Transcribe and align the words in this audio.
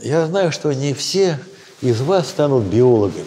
Я 0.00 0.26
знаю, 0.26 0.52
что 0.52 0.72
не 0.72 0.92
все 0.92 1.38
из 1.80 2.00
вас 2.00 2.28
станут 2.28 2.64
биологами, 2.64 3.24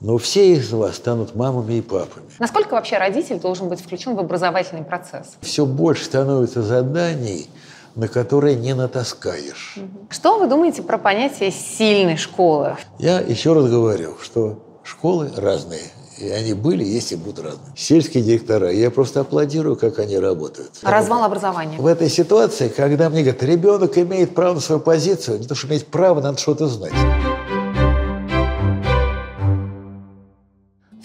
но 0.00 0.18
все 0.18 0.52
из 0.52 0.70
вас 0.72 0.96
станут 0.96 1.34
мамами 1.34 1.74
и 1.74 1.80
папами. 1.80 2.26
Насколько 2.38 2.74
вообще 2.74 2.98
родитель 2.98 3.40
должен 3.40 3.68
быть 3.68 3.80
включен 3.80 4.14
в 4.14 4.20
образовательный 4.20 4.84
процесс? 4.84 5.36
Все 5.40 5.66
больше 5.66 6.04
становится 6.04 6.62
заданий, 6.62 7.48
на 7.94 8.08
которые 8.08 8.56
не 8.56 8.74
натаскаешь. 8.74 9.78
Что 10.10 10.38
вы 10.38 10.46
думаете 10.46 10.82
про 10.82 10.98
понятие 10.98 11.50
сильной 11.50 12.16
школы? 12.16 12.76
Я 12.98 13.20
еще 13.20 13.54
раз 13.54 13.68
говорю, 13.68 14.16
что 14.22 14.62
школы 14.84 15.32
разные. 15.36 15.90
И 16.20 16.28
они 16.30 16.52
были, 16.52 16.82
есть 16.82 17.12
и 17.12 17.16
будут 17.16 17.44
разные. 17.44 17.72
Сельские 17.76 18.24
директора, 18.24 18.72
я 18.72 18.90
просто 18.90 19.20
аплодирую, 19.20 19.76
как 19.76 19.98
они 20.00 20.18
работают. 20.18 20.70
Развал 20.82 21.24
образования. 21.24 21.78
В 21.78 21.86
этой 21.86 22.08
ситуации, 22.08 22.68
когда 22.68 23.08
мне 23.08 23.22
говорят, 23.22 23.42
ребенок 23.42 23.96
имеет 23.98 24.34
право 24.34 24.54
на 24.54 24.60
свою 24.60 24.80
позицию, 24.80 25.38
не 25.38 25.46
то, 25.46 25.54
что 25.54 25.68
иметь 25.68 25.86
право, 25.86 26.20
надо 26.20 26.38
что-то 26.38 26.66
знать. 26.66 26.92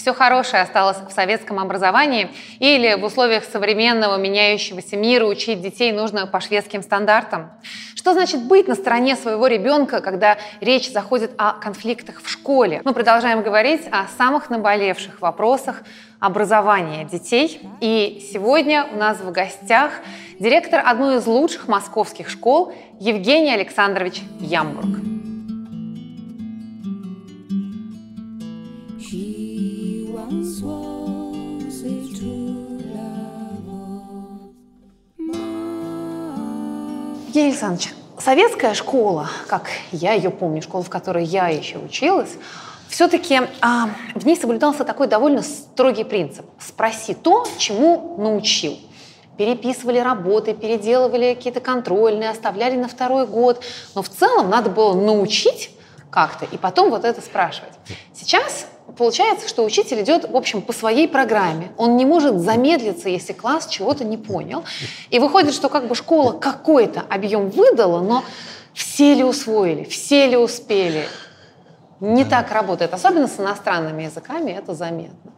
Все 0.03 0.13
хорошее 0.13 0.63
осталось 0.63 0.97
в 0.97 1.13
советском 1.13 1.59
образовании, 1.59 2.29
или 2.59 2.95
в 2.95 3.05
условиях 3.05 3.45
современного 3.45 4.17
меняющегося 4.17 4.97
мира 4.97 5.25
учить 5.25 5.61
детей 5.61 5.93
нужно 5.93 6.27
по 6.27 6.41
шведским 6.41 6.83
стандартам? 6.83 7.51
Что 7.95 8.11
значит 8.11 8.43
быть 8.43 8.67
на 8.67 8.75
стороне 8.75 9.15
своего 9.15 9.47
ребенка, 9.47 10.01
когда 10.01 10.37
речь 10.59 10.91
заходит 10.91 11.31
о 11.37 11.53
конфликтах 11.53 12.21
в 12.21 12.29
школе? 12.29 12.81
Мы 12.83 12.93
продолжаем 12.93 13.43
говорить 13.43 13.87
о 13.93 14.07
самых 14.17 14.49
наболевших 14.49 15.21
вопросах 15.21 15.83
образования 16.19 17.05
детей. 17.05 17.61
И 17.79 18.27
сегодня 18.33 18.85
у 18.91 18.97
нас 18.97 19.21
в 19.21 19.31
гостях 19.31 19.91
директор 20.37 20.83
одной 20.85 21.19
из 21.19 21.25
лучших 21.25 21.69
московских 21.69 22.29
школ 22.29 22.73
Евгений 22.99 23.53
Александрович 23.53 24.21
Ямбург. 24.41 25.22
Евгений 37.33 37.49
Александрович, 37.49 37.95
советская 38.19 38.75
школа, 38.75 39.27
как 39.47 39.71
я 39.91 40.13
ее 40.13 40.29
помню, 40.29 40.61
школа, 40.61 40.83
в 40.83 40.89
которой 40.91 41.23
я 41.23 41.47
еще 41.47 41.79
училась, 41.79 42.29
все-таки 42.89 43.41
а, 43.59 43.89
в 44.13 44.23
ней 44.23 44.35
соблюдался 44.35 44.83
такой 44.83 45.07
довольно 45.07 45.41
строгий 45.41 46.03
принцип. 46.03 46.45
Спроси 46.59 47.15
то, 47.15 47.47
чему 47.57 48.17
научил. 48.19 48.77
Переписывали 49.35 49.97
работы, 49.97 50.53
переделывали 50.53 51.33
какие-то 51.33 51.59
контрольные, 51.59 52.29
оставляли 52.29 52.75
на 52.75 52.87
второй 52.87 53.25
год. 53.25 53.63
Но 53.95 54.03
в 54.03 54.09
целом 54.09 54.51
надо 54.51 54.69
было 54.69 54.93
научить 54.93 55.71
как-то 56.11 56.45
и 56.45 56.57
потом 56.59 56.91
вот 56.91 57.03
это 57.03 57.19
спрашивать. 57.21 57.73
Сейчас 58.13 58.67
получается, 58.97 59.47
что 59.47 59.63
учитель 59.63 60.01
идет, 60.01 60.29
в 60.29 60.35
общем, 60.35 60.61
по 60.61 60.73
своей 60.73 61.07
программе. 61.07 61.71
Он 61.77 61.97
не 61.97 62.05
может 62.05 62.39
замедлиться, 62.39 63.09
если 63.09 63.33
класс 63.33 63.67
чего-то 63.67 64.03
не 64.03 64.17
понял. 64.17 64.63
И 65.09 65.19
выходит, 65.19 65.53
что 65.53 65.69
как 65.69 65.87
бы 65.87 65.95
школа 65.95 66.33
какой-то 66.33 67.01
объем 67.09 67.49
выдала, 67.49 68.01
но 68.01 68.23
все 68.73 69.13
ли 69.13 69.23
усвоили, 69.23 69.83
все 69.83 70.27
ли 70.27 70.37
успели. 70.37 71.07
Не 71.99 72.25
так 72.25 72.51
работает. 72.51 72.93
Особенно 72.93 73.27
с 73.27 73.39
иностранными 73.39 74.03
языками 74.03 74.51
это 74.51 74.73
заметно. 74.73 75.31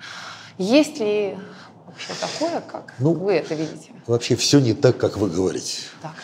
Есть 0.57 0.99
ли 0.99 1.37
вообще 1.85 2.13
такое, 2.19 2.61
как 2.61 2.93
ну, 2.97 3.13
вы 3.13 3.33
это 3.33 3.53
видите? 3.53 3.91
Вообще 4.07 4.35
все 4.35 4.59
не 4.59 4.73
так, 4.73 4.97
как 4.97 5.17
вы 5.17 5.29
говорите. 5.29 5.83
Так. 6.01 6.14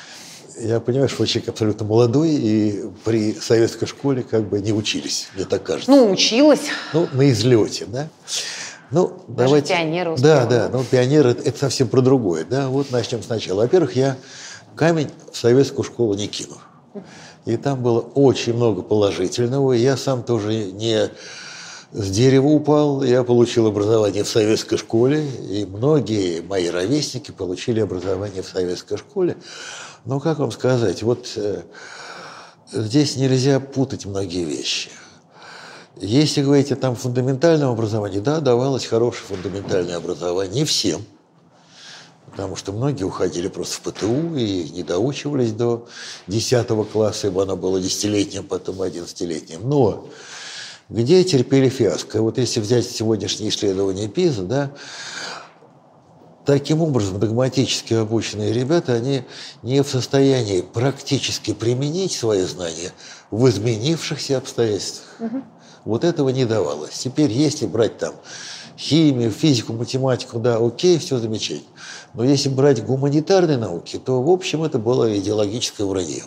Я 0.61 0.79
понимаю, 0.79 1.09
что 1.09 1.23
вы 1.23 1.27
человек 1.27 1.49
абсолютно 1.49 1.85
молодой, 1.85 2.29
и 2.31 2.83
при 3.03 3.33
советской 3.33 3.87
школе 3.87 4.23
как 4.23 4.47
бы 4.47 4.59
не 4.59 4.73
учились, 4.73 5.27
мне 5.35 5.45
так 5.45 5.63
кажется. 5.63 5.89
Ну, 5.89 6.11
училась. 6.11 6.61
Ну, 6.93 7.07
на 7.13 7.31
излете, 7.31 7.85
да? 7.87 8.09
Ну, 8.91 9.23
Даже 9.27 9.47
давайте... 9.47 9.73
пионеры 9.73 10.11
успела. 10.11 10.41
Да, 10.41 10.45
да, 10.45 10.69
ну, 10.71 10.83
пионеры 10.83 11.31
это, 11.31 11.43
это 11.43 11.57
совсем 11.57 11.87
про 11.87 12.01
другое, 12.01 12.45
да? 12.45 12.67
Вот 12.67 12.91
начнем 12.91 13.23
сначала. 13.23 13.61
Во-первых, 13.61 13.95
я 13.95 14.17
камень 14.75 15.09
в 15.31 15.37
советскую 15.37 15.83
школу 15.83 16.13
не 16.13 16.27
кину. 16.27 16.57
И 17.45 17.57
там 17.57 17.81
было 17.81 18.01
очень 18.01 18.53
много 18.53 18.81
положительного. 18.81 19.73
Я 19.73 19.97
сам 19.97 20.23
тоже 20.23 20.53
не 20.53 21.09
с 21.91 22.09
дерева 22.09 22.47
упал. 22.47 23.01
Я 23.03 23.23
получил 23.23 23.65
образование 23.67 24.23
в 24.23 24.27
советской 24.27 24.77
школе, 24.77 25.25
и 25.49 25.65
многие 25.65 26.41
мои 26.41 26.69
ровесники 26.69 27.31
получили 27.31 27.79
образование 27.79 28.43
в 28.43 28.47
советской 28.47 28.97
школе. 28.97 29.37
Ну, 30.05 30.19
как 30.19 30.39
вам 30.39 30.51
сказать, 30.51 31.03
вот 31.03 31.31
э, 31.35 31.61
здесь 32.71 33.17
нельзя 33.17 33.59
путать 33.59 34.05
многие 34.05 34.45
вещи. 34.45 34.89
Если 35.97 36.41
говорить 36.41 36.71
о 36.71 36.75
там 36.75 36.95
фундаментальном 36.95 37.69
образовании, 37.69 38.19
да, 38.19 38.39
давалось 38.39 38.85
хорошее 38.85 39.25
фундаментальное 39.27 39.97
образование, 39.97 40.61
не 40.61 40.65
всем, 40.65 41.05
потому 42.31 42.55
что 42.55 42.71
многие 42.71 43.03
уходили 43.03 43.47
просто 43.47 43.75
в 43.75 43.81
ПТУ 43.81 44.35
и 44.35 44.69
не 44.69 44.81
доучивались 44.81 45.51
до 45.51 45.87
10 46.25 46.67
класса, 46.91 47.27
ибо 47.27 47.43
оно 47.43 47.55
было 47.55 47.79
десятилетним, 47.79 48.43
потом 48.47 48.81
одиннадцатилетним. 48.81 49.69
Но 49.69 50.09
где 50.89 51.23
терпели 51.23 51.69
фиаско? 51.69 52.23
Вот 52.23 52.39
если 52.39 52.59
взять 52.59 52.89
сегодняшнее 52.89 53.49
исследование 53.51 54.07
ПИЗа, 54.07 54.43
да, 54.43 54.71
Таким 56.45 56.81
образом, 56.81 57.19
догматически 57.19 57.93
обученные 57.93 58.51
ребята, 58.51 58.93
они 58.93 59.23
не 59.61 59.83
в 59.83 59.87
состоянии 59.87 60.61
практически 60.61 61.53
применить 61.53 62.13
свои 62.13 62.41
знания 62.41 62.93
в 63.29 63.47
изменившихся 63.47 64.37
обстоятельствах. 64.37 65.15
Угу. 65.19 65.43
Вот 65.85 66.03
этого 66.03 66.29
не 66.29 66.45
давалось. 66.45 66.93
Теперь, 66.93 67.31
если 67.31 67.67
брать 67.67 67.97
там 67.99 68.15
химию, 68.77 69.31
физику, 69.31 69.73
математику, 69.73 70.39
да, 70.39 70.57
окей, 70.57 70.97
все 70.97 71.19
замечательно. 71.19 71.69
Но 72.15 72.23
если 72.23 72.49
брать 72.49 72.83
гуманитарные 72.83 73.57
науки, 73.57 73.97
то, 73.97 74.21
в 74.21 74.29
общем, 74.29 74.63
это 74.63 74.79
было 74.79 75.17
идеологическое 75.17 75.85
вранье. 75.85 76.23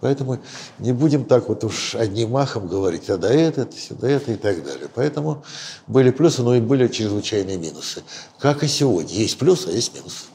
Поэтому 0.00 0.38
не 0.78 0.92
будем 0.92 1.24
так 1.24 1.48
вот 1.48 1.64
уж 1.64 1.94
одним 1.94 2.30
махом 2.30 2.68
говорить, 2.68 3.10
а 3.10 3.16
да 3.16 3.32
это, 3.32 3.68
сюда 3.76 4.08
это 4.08 4.32
и 4.32 4.36
так 4.36 4.62
далее. 4.64 4.88
Поэтому 4.94 5.42
были 5.86 6.10
плюсы, 6.10 6.42
но 6.42 6.54
и 6.54 6.60
были 6.60 6.86
чрезвычайные 6.86 7.58
минусы. 7.58 8.02
Как 8.38 8.62
и 8.62 8.68
сегодня. 8.68 9.12
Есть 9.12 9.38
плюсы, 9.38 9.68
а 9.68 9.72
есть 9.72 9.94
минусы. 9.94 10.26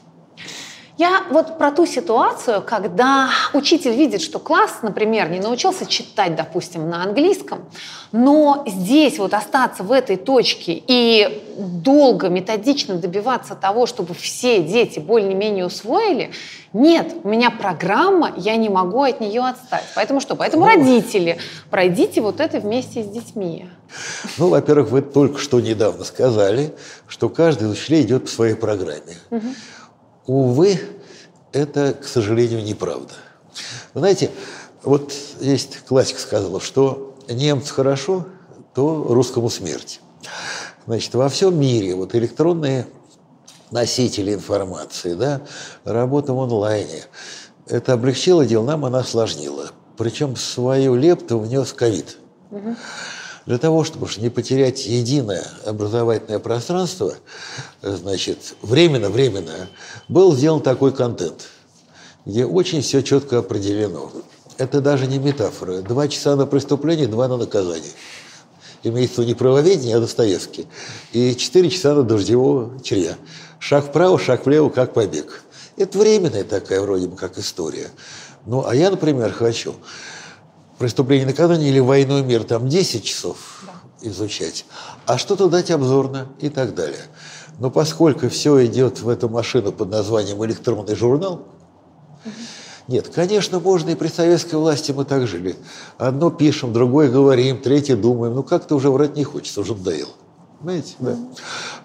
Я 0.96 1.24
вот 1.30 1.58
про 1.58 1.72
ту 1.72 1.86
ситуацию, 1.86 2.62
когда 2.62 3.28
учитель 3.52 3.92
видит, 3.92 4.22
что 4.22 4.38
класс, 4.38 4.78
например, 4.82 5.28
не 5.28 5.40
научился 5.40 5.86
читать, 5.86 6.36
допустим, 6.36 6.88
на 6.88 7.02
английском, 7.02 7.64
но 8.12 8.62
здесь 8.64 9.18
вот 9.18 9.34
остаться 9.34 9.82
в 9.82 9.90
этой 9.90 10.16
точке 10.16 10.80
и 10.86 11.42
долго, 11.58 12.28
методично 12.28 12.94
добиваться 12.94 13.56
того, 13.56 13.86
чтобы 13.86 14.14
все 14.14 14.62
дети 14.62 15.00
более-менее 15.00 15.66
усвоили, 15.66 16.30
нет, 16.72 17.12
у 17.24 17.28
меня 17.28 17.50
программа, 17.50 18.32
я 18.36 18.54
не 18.54 18.68
могу 18.68 19.02
от 19.02 19.20
нее 19.20 19.42
отстать. 19.42 19.84
Поэтому 19.96 20.20
что? 20.20 20.36
Поэтому 20.36 20.64
ну, 20.64 20.72
родители, 20.72 21.38
пройдите 21.70 22.20
вот 22.20 22.38
это 22.38 22.60
вместе 22.60 23.02
с 23.02 23.06
детьми. 23.08 23.66
Ну, 24.38 24.48
во-первых, 24.48 24.90
вы 24.90 25.02
только 25.02 25.38
что 25.38 25.60
недавно 25.60 26.04
сказали, 26.04 26.74
что 27.08 27.28
каждый 27.28 27.68
из 27.68 27.72
учителей 27.72 28.02
идет 28.02 28.24
по 28.24 28.30
своей 28.30 28.54
программе. 28.54 29.16
Угу. 29.30 29.46
Увы, 30.26 30.80
это, 31.52 31.94
к 31.94 32.06
сожалению, 32.06 32.62
неправда. 32.62 33.14
Знаете, 33.94 34.30
вот 34.82 35.12
есть 35.40 35.78
классик 35.86 36.18
сказал, 36.18 36.60
что 36.60 37.16
немцу 37.28 37.74
хорошо, 37.74 38.26
то 38.74 39.04
русскому 39.08 39.50
смерть. 39.50 40.00
Значит, 40.86 41.14
во 41.14 41.28
всем 41.28 41.58
мире 41.58 41.94
вот 41.94 42.14
электронные 42.14 42.86
носители 43.70 44.34
информации, 44.34 45.14
да, 45.14 45.42
работа 45.84 46.32
в 46.34 46.40
онлайне, 46.40 47.04
это 47.66 47.94
облегчило 47.94 48.44
дело, 48.44 48.64
нам 48.64 48.84
она 48.84 48.98
осложнила. 49.00 49.70
Причем 49.96 50.36
свою 50.36 50.96
лепту 50.96 51.38
внес 51.38 51.72
ковид. 51.72 52.18
Угу. 52.50 52.76
Для 53.46 53.58
того, 53.58 53.84
чтобы 53.84 54.08
не 54.16 54.30
потерять 54.30 54.86
единое 54.86 55.46
образовательное 55.66 56.38
пространство, 56.38 57.14
значит, 57.82 58.54
временно-временно, 58.62 59.68
был 60.08 60.34
сделан 60.34 60.62
такой 60.62 60.92
контент, 60.92 61.48
где 62.24 62.46
очень 62.46 62.80
все 62.80 63.02
четко 63.02 63.38
определено. 63.38 64.10
Это 64.56 64.80
даже 64.80 65.06
не 65.06 65.18
метафора. 65.18 65.82
Два 65.82 66.08
часа 66.08 66.36
на 66.36 66.46
преступление, 66.46 67.06
два 67.06 67.28
на 67.28 67.36
наказание. 67.36 67.90
Имеется 68.82 69.24
не 69.24 69.34
правоведение, 69.34 69.96
а 69.96 70.00
Достоевский. 70.00 70.66
И 71.12 71.34
четыре 71.36 71.70
часа 71.70 71.94
на 71.94 72.02
дождевого 72.02 72.80
червя. 72.82 73.16
Шаг 73.58 73.86
вправо, 73.86 74.18
шаг 74.18 74.46
влево, 74.46 74.70
как 74.70 74.94
побег. 74.94 75.42
Это 75.76 75.98
временная 75.98 76.44
такая 76.44 76.80
вроде 76.80 77.08
бы 77.08 77.16
как 77.16 77.38
история. 77.38 77.88
Ну, 78.46 78.64
а 78.66 78.74
я, 78.74 78.90
например, 78.90 79.32
хочу 79.32 79.74
преступление 80.78 81.26
наказания 81.26 81.68
или 81.68 81.80
войну 81.80 82.18
и 82.18 82.22
мир, 82.22 82.44
там 82.44 82.68
10 82.68 83.04
часов 83.04 83.62
да. 83.66 84.08
изучать, 84.08 84.66
а 85.06 85.18
что-то 85.18 85.48
дать 85.48 85.70
обзорно 85.70 86.28
и 86.40 86.48
так 86.48 86.74
далее. 86.74 87.06
Но 87.58 87.70
поскольку 87.70 88.28
все 88.28 88.66
идет 88.66 89.00
в 89.00 89.08
эту 89.08 89.28
машину 89.28 89.72
под 89.72 89.90
названием 89.90 90.44
электронный 90.44 90.96
журнал, 90.96 91.46
угу. 92.24 92.32
Нет, 92.86 93.08
конечно, 93.08 93.60
можно 93.60 93.90
и 93.90 93.94
при 93.94 94.08
советской 94.08 94.56
власти 94.56 94.92
мы 94.92 95.06
так 95.06 95.26
жили. 95.26 95.56
Одно 95.96 96.30
пишем, 96.30 96.72
другое 96.72 97.10
говорим, 97.10 97.58
третье 97.58 97.96
думаем. 97.96 98.34
Ну, 98.34 98.42
как-то 98.42 98.76
уже 98.76 98.90
врать 98.90 99.16
не 99.16 99.24
хочется, 99.24 99.62
уже 99.62 99.74
надоело. 99.74 100.12
Понимаете? 100.60 100.94
Да. 100.98 101.16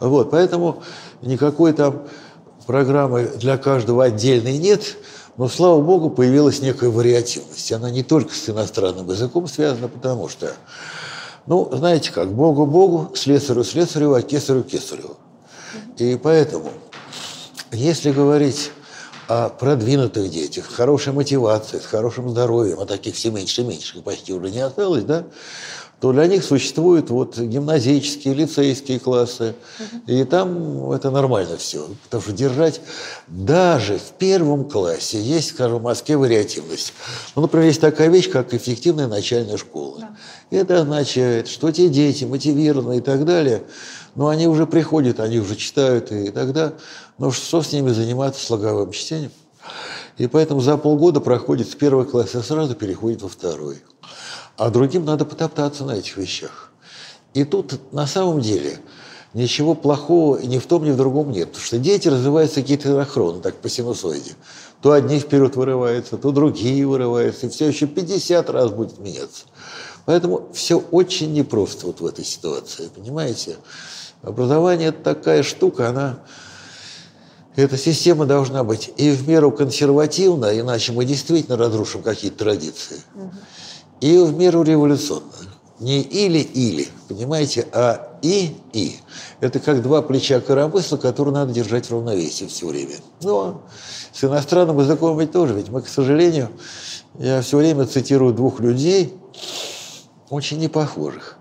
Вот, 0.02 0.30
поэтому 0.30 0.84
никакой 1.22 1.72
там 1.72 2.04
программы 2.68 3.32
для 3.38 3.58
каждого 3.58 4.04
отдельной 4.04 4.58
нет, 4.58 4.98
но, 5.40 5.48
слава 5.48 5.82
богу, 5.82 6.10
появилась 6.10 6.60
некая 6.60 6.90
вариативность. 6.90 7.72
Она 7.72 7.90
не 7.90 8.04
только 8.04 8.36
с 8.36 8.50
иностранным 8.50 9.10
языком 9.10 9.48
связана, 9.48 9.88
потому 9.88 10.28
что, 10.28 10.52
ну, 11.46 11.70
знаете 11.72 12.12
как, 12.12 12.34
Богу 12.34 12.66
Богу, 12.66 13.16
слесарю 13.16 13.64
слесарю, 13.64 14.14
а 14.14 14.22
кесарю 14.22 14.64
кесарю. 14.64 15.16
И 15.98 16.20
поэтому, 16.22 16.74
если 17.72 18.12
говорить 18.12 18.72
о 19.30 19.48
продвинутых 19.48 20.30
детях, 20.30 20.70
с 20.70 20.74
хорошей 20.74 21.14
мотивацией, 21.14 21.82
с 21.82 21.86
хорошим 21.86 22.30
здоровьем, 22.30 22.82
а 22.82 22.86
таких 22.86 23.16
все 23.16 23.32
меньше 23.32 23.62
и 23.62 23.64
меньше, 23.64 24.02
почти 24.02 24.34
уже 24.34 24.52
не 24.52 24.60
осталось, 24.60 25.06
да, 25.06 25.24
то 26.00 26.14
для 26.14 26.28
них 26.28 26.44
существуют 26.44 27.10
вот 27.10 27.38
гимназические, 27.38 28.34
лицейские 28.34 29.00
классы. 29.00 29.54
И 30.08 30.24
там 30.24 30.92
это 30.92 31.12
нормально 31.12 31.58
все. 31.58 31.88
Потому 32.06 32.24
что 32.24 32.32
держать 32.32 32.82
даже 33.28 33.98
в 33.98 34.12
первом 34.18 34.70
классе 34.70 35.22
есть, 35.22 35.50
скажем, 35.50 35.80
в 35.80 35.84
Москве 35.84 36.16
вариативность. 36.16 36.94
Ну, 37.36 37.42
например, 37.42 37.68
есть 37.68 37.82
такая 37.82 38.08
вещь, 38.08 38.30
как 38.30 38.54
эффективная 38.54 39.08
начальная 39.08 39.58
школа. 39.58 40.00
Да. 40.00 40.18
Это 40.52 40.82
означает, 40.82 41.48
что 41.48 41.70
те 41.72 41.90
дети 41.90 42.24
мотивированы 42.24 42.98
и 42.98 43.02
так 43.02 43.26
далее, 43.26 43.64
но 44.16 44.30
они 44.30 44.48
уже 44.48 44.66
приходят, 44.66 45.20
они 45.20 45.40
уже 45.40 45.56
читают, 45.56 46.12
и 46.12 46.32
тогда, 46.32 46.74
ну 47.18 47.32
что 47.32 47.62
с 47.62 47.72
ними 47.72 47.92
заниматься 47.92 48.44
слоговым 48.44 48.92
чтением? 48.92 49.32
И 50.18 50.28
поэтому 50.28 50.60
за 50.62 50.78
полгода 50.78 51.20
проходит 51.20 51.70
с 51.70 51.76
первого 51.76 52.04
класса, 52.06 52.42
сразу 52.42 52.74
переходит 52.74 53.22
во 53.22 53.30
второй 53.30 53.78
а 54.60 54.70
другим 54.70 55.06
надо 55.06 55.24
потоптаться 55.24 55.86
на 55.86 55.92
этих 55.92 56.18
вещах. 56.18 56.72
И 57.34 57.46
тут 57.46 57.94
на 57.94 58.06
самом 58.06 58.42
деле 58.42 58.80
ничего 59.34 59.74
плохого 59.74 60.38
ни 60.40 60.58
в 60.58 60.68
том, 60.68 60.84
ни 60.84 60.92
в 60.92 60.98
другом 60.98 61.32
нет. 61.32 61.48
Потому 61.48 61.66
что 61.66 61.78
дети 61.78 62.10
развиваются 62.10 62.62
какие-то 62.62 62.92
анахроны, 62.92 63.42
так 63.42 63.56
по 63.56 63.70
синусоиде. 63.70 64.34
То 64.82 64.92
одни 64.92 65.20
вперед 65.20 65.56
вырываются, 65.56 66.18
то 66.18 66.32
другие 66.32 66.86
вырываются, 66.86 67.46
и 67.46 67.50
все 67.50 67.68
еще 67.68 67.88
50 67.88 68.50
раз 68.50 68.72
будет 68.72 69.00
меняться. 69.00 69.46
Поэтому 70.06 70.50
все 70.54 70.78
очень 70.92 71.32
непросто 71.34 71.86
вот 71.86 72.02
в 72.02 72.06
этой 72.06 72.26
ситуации, 72.26 72.90
понимаете? 72.94 73.58
Образование– 74.24 74.90
это 74.90 75.02
такая 75.02 75.44
штука, 75.44 75.90
она 75.90 76.20
эта 77.56 77.78
система 77.78 78.26
должна 78.26 78.66
быть 78.66 78.92
и 78.98 79.12
в 79.12 79.28
меру 79.28 79.52
консервативна, 79.52 80.58
иначе 80.60 80.92
мы 80.92 81.06
действительно 81.06 81.56
разрушим 81.56 82.02
какие-то 82.02 82.40
традиции. 82.40 83.02
Угу 83.16 83.32
и 84.02 84.18
в 84.18 84.34
меру 84.38 84.64
революционно. 84.64 85.32
Не 85.80 86.02
или-или, 86.02 86.90
понимаете, 87.08 87.66
а 87.72 88.18
и-и. 88.22 88.98
Это 89.40 89.60
как 89.60 89.82
два 89.82 90.02
плеча 90.02 90.42
коромысла, 90.42 90.98
которые 90.98 91.34
надо 91.34 91.54
держать 91.54 91.86
в 91.86 91.92
равновесии 91.92 92.46
все 92.46 92.68
время. 92.68 92.96
Но 93.22 93.62
с 94.12 94.24
иностранным 94.24 94.78
языком 94.80 95.18
ведь 95.18 95.32
тоже, 95.32 95.54
ведь 95.54 95.70
мы, 95.70 95.82
к 95.82 95.88
сожалению, 95.88 96.50
я 97.18 97.42
все 97.42 97.58
время 97.58 97.86
цитирую 97.86 98.34
двух 98.34 98.60
людей, 98.60 99.14
очень 100.30 100.60
непохожих. 100.60 101.38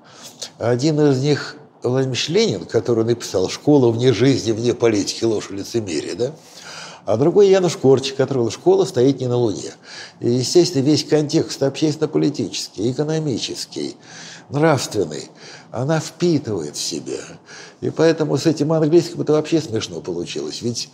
Один 0.58 1.00
из 1.00 1.20
них 1.20 1.56
Владимир 1.82 2.19
Ленин, 2.28 2.64
который 2.64 3.05
написал 3.05 3.49
«Школа 3.49 3.90
вне 3.90 4.12
жизни, 4.12 4.52
вне 4.52 4.72
политики, 4.75 5.25
ложь 5.25 5.50
и 5.50 5.55
лицемерие», 5.55 6.14
да? 6.14 6.32
А 7.08 7.16
другой 7.16 7.49
Януш 7.49 7.78
Корчик, 7.78 8.16
которого 8.16 8.50
школа 8.50 8.84
стоит 8.84 9.19
не 9.19 9.28
на 9.28 9.37
Луне. 9.37 9.72
И, 10.20 10.28
естественно, 10.28 10.82
весь 10.82 11.05
контекст 11.05 11.62
общественно-политический, 11.62 12.93
экономический, 12.93 13.96
нравственный, 14.50 15.31
она 15.70 16.00
впитывает 16.00 16.76
в 16.76 16.82
себя. 16.82 17.22
И 17.81 17.88
поэтому 17.88 18.37
с 18.37 18.44
этим 18.44 18.75
английским 18.75 19.22
это 19.22 19.32
вообще 19.32 19.62
смешно 19.62 20.02
получилось. 20.02 20.60
Ведь 20.60 20.90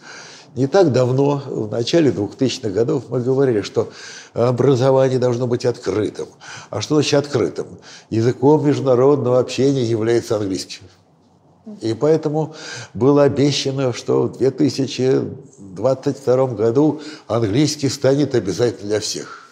не 0.55 0.69
так 0.69 0.93
давно, 0.93 1.43
в 1.49 1.69
начале 1.69 2.13
2000-х 2.13 2.69
годов, 2.69 3.07
мы 3.09 3.21
говорили, 3.21 3.63
что 3.63 3.91
образование 4.35 5.19
должно 5.19 5.49
быть 5.49 5.65
открытым. 5.65 6.29
А 6.71 6.81
что 6.81 6.95
значит 6.95 7.15
открытым? 7.15 7.67
Языком 8.11 8.65
международного 8.65 9.41
общения 9.41 9.83
является 9.83 10.37
английский. 10.37 10.83
И 11.81 11.95
поэтому 11.95 12.55
было 12.93 13.23
обещано, 13.23 13.95
что 13.95 14.29
в 14.29 14.39
2022 15.75 16.47
году 16.49 17.01
английский 17.27 17.89
станет 17.89 18.35
обязательно 18.35 18.89
для 18.89 19.01
всех. 19.01 19.49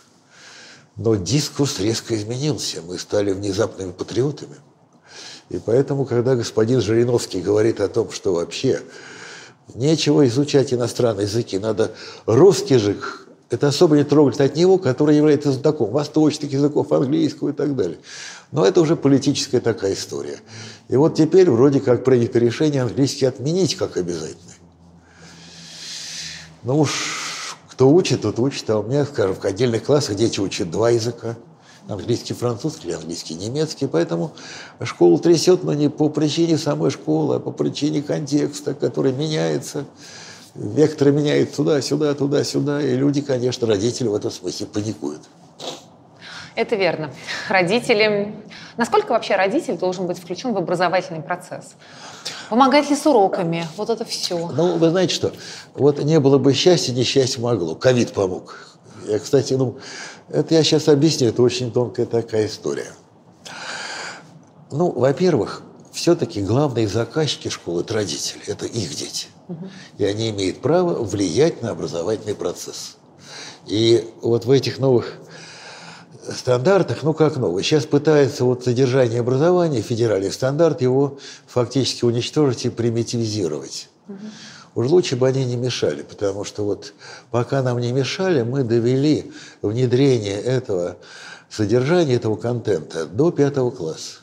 Но 0.96 1.14
дискурс 1.16 1.80
резко 1.80 2.16
изменился. 2.16 2.82
Мы 2.82 2.98
стали 2.98 3.32
внезапными 3.32 3.92
патриотами. 3.92 4.56
И 5.48 5.58
поэтому, 5.58 6.04
когда 6.04 6.34
господин 6.34 6.80
Жириновский 6.80 7.40
говорит 7.40 7.80
о 7.80 7.88
том, 7.88 8.10
что 8.10 8.34
вообще 8.34 8.80
нечего 9.74 10.26
изучать 10.26 10.72
иностранные 10.72 11.26
языки, 11.26 11.58
надо 11.58 11.92
русский 12.26 12.74
язык, 12.74 13.26
это 13.52 13.68
особо 13.68 13.96
не 13.96 14.04
трогать 14.04 14.40
от 14.40 14.56
него, 14.56 14.78
который 14.78 15.14
является 15.14 15.52
знатоком 15.52 15.90
восточных 15.90 16.52
языков, 16.52 16.90
английского 16.90 17.50
и 17.50 17.52
так 17.52 17.76
далее. 17.76 17.98
Но 18.50 18.64
это 18.64 18.80
уже 18.80 18.96
политическая 18.96 19.60
такая 19.60 19.92
история. 19.92 20.40
И 20.88 20.96
вот 20.96 21.16
теперь 21.16 21.50
вроде 21.50 21.80
как 21.80 22.02
принято 22.02 22.38
решение 22.38 22.80
английский 22.80 23.26
отменить 23.26 23.76
как 23.76 23.98
обязательный. 23.98 24.51
Ну 26.64 26.78
уж 26.78 27.56
кто 27.68 27.90
учит, 27.90 28.22
тот 28.22 28.38
учит, 28.38 28.70
а 28.70 28.78
у 28.78 28.82
меня, 28.84 29.04
скажем, 29.04 29.34
в 29.34 29.44
отдельных 29.44 29.84
классах 29.84 30.14
дети 30.14 30.38
учат 30.38 30.70
два 30.70 30.90
языка. 30.90 31.36
Английский, 31.88 32.34
французский 32.34 32.92
английский, 32.92 33.34
немецкий. 33.34 33.88
Поэтому 33.88 34.30
школу 34.84 35.18
трясет, 35.18 35.64
но 35.64 35.74
не 35.74 35.88
по 35.88 36.08
причине 36.08 36.56
самой 36.56 36.92
школы, 36.92 37.36
а 37.36 37.40
по 37.40 37.50
причине 37.50 38.02
контекста, 38.02 38.74
который 38.74 39.12
меняется. 39.12 39.84
Векторы 40.54 41.10
меняют 41.10 41.56
туда-сюда, 41.56 42.14
туда-сюда. 42.14 42.80
И 42.80 42.94
люди, 42.94 43.22
конечно, 43.22 43.66
родители 43.66 44.06
в 44.06 44.14
этом 44.14 44.30
смысле 44.30 44.66
паникуют. 44.66 45.22
Это 46.54 46.76
верно. 46.76 47.12
Родители... 47.48 48.34
Насколько 48.76 49.12
вообще 49.12 49.34
родитель 49.34 49.76
должен 49.76 50.06
быть 50.06 50.18
включен 50.18 50.52
в 50.52 50.58
образовательный 50.58 51.22
процесс? 51.22 51.74
Помогать 52.50 52.90
ли 52.90 52.96
с 52.96 53.06
уроками? 53.06 53.66
Вот 53.76 53.90
это 53.90 54.04
все. 54.04 54.36
Ну, 54.48 54.76
вы 54.76 54.90
знаете 54.90 55.14
что? 55.14 55.32
Вот 55.74 56.02
не 56.02 56.20
было 56.20 56.38
бы 56.38 56.52
счастья, 56.54 56.92
несчастье 56.92 57.42
могло. 57.42 57.74
Ковид 57.74 58.12
помог. 58.12 58.78
Я, 59.06 59.18
кстати, 59.18 59.54
ну, 59.54 59.78
это 60.28 60.54
я 60.54 60.62
сейчас 60.62 60.88
объясню, 60.88 61.28
это 61.28 61.42
очень 61.42 61.72
тонкая 61.72 62.06
такая 62.06 62.46
история. 62.46 62.92
Ну, 64.70 64.90
во-первых, 64.90 65.62
все-таки 65.92 66.40
главные 66.40 66.88
заказчики 66.88 67.48
школы– 67.48 67.80
это 67.82 67.94
родители, 67.94 68.42
это 68.46 68.66
их 68.66 68.94
дети. 68.94 69.26
Угу. 69.48 69.68
И 69.98 70.04
они 70.04 70.30
имеют 70.30 70.62
право 70.62 71.02
влиять 71.02 71.62
на 71.62 71.70
образовательный 71.70 72.34
процесс. 72.34 72.96
И 73.66 74.08
вот 74.22 74.44
в 74.44 74.50
этих 74.50 74.78
новых 74.78 75.14
стандартах, 76.30 77.02
ну 77.02 77.14
как 77.14 77.36
новый. 77.36 77.62
Сейчас 77.64 77.86
пытается 77.86 78.44
вот 78.44 78.64
содержание 78.64 79.20
образования, 79.20 79.82
федеральный 79.82 80.32
стандарт, 80.32 80.82
его 80.82 81.18
фактически 81.46 82.04
уничтожить 82.04 82.66
и 82.66 82.70
примитивизировать. 82.70 83.88
Угу. 84.08 84.16
Уж 84.74 84.86
лучше 84.88 85.16
бы 85.16 85.28
они 85.28 85.44
не 85.44 85.56
мешали, 85.56 86.02
потому 86.02 86.44
что 86.44 86.64
вот 86.64 86.94
пока 87.30 87.62
нам 87.62 87.78
не 87.78 87.92
мешали, 87.92 88.42
мы 88.42 88.64
довели 88.64 89.32
внедрение 89.60 90.40
этого 90.40 90.96
содержания, 91.50 92.14
этого 92.14 92.36
контента 92.36 93.06
до 93.06 93.30
пятого 93.30 93.70
класса. 93.70 94.20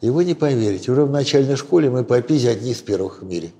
И 0.00 0.10
вы 0.10 0.24
не 0.24 0.34
поверите, 0.34 0.90
уже 0.90 1.04
в 1.04 1.10
начальной 1.10 1.56
школе 1.56 1.90
мы 1.90 2.04
по 2.04 2.20
ПИЗе 2.22 2.50
одни 2.50 2.72
из 2.72 2.78
первых 2.78 3.20
в 3.20 3.24
мире. 3.24 3.52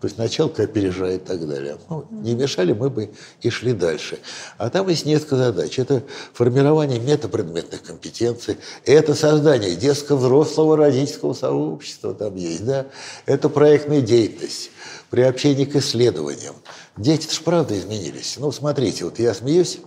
То 0.00 0.06
есть 0.06 0.16
началка 0.16 0.62
опережает 0.62 1.22
и 1.22 1.26
так 1.26 1.48
далее. 1.48 1.76
Ну, 1.88 2.06
не 2.10 2.34
мешали, 2.34 2.72
мы 2.72 2.88
бы 2.88 3.10
и 3.40 3.50
шли 3.50 3.72
дальше. 3.72 4.20
А 4.56 4.70
там 4.70 4.88
есть 4.88 5.04
несколько 5.04 5.36
задач. 5.36 5.76
Это 5.78 6.04
формирование 6.32 7.00
метапредметных 7.00 7.82
компетенций, 7.82 8.58
это 8.84 9.14
создание 9.14 9.74
детско-взрослого 9.74 10.76
родительского 10.76 11.32
сообщества 11.32 12.14
там 12.14 12.36
есть, 12.36 12.64
да. 12.64 12.86
Это 13.26 13.48
проектная 13.48 14.00
деятельность, 14.00 14.70
приобщение 15.10 15.66
к 15.66 15.74
исследованиям. 15.74 16.54
Дети-то 16.96 17.34
ж 17.34 17.40
правда 17.40 17.76
изменились. 17.76 18.36
Ну, 18.38 18.52
смотрите, 18.52 19.04
вот 19.04 19.18
я 19.18 19.34
смеюсь. 19.34 19.80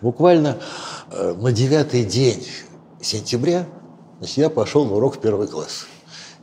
Буквально 0.00 0.58
э, 1.10 1.34
на 1.34 1.52
девятый 1.52 2.04
день 2.04 2.46
сентября 3.02 3.66
значит, 4.18 4.38
я 4.38 4.48
пошел 4.48 4.84
в 4.86 4.94
урок 4.94 5.16
в 5.16 5.20
первый 5.20 5.46
класс. 5.46 5.86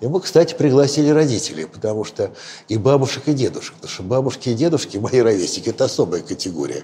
Мы, 0.01 0.19
кстати, 0.19 0.53
пригласили 0.55 1.09
родителей, 1.09 1.65
потому 1.65 2.03
что 2.03 2.31
и 2.67 2.77
бабушек, 2.77 3.23
и 3.27 3.33
дедушек. 3.33 3.75
Потому 3.75 3.91
что 3.91 4.03
бабушки 4.03 4.49
и 4.49 4.53
дедушки, 4.53 4.97
мои 4.97 5.19
ровесники, 5.19 5.69
это 5.69 5.85
особая 5.85 6.21
категория. 6.21 6.83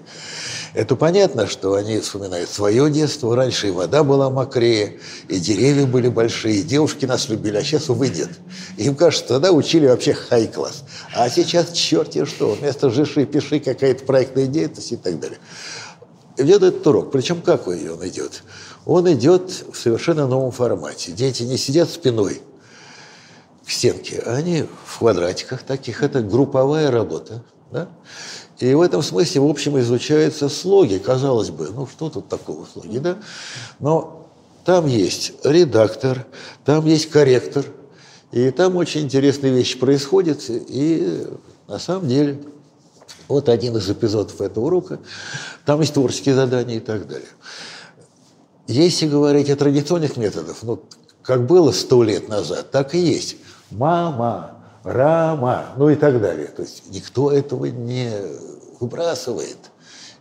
Это 0.74 0.96
понятно, 0.96 1.46
что 1.48 1.74
они 1.74 2.00
вспоминают 2.00 2.50
свое 2.50 2.90
детство. 2.90 3.36
Раньше 3.36 3.68
и 3.68 3.72
вода 3.72 4.06
была 4.06 4.30
мокрее, 4.30 5.00
и 5.28 5.40
деревья 5.40 5.86
были 5.86 6.08
большие, 6.08 6.56
и 6.56 6.64
девушки 6.64 7.06
нас 7.06 7.28
любили, 7.28 7.58
а 7.58 7.64
сейчас, 7.64 7.90
увы, 7.90 8.08
нет. 8.08 8.30
Им 8.78 8.96
кажется, 8.96 9.28
тогда 9.28 9.52
учили 9.52 9.88
вообще 9.88 10.14
хай-класс. 10.14 10.84
А 11.14 11.30
сейчас 11.30 11.74
черти 11.74 12.24
что, 12.24 12.54
вместо 12.54 12.90
жиши, 12.90 13.26
пиши, 13.26 13.60
какая-то 13.60 14.06
проектная 14.06 14.48
деятельность 14.48 14.94
и 14.94 14.98
так 14.98 15.20
далее. 15.20 15.40
Идет 16.38 16.64
этот 16.64 16.88
урок. 16.88 17.12
Причем 17.12 17.42
какой 17.42 17.90
он 17.90 18.08
идет? 18.08 18.44
Он 18.86 19.12
идет 19.12 19.66
в 19.72 19.78
совершенно 19.78 20.28
новом 20.28 20.52
формате. 20.52 21.12
Дети 21.12 21.44
не 21.44 21.58
сидят 21.58 21.90
спиной 21.90 22.42
к 23.72 23.74
стенке, 23.74 24.22
а 24.26 24.36
они 24.36 24.66
в 24.86 25.00
квадратиках 25.00 25.64
таких. 25.64 26.04
Это 26.04 26.22
групповая 26.22 26.92
работа. 26.92 27.42
Да? 27.72 27.88
И 28.60 28.74
в 28.74 28.82
этом 28.82 29.02
смысле, 29.02 29.40
в 29.40 29.50
общем, 29.50 29.80
изучаются 29.80 30.50
слоги. 30.50 30.98
Казалось 30.98 31.52
бы, 31.52 31.70
ну 31.70 31.88
что 31.88 32.10
тут 32.10 32.28
такого 32.28 32.66
слоги, 32.66 33.00
да? 33.00 33.18
Но 33.80 34.28
там 34.66 34.88
есть 34.88 35.32
редактор, 35.46 36.28
там 36.66 36.86
есть 36.86 37.10
корректор, 37.10 37.66
и 38.34 38.52
там 38.52 38.76
очень 38.76 39.04
интересные 39.04 39.54
вещи 39.54 39.80
происходят. 39.80 40.42
И 40.50 41.26
на 41.70 41.80
самом 41.80 42.10
деле 42.10 42.42
вот 43.30 43.48
один 43.48 43.78
из 43.78 43.90
эпизодов 43.90 44.42
этого 44.42 44.66
урока. 44.66 45.00
Там 45.66 45.80
есть 45.80 45.94
творческие 45.94 46.36
задания 46.36 46.76
и 46.76 46.82
так 46.82 47.08
далее. 47.08 47.30
Если 48.68 49.08
говорить 49.08 49.50
о 49.50 49.56
традиционных 49.56 50.18
методах, 50.18 50.58
ну, 50.62 50.84
как 51.24 51.48
было 51.48 51.72
сто 51.72 52.04
лет 52.04 52.28
назад, 52.28 52.72
так 52.72 52.96
и 52.96 53.00
есть. 53.00 53.38
Мама, 53.72 54.52
Рама, 54.84 55.68
ну 55.78 55.90
и 55.90 55.96
так 55.96 56.22
далее. 56.22 56.48
То 56.48 56.64
есть 56.64 56.84
никто 56.92 57.32
этого 57.32 57.66
не 57.66 58.12
выбрасывает. 58.80 59.58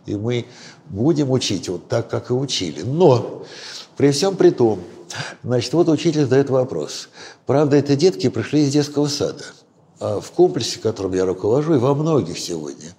И 0.05 0.15
мы 0.15 0.45
будем 0.87 1.31
учить 1.31 1.69
вот 1.69 1.87
так, 1.87 2.09
как 2.09 2.29
и 2.29 2.33
учили. 2.33 2.81
Но 2.81 3.43
при 3.97 4.11
всем 4.11 4.35
при 4.35 4.49
том, 4.49 4.79
значит, 5.43 5.73
вот 5.73 5.89
учитель 5.89 6.21
задает 6.21 6.49
вопрос. 6.49 7.09
Правда, 7.45 7.77
это 7.77 7.95
детки 7.95 8.29
пришли 8.29 8.63
из 8.63 8.71
детского 8.71 9.07
сада– 9.07 9.43
в 10.01 10.31
комплексе, 10.35 10.79
которым 10.79 11.13
я 11.13 11.25
руковожу, 11.25 11.75
и 11.75 11.77
во 11.77 11.93
многих 11.93 12.39
сегодня, 12.39 12.95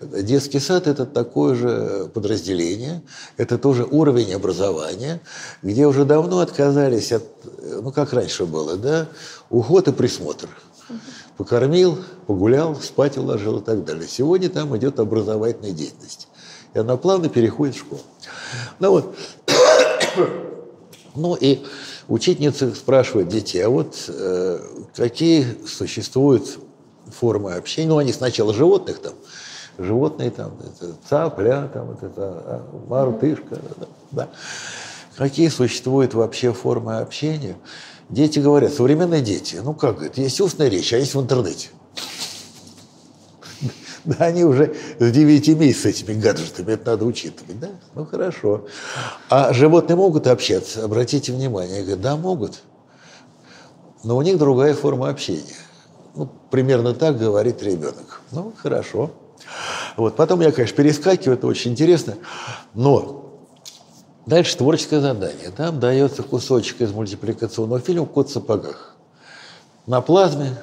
детский 0.00 0.58
сад– 0.58 0.86
это 0.88 1.04
такое 1.04 1.54
же 1.54 2.10
подразделение, 2.14 3.02
это 3.36 3.58
тоже 3.58 3.84
уровень 3.84 4.32
образования, 4.32 5.20
где 5.62 5.86
уже 5.86 6.06
давно 6.06 6.40
отказались 6.40 7.12
от, 7.12 7.24
ну, 7.62 7.92
как 7.92 8.14
раньше 8.14 8.46
было, 8.46 8.76
да, 8.76 9.06
уход 9.50 9.88
и 9.88 9.92
присмотр. 9.92 10.48
Покормил, 11.36 11.98
погулял, 12.26 12.74
спать 12.76 13.18
уложил 13.18 13.58
и 13.58 13.62
так 13.62 13.84
далее. 13.84 14.08
Сегодня 14.08 14.48
там 14.48 14.74
идет 14.78 14.98
образовательная 14.98 15.72
деятельность. 15.72 16.28
И 16.72 16.78
она 16.78 16.96
плавно 16.96 17.28
переходит 17.28 17.74
в 17.74 17.80
школу. 17.80 18.00
Ну 18.78 18.90
вот, 18.90 19.16
ну 21.14 21.34
и 21.34 21.62
Учительница 22.08 22.72
спрашивает 22.74 23.28
детей, 23.28 23.60
а 23.62 23.68
вот 23.68 23.96
э, 24.08 24.60
какие 24.94 25.44
существуют 25.66 26.58
формы 27.08 27.54
общения? 27.54 27.88
Ну, 27.88 27.98
они 27.98 28.12
сначала 28.12 28.54
животных 28.54 29.00
там, 29.00 29.14
животные 29.78 30.30
там, 30.30 30.52
это 30.60 30.94
цапля, 31.08 31.68
там, 31.72 31.86
вот 31.86 32.02
это 32.04 32.22
а, 32.22 32.84
мартышка, 32.88 33.58
да, 33.80 33.86
да. 34.12 34.28
Какие 35.16 35.48
существуют 35.48 36.14
вообще 36.14 36.52
формы 36.52 36.98
общения? 36.98 37.56
Дети 38.08 38.38
говорят, 38.38 38.72
современные 38.72 39.20
дети, 39.20 39.60
ну 39.62 39.74
как 39.74 40.00
это, 40.00 40.20
есть 40.20 40.40
устная 40.40 40.68
речь, 40.68 40.92
а 40.92 40.98
есть 40.98 41.14
в 41.14 41.20
интернете. 41.20 41.70
Да, 44.18 44.26
они 44.26 44.44
уже 44.44 44.74
с 44.98 45.10
9 45.10 45.48
месяцев 45.58 45.86
этими 45.86 46.20
гаджетами, 46.20 46.72
это 46.72 46.92
надо 46.92 47.04
учитывать, 47.04 47.58
да? 47.58 47.70
Ну, 47.94 48.06
хорошо. 48.06 48.66
А 49.28 49.52
животные 49.52 49.96
могут 49.96 50.28
общаться? 50.28 50.84
Обратите 50.84 51.32
внимание. 51.32 51.78
Я 51.78 51.82
говорю, 51.82 52.00
да, 52.00 52.16
могут. 52.16 52.62
Но 54.04 54.16
у 54.16 54.22
них 54.22 54.38
другая 54.38 54.74
форма 54.74 55.08
общения. 55.08 55.56
Ну, 56.14 56.30
примерно 56.50 56.94
так 56.94 57.18
говорит 57.18 57.62
ребенок. 57.62 58.20
Ну, 58.30 58.52
хорошо. 58.56 59.10
Вот. 59.96 60.14
Потом 60.14 60.40
я, 60.40 60.52
конечно, 60.52 60.76
перескакиваю, 60.76 61.36
это 61.36 61.48
очень 61.48 61.72
интересно. 61.72 62.14
Но 62.74 63.40
дальше 64.24 64.56
творческое 64.56 65.00
задание. 65.00 65.50
Там 65.50 65.80
дается 65.80 66.22
кусочек 66.22 66.80
из 66.80 66.92
мультипликационного 66.92 67.80
фильма 67.80 68.06
«Кот 68.06 68.28
в 68.28 68.32
сапогах». 68.32 68.94
На 69.86 70.00
плазме 70.00 70.56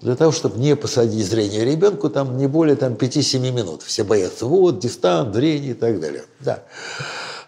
для 0.00 0.16
того, 0.16 0.32
чтобы 0.32 0.58
не 0.58 0.76
посадить 0.76 1.26
зрение 1.26 1.64
ребенку, 1.64 2.08
там 2.08 2.36
не 2.36 2.46
более 2.46 2.76
там, 2.76 2.94
5-7 2.94 3.38
минут. 3.52 3.82
Все 3.82 4.04
боятся, 4.04 4.46
вот, 4.46 4.78
дистант, 4.78 5.34
зрение 5.34 5.72
и 5.72 5.74
так 5.74 6.00
далее. 6.00 6.24
Да. 6.40 6.62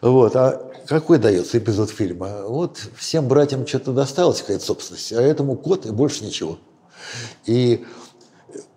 Вот. 0.00 0.34
А 0.36 0.70
какой 0.86 1.18
дается 1.18 1.58
эпизод 1.58 1.90
фильма? 1.90 2.42
Вот 2.46 2.78
всем 2.96 3.28
братьям 3.28 3.66
что-то 3.66 3.92
досталось, 3.92 4.40
какая-то 4.40 4.64
собственность, 4.64 5.12
а 5.12 5.20
этому 5.20 5.56
кот 5.56 5.86
и 5.86 5.90
больше 5.90 6.24
ничего. 6.24 6.58
И 7.46 7.84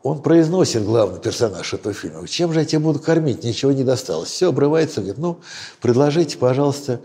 он 0.04 0.22
произносит 0.22 0.84
главный 0.84 1.20
персонаж 1.20 1.74
этого 1.74 1.94
фильма. 1.94 2.28
Чем 2.28 2.54
же 2.54 2.60
я 2.60 2.66
тебя 2.66 2.82
буду 2.82 3.00
кормить? 3.00 3.44
Ничего 3.44 3.72
не 3.72 3.84
досталось. 3.84 4.30
Все 4.30 4.50
обрывается, 4.50 5.02
говорит, 5.02 5.18
ну, 5.18 5.40
предложите, 5.82 6.38
пожалуйста, 6.38 7.02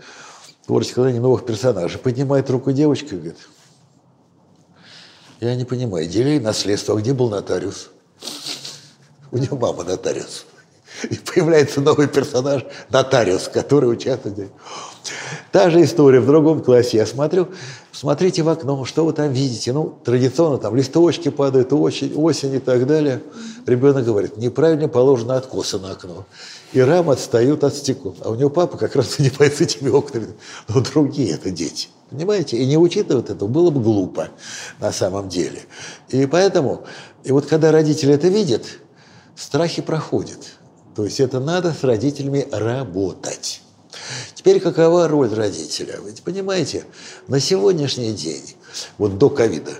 творческое 0.67 1.19
новых 1.19 1.45
персонажей. 1.45 1.99
Поднимает 1.99 2.49
руку 2.49 2.71
девочка 2.71 3.15
и 3.15 3.17
говорит, 3.17 3.37
я 5.47 5.55
не 5.55 5.65
понимаю, 5.65 6.07
делили 6.07 6.39
наследство, 6.39 6.95
а 6.95 6.99
где 6.99 7.13
был 7.13 7.29
нотариус? 7.29 7.89
У 9.31 9.37
него 9.37 9.57
мама 9.57 9.83
нотариус. 9.83 10.45
И 11.09 11.15
появляется 11.15 11.81
новый 11.81 12.07
персонаж, 12.07 12.63
нотариус, 12.89 13.47
который 13.47 13.91
участвует. 13.91 14.51
Та 15.51 15.69
же 15.69 15.83
история 15.83 16.19
в 16.19 16.27
другом 16.27 16.61
классе. 16.61 16.97
Я 16.97 17.05
смотрю, 17.05 17.47
смотрите 17.91 18.43
в 18.43 18.49
окно, 18.49 18.85
что 18.85 19.05
вы 19.05 19.13
там 19.13 19.31
видите. 19.31 19.73
Ну, 19.73 19.97
традиционно 20.03 20.57
там 20.57 20.75
листочки 20.75 21.29
падают, 21.29 21.73
осень, 21.73 22.13
осень 22.15 22.55
и 22.55 22.59
так 22.59 22.85
далее. 22.85 23.21
Ребенок 23.65 24.05
говорит, 24.05 24.37
неправильно 24.37 24.87
положено 24.87 25.35
откосы 25.35 25.79
на 25.79 25.91
окно. 25.91 26.25
И 26.73 26.79
рамы 26.79 27.13
отстают 27.13 27.63
от 27.63 27.73
стекол. 27.73 28.15
А 28.21 28.29
у 28.29 28.35
него 28.35 28.49
папа 28.49 28.77
как 28.77 28.95
раз 28.95 29.17
занимается 29.17 29.63
этими 29.63 29.89
окнами. 29.89 30.27
Но 30.67 30.81
другие 30.81 31.33
это 31.33 31.49
дети. 31.49 31.87
Понимаете? 32.11 32.57
И 32.57 32.65
не 32.65 32.77
учитывать 32.77 33.29
это 33.29 33.45
было 33.45 33.69
бы 33.69 33.81
глупо 33.81 34.29
на 34.79 34.91
самом 34.91 35.29
деле. 35.29 35.61
И 36.09 36.25
поэтому, 36.25 36.83
и 37.23 37.31
вот 37.31 37.45
когда 37.45 37.71
родители 37.71 38.13
это 38.13 38.27
видят, 38.27 38.65
страхи 39.35 39.81
проходят. 39.81 40.39
То 40.95 41.05
есть 41.05 41.19
это 41.19 41.39
надо 41.39 41.73
с 41.73 41.83
родителями 41.83 42.47
работать. 42.51 43.61
Теперь 44.35 44.59
какова 44.59 45.07
роль 45.07 45.33
родителя? 45.33 45.99
Вы 46.01 46.13
понимаете, 46.23 46.85
на 47.27 47.39
сегодняшний 47.39 48.13
день, 48.13 48.55
вот 48.97 49.17
до 49.17 49.29
ковида, 49.29 49.71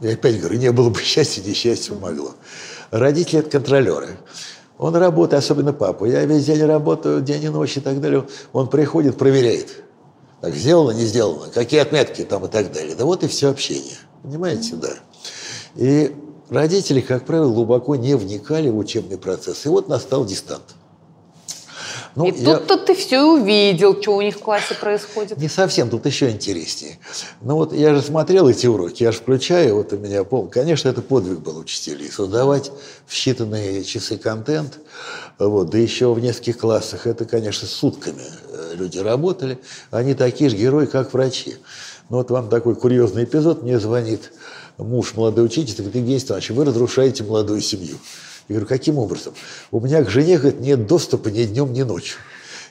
я 0.00 0.12
опять 0.12 0.40
говорю, 0.40 0.58
не 0.58 0.72
было 0.72 0.90
бы 0.90 1.00
счастья, 1.02 1.42
несчастье 1.42 1.94
могло. 1.94 2.34
Родители– 2.90 3.38
это 3.40 3.50
контролеры. 3.50 4.18
Он 4.78 4.94
работает, 4.96 5.42
особенно 5.42 5.72
папа. 5.72 6.04
Я 6.04 6.24
весь 6.24 6.46
день 6.46 6.62
работаю, 6.64 7.20
день 7.22 7.44
и 7.44 7.48
ночь 7.48 7.76
и 7.76 7.80
так 7.80 8.00
далее. 8.00 8.26
Он 8.52 8.68
приходит, 8.68 9.16
проверяет– 9.16 9.68
так, 10.44 10.54
сделано, 10.56 10.90
не 10.90 11.06
сделано, 11.06 11.50
какие 11.54 11.80
отметки 11.80 12.22
там 12.22 12.44
и 12.44 12.48
так 12.48 12.70
далее. 12.70 12.94
Да 12.94 13.06
вот 13.06 13.24
и 13.24 13.28
все 13.28 13.48
общение. 13.48 13.96
Понимаете, 14.22 14.74
да. 14.74 14.90
И 15.74 16.14
родители, 16.50 17.00
как 17.00 17.24
правило, 17.24 17.50
глубоко 17.50 17.96
не 17.96 18.14
вникали 18.14 18.68
в 18.68 18.76
учебный 18.76 19.16
процесс. 19.16 19.64
И 19.64 19.70
вот 19.70 19.88
настал 19.88 20.26
дистант. 20.26 20.74
Ну, 22.16 22.28
и 22.28 22.32
я... 22.32 22.58
тут-то 22.58 22.76
ты 22.78 22.94
все 22.94 23.22
увидел, 23.22 24.00
что 24.00 24.16
у 24.16 24.20
них 24.20 24.36
в 24.36 24.38
классе 24.38 24.74
происходит. 24.74 25.36
Не 25.38 25.48
совсем, 25.48 25.90
тут 25.90 26.06
еще 26.06 26.30
интереснее. 26.30 26.98
Ну 27.40 27.56
вот 27.56 27.72
я 27.72 27.94
же 27.94 28.02
смотрел 28.02 28.48
эти 28.48 28.66
уроки, 28.66 29.02
я 29.02 29.10
же 29.10 29.18
включаю, 29.18 29.76
вот 29.76 29.92
у 29.92 29.96
меня 29.96 30.22
пол. 30.22 30.46
Конечно, 30.46 30.88
это 30.88 31.02
подвиг 31.02 31.40
был 31.40 31.58
учителей, 31.58 32.10
создавать 32.10 32.70
в 33.06 33.12
считанные 33.12 33.82
часы 33.82 34.16
контент, 34.16 34.78
вот, 35.38 35.70
да 35.70 35.78
еще 35.78 36.12
в 36.12 36.20
нескольких 36.20 36.58
классах. 36.58 37.06
Это, 37.06 37.24
конечно, 37.24 37.66
сутками 37.66 38.22
э, 38.48 38.74
люди 38.74 38.98
работали. 38.98 39.58
Они 39.90 40.14
такие 40.14 40.50
же 40.50 40.56
герои, 40.56 40.86
как 40.86 41.12
врачи. 41.12 41.56
Ну 42.10 42.18
вот 42.18 42.30
вам 42.30 42.48
такой 42.48 42.76
курьезный 42.76 43.24
эпизод. 43.24 43.62
Мне 43.62 43.80
звонит 43.80 44.32
муж 44.78 45.14
молодой 45.14 45.46
учитель, 45.46 45.74
говорит, 45.76 45.94
Евгений 45.96 46.24
Иванович, 46.24 46.50
вы 46.50 46.64
разрушаете 46.64 47.24
молодую 47.24 47.60
семью. 47.60 47.96
Я 48.48 48.54
говорю, 48.54 48.66
каким 48.66 48.98
образом? 48.98 49.34
У 49.70 49.80
меня 49.80 50.02
к 50.04 50.10
жене 50.10 50.38
говорит, 50.38 50.60
нет 50.60 50.86
доступа 50.86 51.28
ни 51.28 51.44
днем, 51.44 51.72
ни 51.72 51.82
ночью. 51.82 52.18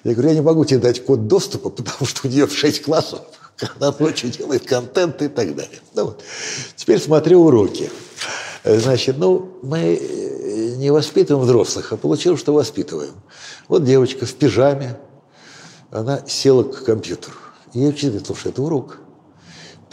Я 0.03 0.13
говорю, 0.13 0.29
я 0.29 0.35
не 0.35 0.41
могу 0.41 0.65
тебе 0.65 0.79
дать 0.79 1.03
код 1.03 1.27
доступа, 1.27 1.69
потому 1.69 2.05
что 2.05 2.27
у 2.27 2.29
нее 2.29 2.45
в 2.45 2.55
6 2.55 2.83
классов, 2.83 3.21
когда 3.55 3.93
ночью 3.97 4.29
делает 4.29 4.65
контент 4.65 5.21
и 5.21 5.27
так 5.27 5.55
далее. 5.55 5.79
Ну, 5.95 6.05
вот. 6.05 6.23
Теперь 6.75 6.99
смотрю 6.99 7.43
уроки. 7.45 7.89
Значит, 8.63 9.17
ну, 9.17 9.57
мы 9.61 9.99
не 10.77 10.91
воспитываем 10.91 11.45
взрослых, 11.45 11.91
а 11.91 11.97
получилось, 11.97 12.39
что 12.39 12.53
воспитываем. 12.53 13.13
Вот 13.67 13.83
девочка 13.83 14.25
в 14.25 14.33
пижаме, 14.33 14.97
она 15.89 16.21
села 16.27 16.63
к 16.63 16.83
компьютеру. 16.83 17.35
И 17.73 17.79
я 17.79 17.87
учитель 17.87 18.09
говорит, 18.09 18.27
слушай, 18.27 18.51
это 18.51 18.61
урок. 18.61 18.99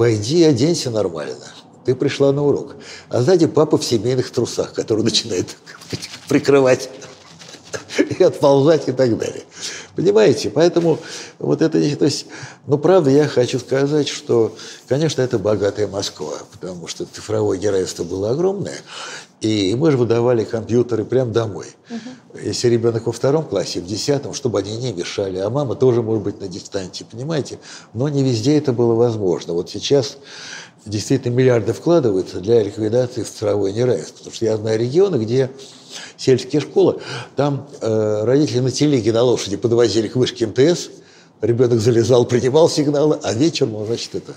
пойди 0.00 0.44
оденься 0.44 0.90
нормально. 0.90 1.44
Ты 1.84 1.94
пришла 1.94 2.32
на 2.32 2.44
урок. 2.44 2.76
А 3.08 3.22
сзади 3.22 3.46
папа 3.46 3.78
в 3.78 3.84
семейных 3.84 4.30
трусах, 4.30 4.72
который 4.72 5.02
начинает 5.04 5.56
прикрывать 6.28 6.90
и 8.18 8.22
отползать 8.22 8.88
и 8.88 8.92
так 8.92 9.16
далее. 9.18 9.44
Понимаете? 9.96 10.50
Поэтому 10.50 10.98
вот 11.38 11.62
это... 11.62 11.80
То 11.96 12.04
есть, 12.04 12.26
ну, 12.66 12.78
правда, 12.78 13.10
я 13.10 13.26
хочу 13.26 13.58
сказать, 13.58 14.08
что, 14.08 14.54
конечно, 14.88 15.22
это 15.22 15.38
богатая 15.38 15.88
Москва, 15.88 16.38
потому 16.52 16.86
что 16.86 17.04
цифровое 17.04 17.58
неравенство 17.58 18.04
было 18.04 18.30
огромное, 18.30 18.78
и 19.40 19.74
мы 19.74 19.90
же 19.90 19.96
выдавали 19.96 20.44
компьютеры 20.44 21.04
прямо 21.04 21.32
домой. 21.32 21.66
Угу. 21.90 22.40
Если 22.42 22.68
ребенок 22.68 23.06
во 23.06 23.12
втором 23.12 23.44
классе, 23.44 23.80
в 23.80 23.86
десятом, 23.86 24.34
чтобы 24.34 24.58
они 24.58 24.76
не 24.76 24.92
мешали, 24.92 25.38
а 25.38 25.50
мама 25.50 25.74
тоже 25.74 26.02
может 26.02 26.22
быть 26.22 26.40
на 26.40 26.48
дистанции, 26.48 27.06
понимаете? 27.10 27.58
Но 27.92 28.08
не 28.08 28.22
везде 28.22 28.56
это 28.56 28.72
было 28.72 28.94
возможно. 28.94 29.54
Вот 29.54 29.70
сейчас 29.70 30.18
действительно 30.86 31.34
миллиарды 31.34 31.72
вкладываются 31.72 32.40
для 32.40 32.62
ликвидации 32.62 33.22
цифровой 33.22 33.72
неравенства. 33.72 34.18
Потому 34.18 34.34
что 34.34 34.44
я 34.44 34.56
знаю 34.56 34.78
регионы, 34.78 35.16
где 35.16 35.50
сельские 36.16 36.60
школы, 36.60 37.00
там 37.36 37.68
э, 37.80 38.24
родители 38.24 38.60
на 38.60 38.70
телеге 38.70 39.12
на 39.12 39.22
лошади 39.22 39.56
подвозили 39.56 40.08
к 40.08 40.16
вышке 40.16 40.46
МТС, 40.46 40.88
ребенок 41.40 41.80
залезал, 41.80 42.24
принимал 42.24 42.68
сигналы, 42.68 43.18
а 43.22 43.32
вечером 43.32 43.76
он, 43.76 43.86
значит, 43.86 44.14
это 44.14 44.34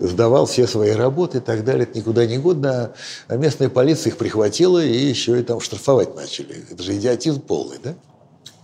сдавал 0.00 0.46
все 0.46 0.66
свои 0.66 0.92
работы 0.92 1.38
и 1.38 1.40
так 1.40 1.64
далее. 1.64 1.84
Это 1.84 1.98
никуда 1.98 2.26
не 2.26 2.38
годно. 2.38 2.92
А 3.28 3.36
местная 3.36 3.68
полиция 3.68 4.10
их 4.10 4.16
прихватила 4.16 4.82
и 4.84 4.96
еще 4.96 5.38
и 5.38 5.42
там 5.42 5.60
штрафовать 5.60 6.14
начали. 6.14 6.64
Это 6.70 6.82
же 6.82 6.96
идиотизм 6.96 7.40
полный, 7.40 7.78
да? 7.82 7.94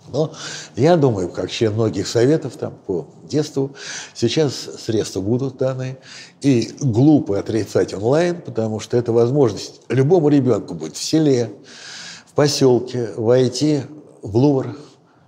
Но 0.09 0.33
я 0.77 0.97
думаю, 0.97 1.29
как 1.29 1.51
член 1.51 1.75
многих 1.75 2.07
советов 2.07 2.57
там 2.57 2.75
по 2.87 3.07
детству, 3.25 3.75
сейчас 4.15 4.55
средства 4.55 5.21
будут 5.21 5.57
даны. 5.57 5.99
И 6.41 6.75
глупо 6.81 7.39
отрицать 7.39 7.95
онлайн, 7.95 8.41
потому 8.41 8.81
что 8.81 8.97
это 8.97 9.13
возможность 9.13 9.81
любому 9.89 10.29
ребенку 10.29 10.75
будет 10.75 10.97
в 10.97 11.03
селе, 11.03 11.53
в 12.27 12.35
поселке 12.35 13.13
войти 13.17 13.83
в 14.23 14.37
Лувр, 14.37 14.77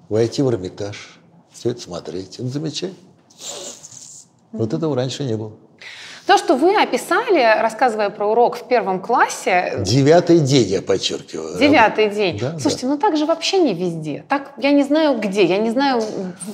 войти 0.08 0.42
в 0.42 0.50
Эрмитаж, 0.50 1.18
все 1.52 1.70
это 1.70 1.80
смотреть. 1.80 2.38
Это 2.38 2.48
замечательно. 2.48 2.96
Вот 4.52 4.72
этого 4.72 4.94
раньше 4.94 5.24
не 5.24 5.36
было. 5.36 5.52
То, 6.26 6.38
что 6.38 6.56
вы 6.56 6.74
описали, 6.74 7.60
рассказывая 7.60 8.08
про 8.08 8.30
урок 8.30 8.56
в 8.56 8.64
первом 8.64 8.98
классе... 9.00 9.74
Девятый 9.80 10.40
день, 10.40 10.68
я 10.68 10.80
подчеркиваю. 10.80 11.58
Девятый 11.58 12.08
день. 12.08 12.38
Да, 12.38 12.58
Слушайте, 12.58 12.86
да. 12.86 12.92
ну 12.92 12.98
так 12.98 13.18
же 13.18 13.26
вообще 13.26 13.58
не 13.58 13.74
везде. 13.74 14.24
Так, 14.30 14.52
я 14.56 14.70
не 14.70 14.84
знаю 14.84 15.18
где, 15.18 15.44
я 15.44 15.58
не 15.58 15.70
знаю, 15.70 16.02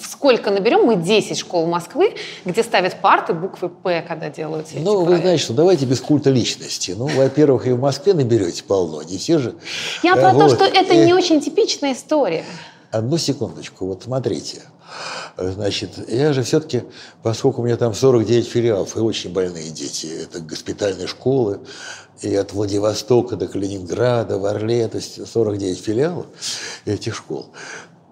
сколько 0.03 0.50
наберем. 0.50 0.87
Мы 0.87 0.97
10 0.97 1.39
школ 1.39 1.67
Москвы, 1.67 2.15
где 2.45 2.65
ставят 2.65 2.97
парты 2.97 3.33
буквы 3.33 3.69
«П», 3.69 4.05
когда 4.07 4.29
делают 4.29 4.67
эти 4.73 4.83
Ну, 4.83 5.05
вы 5.05 5.19
знаете, 5.19 5.45
что 5.45 5.53
давайте 5.53 5.87
без 5.87 6.00
культа 6.00 6.31
личности. 6.31 6.93
Ну, 6.97 7.07
во-первых, 7.07 7.69
и 7.69 7.71
в 7.71 7.79
Москве 7.79 8.12
наберете 8.12 8.65
полно, 8.65 9.03
не 9.03 9.19
все 9.19 9.39
же. 9.39 9.55
Я 10.03 10.17
про 10.17 10.33
вот. 10.33 10.49
то, 10.49 10.57
что 10.57 10.65
это 10.65 10.97
не 10.97 11.15
очень 11.15 11.41
типичная 11.41 11.93
история. 11.93 12.45
Одну 12.91 13.19
секундочку, 13.19 13.87
вот 13.87 14.03
смотрите. 14.03 14.62
Значит, 15.37 16.09
я 16.09 16.32
же 16.32 16.42
все-таки, 16.42 16.82
поскольку 17.23 17.62
у 17.62 17.64
меня 17.64 17.76
там 17.76 17.94
49 17.94 18.47
филиалов 18.47 18.97
и 18.97 19.00
очень 19.00 19.32
больные 19.32 19.70
дети, 19.70 20.06
это 20.23 20.40
госпитальные 20.40 21.06
школы, 21.06 21.61
и 22.20 22.35
от 22.35 22.52
Владивостока 22.52 23.37
до 23.37 23.49
Калининграда, 23.49 24.38
в 24.38 24.44
Орле, 24.44 24.87
то 24.88 24.99
есть 24.99 25.26
49 25.26 25.78
филиалов 25.78 26.26
этих 26.85 27.14
школ, 27.14 27.50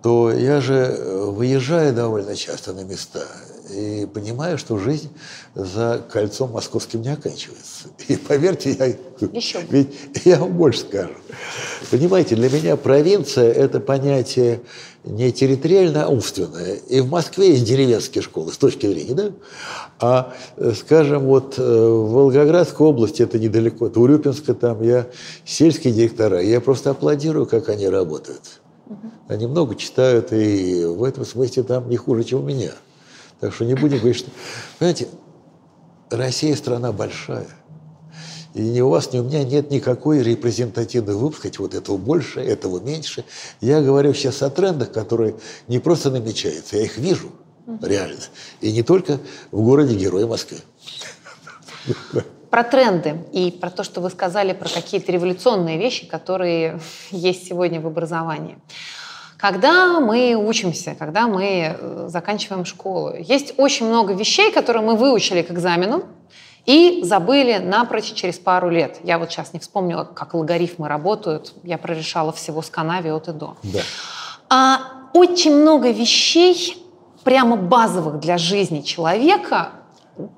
то 0.03 0.33
я 0.33 0.61
же 0.61 0.75
э, 0.75 1.25
выезжаю 1.27 1.93
довольно 1.93 2.35
часто 2.37 2.73
на 2.73 2.81
места 2.81 3.27
и 3.71 4.07
понимаю, 4.13 4.57
что 4.59 4.79
жизнь 4.79 5.11
за 5.55 6.03
кольцом 6.11 6.53
московским 6.53 7.03
не 7.03 7.13
оканчивается. 7.13 7.89
И 8.09 8.17
поверьте, 8.17 8.71
я, 8.71 8.87
Еще. 9.33 9.61
ведь 9.69 9.95
я 10.25 10.39
вам 10.39 10.53
больше 10.53 10.81
скажу. 10.81 11.15
Понимаете, 11.91 12.37
для 12.37 12.49
меня 12.49 12.77
провинция– 12.77 13.53
это 13.53 13.81
понятие 13.81 14.61
не 15.09 15.33
территориально, 15.33 16.05
а 16.05 16.09
умственное. 16.09 16.75
И 16.75 17.01
в 17.01 17.09
Москве 17.09 17.51
есть 17.53 17.65
деревенские 17.65 18.23
школы, 18.23 18.53
с 18.53 18.59
точки 18.59 18.87
зрения, 18.87 19.15
да? 19.15 19.31
А, 20.01 20.35
скажем, 20.77 21.25
вот 21.25 21.59
э, 21.59 21.63
в 21.63 22.13
Волгоградской 22.13 22.87
области, 22.87 23.23
это 23.23 23.39
недалеко, 23.39 23.87
от 23.87 23.97
Урюпинска, 23.97 24.55
там 24.55 24.83
я 24.83 25.07
сельские 25.45 25.95
директора, 25.95 26.43
я 26.43 26.61
просто 26.61 26.91
аплодирую, 26.91 27.47
как 27.47 27.69
они 27.69 27.89
работают. 27.89 28.61
Они 29.29 29.47
много 29.47 29.75
читают, 29.75 30.33
и 30.33 30.85
в 30.85 31.03
этом 31.05 31.25
смысле 31.25 31.63
там 31.63 31.89
не 31.89 31.97
хуже, 31.97 32.25
чем 32.25 32.41
у 32.41 32.43
меня. 32.43 32.73
Так 33.41 33.55
что 33.55 33.65
не 33.65 33.75
будем 33.75 33.99
говорить, 33.99 34.19
что... 34.19 34.31
Понимаете, 34.79 35.09
Россия 36.11 36.55
страна 36.57 36.93
большая. 36.93 37.47
И 38.55 38.63
ни 38.63 38.81
у 38.81 38.89
вас, 38.89 39.13
ни 39.13 39.19
у 39.19 39.25
меня 39.25 39.45
нет 39.45 39.71
никакой 39.71 40.23
репрезентативной 40.23 41.15
выпуска, 41.15 41.51
вот 41.59 41.75
этого 41.75 41.97
больше, 41.97 42.41
этого 42.41 42.81
меньше. 42.81 43.25
Я 43.61 43.81
говорю 43.83 44.15
сейчас 44.15 44.43
о 44.43 44.51
трендах, 44.51 44.91
которые 44.93 45.37
не 45.67 45.79
просто 45.79 46.11
намечаются, 46.11 46.77
я 46.77 46.85
их 46.85 46.97
вижу 46.97 47.31
реально. 47.83 48.21
И 48.61 48.73
не 48.73 48.83
только 48.83 49.19
в 49.51 49.63
городе 49.63 49.95
Герой 49.95 50.27
Москвы. 50.27 50.59
Про 52.51 52.65
тренды 52.65 53.17
и 53.33 53.51
про 53.51 53.71
то, 53.71 53.85
что 53.85 54.01
вы 54.01 54.09
сказали, 54.09 54.55
про 54.55 54.69
какие-то 54.69 55.13
революционные 55.13 55.79
вещи, 55.79 56.07
которые 56.07 56.81
есть 57.11 57.47
сегодня 57.47 57.81
в 57.81 57.87
образовании. 57.87 58.59
Когда 59.37 60.01
мы 60.01 60.35
учимся, 60.35 60.97
когда 60.99 61.29
мы 61.29 61.77
э, 61.79 62.09
заканчиваем 62.09 62.65
школу, 62.65 63.15
есть 63.17 63.55
очень 63.57 63.87
много 63.87 64.13
вещей, 64.13 64.51
которые 64.51 64.83
мы 64.83 64.97
выучили 64.97 65.43
к 65.43 65.53
экзамену, 65.53 66.05
и 66.69 67.01
забыли 67.03 67.57
напрочь 67.57 68.13
через 68.13 68.39
пару 68.39 68.69
лет. 68.69 68.99
Я 69.03 69.19
вот 69.19 69.31
сейчас 69.31 69.55
не 69.55 69.59
вспомнила, 69.59 70.05
как 70.05 70.35
логарифмы 70.35 70.87
работают. 70.87 71.55
Я 71.65 71.79
прорешала 71.79 72.31
всего 72.31 72.61
с 72.61 72.69
канаве 72.69 73.15
от 73.15 73.29
и 73.29 73.33
до. 73.33 73.57
Да. 73.63 73.81
А, 74.51 74.81
очень 75.15 75.57
много 75.57 75.91
вещей, 75.91 76.77
прямо 77.25 77.57
базовых 77.57 78.21
для 78.21 78.37
жизни 78.37 78.83
человека, 78.83 79.71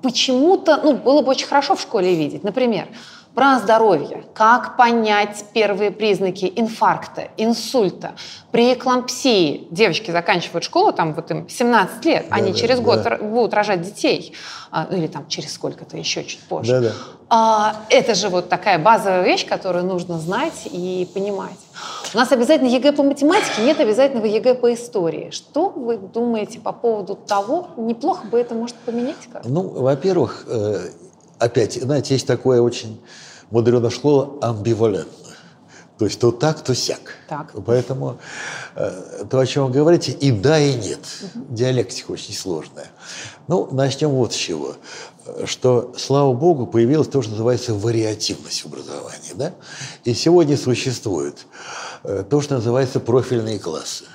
почему-то, 0.01 0.79
ну, 0.81 0.93
было 0.93 1.21
бы 1.21 1.31
очень 1.31 1.47
хорошо 1.47 1.75
в 1.75 1.81
школе 1.81 2.15
видеть. 2.15 2.45
Например, 2.45 2.87
про 3.35 3.59
здоровье, 3.59 4.25
как 4.33 4.75
понять 4.75 5.45
первые 5.53 5.91
признаки 5.91 6.51
инфаркта, 6.55 7.29
инсульта, 7.37 8.11
при 8.51 8.73
эклампсии. 8.73 9.67
Девочки 9.71 10.11
заканчивают 10.11 10.63
школу, 10.63 10.91
там 10.91 11.13
вот 11.13 11.31
им 11.31 11.47
17 11.47 12.05
лет, 12.05 12.25
да, 12.29 12.35
они 12.35 12.51
да, 12.51 12.57
через 12.57 12.79
да. 12.79 12.83
год 12.83 13.21
будут 13.21 13.53
рожать 13.53 13.81
детей, 13.81 14.33
а, 14.69 14.87
ну 14.89 14.97
или 14.97 15.07
там 15.07 15.27
через 15.27 15.53
сколько-то 15.53 15.97
еще 15.97 16.23
чуть 16.23 16.41
позже. 16.41 16.71
Да, 16.73 16.81
да. 16.81 16.91
А, 17.29 17.75
это 17.89 18.13
же 18.13 18.27
вот 18.27 18.49
такая 18.49 18.77
базовая 18.77 19.23
вещь, 19.23 19.47
которую 19.47 19.85
нужно 19.85 20.19
знать 20.19 20.67
и 20.69 21.07
понимать. 21.13 21.57
У 22.13 22.17
нас 22.17 22.29
обязательно 22.33 22.67
ЕГЭ 22.67 22.91
по 22.91 23.03
математике, 23.03 23.63
нет 23.63 23.79
обязательного 23.79 24.25
ЕГЭ 24.25 24.55
по 24.55 24.73
истории. 24.73 25.29
Что 25.31 25.69
вы 25.69 25.97
думаете 25.97 26.59
по 26.59 26.73
поводу 26.73 27.15
того, 27.15 27.69
неплохо 27.77 28.27
бы 28.27 28.37
это 28.37 28.53
может 28.53 28.75
поменять? 28.75 29.15
Как? 29.31 29.45
Ну, 29.45 29.61
во-первых, 29.61 30.45
э, 30.47 30.89
опять, 31.41 31.73
знаете, 31.81 32.13
есть 32.13 32.27
такое 32.27 32.61
очень 32.61 33.01
мудреное 33.49 33.89
слово 33.89 34.37
амбивалентно. 34.41 35.17
То 35.97 36.05
есть 36.05 36.19
то 36.19 36.31
так, 36.31 36.61
то 36.61 36.73
сяк. 36.73 37.15
Так. 37.29 37.53
Поэтому 37.63 38.17
э, 38.75 39.25
то, 39.29 39.39
о 39.39 39.45
чем 39.45 39.67
вы 39.67 39.71
говорите, 39.71 40.11
и 40.11 40.31
да, 40.31 40.59
и 40.59 40.73
нет. 40.73 40.99
Угу. 41.21 41.45
Диалектика 41.49 42.11
очень 42.11 42.33
сложная. 42.33 42.87
Ну, 43.47 43.67
начнем 43.71 44.09
вот 44.09 44.33
с 44.33 44.35
чего. 44.35 44.75
Что, 45.45 45.93
слава 45.97 46.33
богу, 46.33 46.65
появилось 46.65 47.07
то, 47.07 47.21
что 47.21 47.31
называется 47.31 47.75
вариативность 47.75 48.63
в 48.63 48.65
образовании. 48.65 49.33
Да? 49.35 49.53
И 50.03 50.15
сегодня 50.15 50.57
существует 50.57 51.45
э, 52.03 52.23
то, 52.27 52.41
что 52.41 52.55
называется 52.55 52.99
профильные 52.99 53.59
классы. 53.59 54.05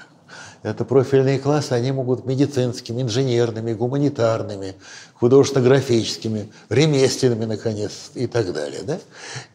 Это 0.66 0.84
профильные 0.84 1.38
классы, 1.38 1.74
они 1.74 1.92
могут 1.92 2.24
быть 2.24 2.26
медицинскими, 2.26 3.00
инженерными, 3.00 3.72
гуманитарными, 3.72 4.74
художественно-графическими, 5.14 6.52
ремесленными, 6.70 7.44
наконец, 7.44 8.10
и 8.14 8.26
так 8.26 8.52
далее. 8.52 8.82
Да? 8.82 8.98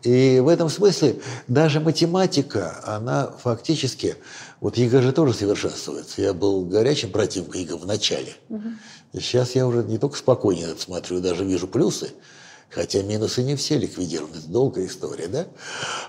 И 0.04 0.39
в 0.39 0.47
этом 0.47 0.69
смысле 0.69 1.17
даже 1.50 1.82
математика, 1.82 2.80
она 2.86 3.30
фактически... 3.43 4.15
Вот 4.62 4.78
ЕГЭ 4.78 5.02
же 5.02 5.12
тоже 5.12 5.34
совершенствуется. 5.34 6.21
Я 6.21 6.34
был 6.34 6.63
горячим 6.63 7.12
противником 7.12 7.60
ЕГЭ 7.60 7.76
в 7.76 7.86
начале. 7.86 8.34
Угу. 8.47 8.69
Сейчас 9.15 9.56
я 9.56 9.67
уже 9.67 9.84
не 9.84 9.97
только 9.97 10.15
спокойнее 10.15 10.74
смотрю, 10.78 11.19
даже 11.19 11.43
вижу 11.43 11.67
плюсы. 11.67 12.12
Хотя 12.74 13.04
минусы 13.04 13.44
не 13.44 13.58
все 13.58 13.78
ликвидированы, 13.78 14.38
это 14.38 14.48
долгая 14.48 14.86
история, 14.86 15.28
да? 15.28 15.46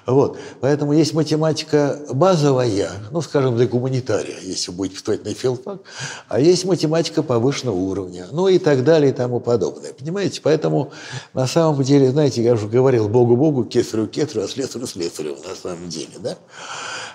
Вот. 0.06 0.38
Поэтому 0.60 0.92
есть 0.92 1.12
математика 1.12 1.98
базовая, 2.12 2.90
ну, 3.10 3.20
скажем, 3.20 3.56
для 3.56 3.66
гуманитария, 3.66 4.38
если 4.40 4.70
будет 4.70 4.92
поступать 4.92 5.24
на 5.24 5.34
филфак, 5.34 5.80
а 6.28 6.38
есть 6.38 6.64
математика 6.64 7.24
повышенного 7.24 7.74
уровня, 7.74 8.26
ну 8.30 8.46
и 8.46 8.58
так 8.58 8.84
далее 8.84 9.10
и 9.10 9.14
тому 9.14 9.40
подобное. 9.40 9.92
Понимаете? 9.92 10.40
Поэтому 10.40 10.92
на 11.34 11.48
самом 11.48 11.82
деле, 11.82 12.12
знаете, 12.12 12.44
я 12.44 12.52
уже 12.52 12.68
говорил, 12.68 13.08
Богу-Богу, 13.08 13.64
кесарю 13.64 14.06
кесарю, 14.06 14.44
а 14.44 14.48
слесарю 14.48 14.86
слесарю 14.86 15.36
на 15.46 15.56
самом 15.56 15.88
деле, 15.88 16.12
да? 16.20 16.38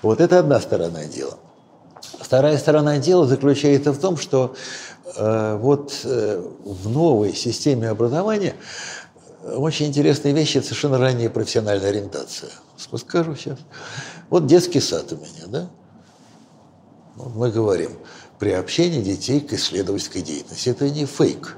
Вот 0.02 0.20
это 0.20 0.40
одна 0.40 0.60
сторона 0.60 1.06
дела. 1.06 1.38
Вторая 2.20 2.58
сторона 2.58 2.98
дела 2.98 3.26
заключается 3.26 3.94
в 3.94 3.98
том, 4.00 4.18
что 4.18 4.56
э, 5.16 5.58
вот 5.62 6.02
э, 6.04 6.44
в 6.66 6.90
новой 6.90 7.34
системе 7.34 7.90
образования 7.90 8.56
очень 9.56 9.88
интересные 9.88 10.34
вещи– 10.34 10.58
это 10.60 10.68
совершенно 10.68 10.98
ранняя 10.98 11.30
профессиональная 11.30 11.90
ориентация. 11.90 12.52
Скажу 12.78 13.36
сейчас. 13.36 13.60
Вот 14.30 14.46
детский 14.46 14.80
сад 14.80 15.12
у 15.14 15.16
меня, 15.16 15.48
да? 15.48 15.70
Вот 17.16 17.36
мы 17.36 17.50
говорим, 17.50 17.92
приобщение 18.40 19.02
детей 19.02 19.40
к 19.40 19.54
исследовательской 19.54 20.22
деятельности. 20.22 20.70
Это 20.70 20.90
не 20.90 21.06
фейк. 21.06 21.58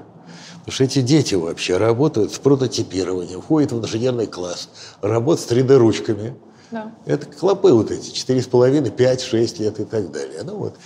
Потому 0.60 0.72
что 0.72 0.84
эти 0.84 1.00
дети 1.00 1.34
вообще 1.34 1.76
работают 1.76 2.32
с 2.32 2.38
прототипированием, 2.38 3.40
входят 3.42 3.72
в 3.72 3.78
инженерный 3.78 4.26
класс, 4.26 4.68
работают 5.02 5.48
с 5.48 5.52
3D-ручками– 5.52 6.34
да. 6.70 6.92
Это 7.04 7.26
клопы 7.26 7.72
вот 7.72 7.90
эти, 7.90 8.10
четыре 8.10 8.42
с 8.42 8.46
половиной, 8.46 8.90
пять, 8.90 9.20
шесть 9.20 9.58
лет 9.58 9.80
и 9.80 9.84
так 9.84 10.10
далее. 10.12 10.42
Ну 10.44 10.56
вот. 10.56 10.76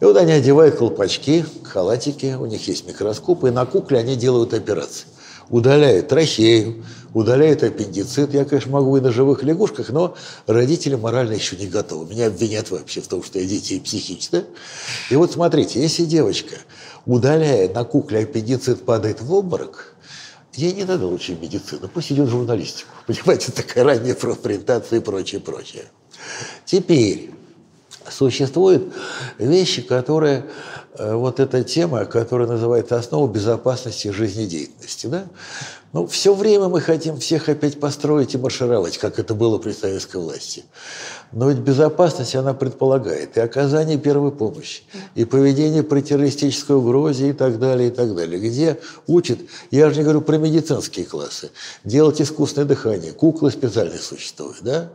И 0.00 0.04
вот 0.04 0.16
они 0.16 0.32
одевают 0.32 0.76
колпачки, 0.76 1.44
халатики, 1.62 2.34
у 2.38 2.46
них 2.46 2.66
есть 2.68 2.86
микроскопы, 2.86 3.48
и 3.48 3.50
на 3.50 3.66
кукле 3.66 3.98
они 3.98 4.16
делают 4.16 4.54
операции. 4.54 5.06
Удаляют 5.48 6.08
трахею, 6.08 6.84
удаляют 7.14 7.62
аппендицит. 7.62 8.34
Я, 8.34 8.44
конечно, 8.44 8.72
могу 8.72 8.96
и 8.96 9.00
на 9.00 9.12
живых 9.12 9.42
лягушках, 9.42 9.90
но 9.90 10.16
родители 10.46 10.96
морально 10.96 11.34
еще 11.34 11.56
не 11.56 11.66
готовы. 11.66 12.12
Меня 12.12 12.26
обвинят 12.26 12.70
вообще 12.70 13.00
в 13.00 13.08
том, 13.08 13.22
что 13.22 13.38
я 13.38 13.46
детей 13.46 13.80
психично. 13.80 14.44
И 15.10 15.16
вот 15.16 15.32
смотрите, 15.32 15.80
если 15.80 16.04
девочка, 16.04 16.56
удаляя 17.04 17.72
на 17.72 17.84
кукле 17.84 18.20
аппендицит, 18.20 18.84
падает 18.84 19.20
в 19.20 19.32
обморок, 19.32 19.96
Ей 20.56 20.72
не 20.72 20.84
надо 20.84 21.06
учить 21.06 21.40
медицину, 21.40 21.86
пусть 21.86 22.10
идет 22.10 22.28
в 22.28 22.30
журналистику. 22.30 22.88
Понимаете, 23.06 23.52
такая 23.52 23.84
ранняя 23.84 24.14
профориентация 24.14 25.00
и 25.00 25.02
прочее, 25.02 25.40
прочее. 25.40 25.84
Теперь 26.64 27.30
существуют 28.10 28.94
вещи, 29.38 29.82
которые, 29.82 30.46
вот 30.98 31.40
эта 31.40 31.62
тема, 31.64 32.04
которая 32.04 32.48
называется 32.48 32.96
«Основа 32.96 33.28
безопасности 33.30 34.08
жизнедеятельности». 34.08 35.06
Да? 35.06 35.26
Ну, 35.92 36.06
все 36.06 36.34
время 36.34 36.68
мы 36.68 36.80
хотим 36.80 37.18
всех 37.18 37.48
опять 37.48 37.80
построить 37.80 38.34
и 38.34 38.38
маршировать, 38.38 38.98
как 38.98 39.18
это 39.18 39.34
было 39.34 39.56
при 39.56 39.72
советской 39.72 40.18
власти. 40.18 40.64
Но 41.32 41.48
ведь 41.48 41.60
безопасность, 41.60 42.34
она 42.34 42.52
предполагает 42.54 43.36
и 43.36 43.40
оказание 43.40 43.96
первой 43.96 44.30
помощи, 44.30 44.82
и 45.14 45.24
поведение 45.24 45.82
при 45.82 46.02
террористической 46.02 46.76
угрозе 46.76 47.30
и 47.30 47.32
так 47.32 47.58
далее, 47.58 47.88
и 47.88 47.90
так 47.90 48.14
далее. 48.14 48.38
Где 48.38 48.78
учат, 49.06 49.38
я 49.70 49.88
же 49.88 49.96
не 49.96 50.02
говорю 50.02 50.20
про 50.20 50.36
медицинские 50.36 51.06
классы, 51.06 51.50
делать 51.84 52.20
искусственное 52.20 52.68
дыхание, 52.68 53.12
куклы 53.12 53.50
специальные 53.50 53.98
существуют, 53.98 54.58
да? 54.60 54.90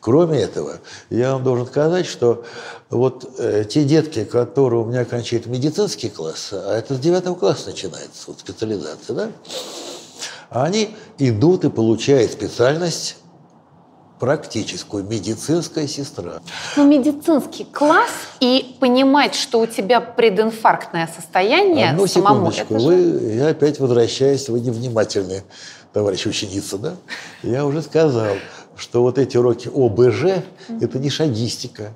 Кроме 0.00 0.38
этого, 0.38 0.78
я 1.10 1.32
вам 1.32 1.42
должен 1.42 1.66
сказать, 1.66 2.06
что 2.06 2.44
вот 2.88 3.28
э, 3.38 3.64
те 3.68 3.84
детки, 3.84 4.24
которые 4.24 4.82
у 4.82 4.84
меня 4.84 5.00
оканчивают 5.00 5.46
медицинский 5.46 6.08
класс, 6.08 6.50
а 6.52 6.78
это 6.78 6.94
с 6.94 7.00
девятого 7.00 7.34
класса 7.34 7.70
начинается, 7.70 8.24
вот 8.28 8.38
специализация, 8.38 9.16
да, 9.16 9.30
они 10.50 10.94
идут 11.18 11.64
и 11.64 11.70
получают 11.70 12.32
специальность 12.32 13.16
практическую, 14.18 15.04
медицинская 15.04 15.86
сестра. 15.86 16.40
Ну, 16.76 16.86
медицинский 16.86 17.64
класс 17.64 18.10
и 18.40 18.76
понимать, 18.80 19.34
что 19.34 19.60
у 19.60 19.66
тебя 19.66 20.00
прединфарктное 20.00 21.08
состояние 21.14 21.90
Одну 21.90 22.06
самому. 22.06 22.50
секундочку, 22.52 22.78
же... 22.78 22.86
вы, 22.86 23.34
я 23.34 23.48
опять 23.48 23.78
возвращаюсь, 23.78 24.48
вы 24.48 24.60
невнимательны, 24.60 25.42
товарищ 25.92 26.26
ученица, 26.26 26.78
да? 26.78 26.94
Я 27.42 27.64
уже 27.64 27.82
сказал, 27.82 28.34
что 28.78 29.02
вот 29.02 29.18
эти 29.18 29.36
уроки 29.36 29.68
ОБЖ– 29.68 30.44
это 30.80 30.98
не 30.98 31.10
шагистика, 31.10 31.94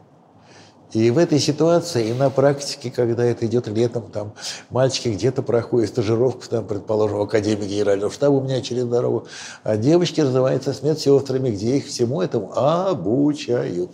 и 0.92 1.10
в 1.10 1.16
этой 1.16 1.38
ситуации, 1.38 2.08
и 2.08 2.12
на 2.12 2.28
практике, 2.28 2.90
когда 2.90 3.24
это 3.24 3.46
идет 3.46 3.66
летом, 3.66 4.10
там 4.10 4.34
мальчики 4.68 5.08
где-то 5.08 5.42
проходят 5.42 5.88
стажировку, 5.88 6.46
там, 6.48 6.66
предположим, 6.66 7.18
в 7.18 7.22
Академии 7.22 7.66
Генерального 7.66 8.12
штаба 8.12 8.34
у 8.34 8.42
меня 8.42 8.60
через 8.60 8.84
дорогу, 8.84 9.26
а 9.64 9.78
девочки 9.78 10.20
развиваются 10.20 10.74
с 10.74 10.82
медсестрами, 10.82 11.50
где 11.50 11.78
их 11.78 11.86
всему 11.86 12.20
этому 12.20 12.52
обучают. 12.54 13.90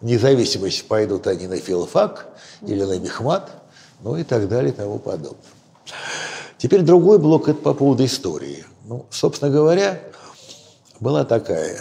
Вне 0.00 0.18
зависимости, 0.18 0.82
пойдут 0.82 1.26
они 1.26 1.46
на 1.46 1.58
филфак 1.58 2.28
или 2.66 2.84
на 2.84 2.98
мехмат, 2.98 3.50
ну 4.02 4.16
и 4.16 4.24
так 4.24 4.48
далее 4.48 4.72
и 4.72 4.74
тому 4.74 4.98
подобное. 4.98 5.36
Теперь 6.56 6.80
другой 6.80 7.18
блок– 7.18 7.48
это 7.50 7.60
по 7.60 7.74
поводу 7.74 8.06
истории. 8.06 8.64
Ну, 8.86 9.04
собственно 9.10 9.50
говоря, 9.50 10.00
была 11.00 11.24
такая 11.24 11.78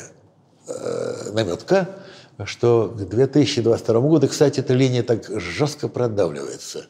э, 0.70 1.32
наметка– 1.32 1.90
что 2.46 2.88
к 2.88 3.08
2022 3.08 4.00
году, 4.02 4.28
кстати, 4.28 4.60
эта 4.60 4.74
линия 4.74 5.04
так 5.04 5.26
жестко 5.40 5.88
продавливается, 5.88 6.88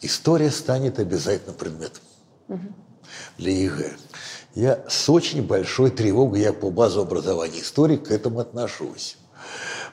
история 0.00 0.50
станет 0.50 0.98
обязательно 0.98 1.52
предметом 1.52 2.02
угу. 2.48 2.60
для 3.36 3.52
ЕГЭ. 3.52 3.92
Я 4.54 4.84
с 4.88 5.08
очень 5.08 5.46
большой 5.46 5.90
тревогой, 5.90 6.40
я 6.40 6.52
по 6.52 6.70
базовому 6.70 7.02
образованию 7.02 7.60
историк 7.60 7.96
к 7.96 8.10
этому 8.10 8.40
отношусь. 8.40 9.16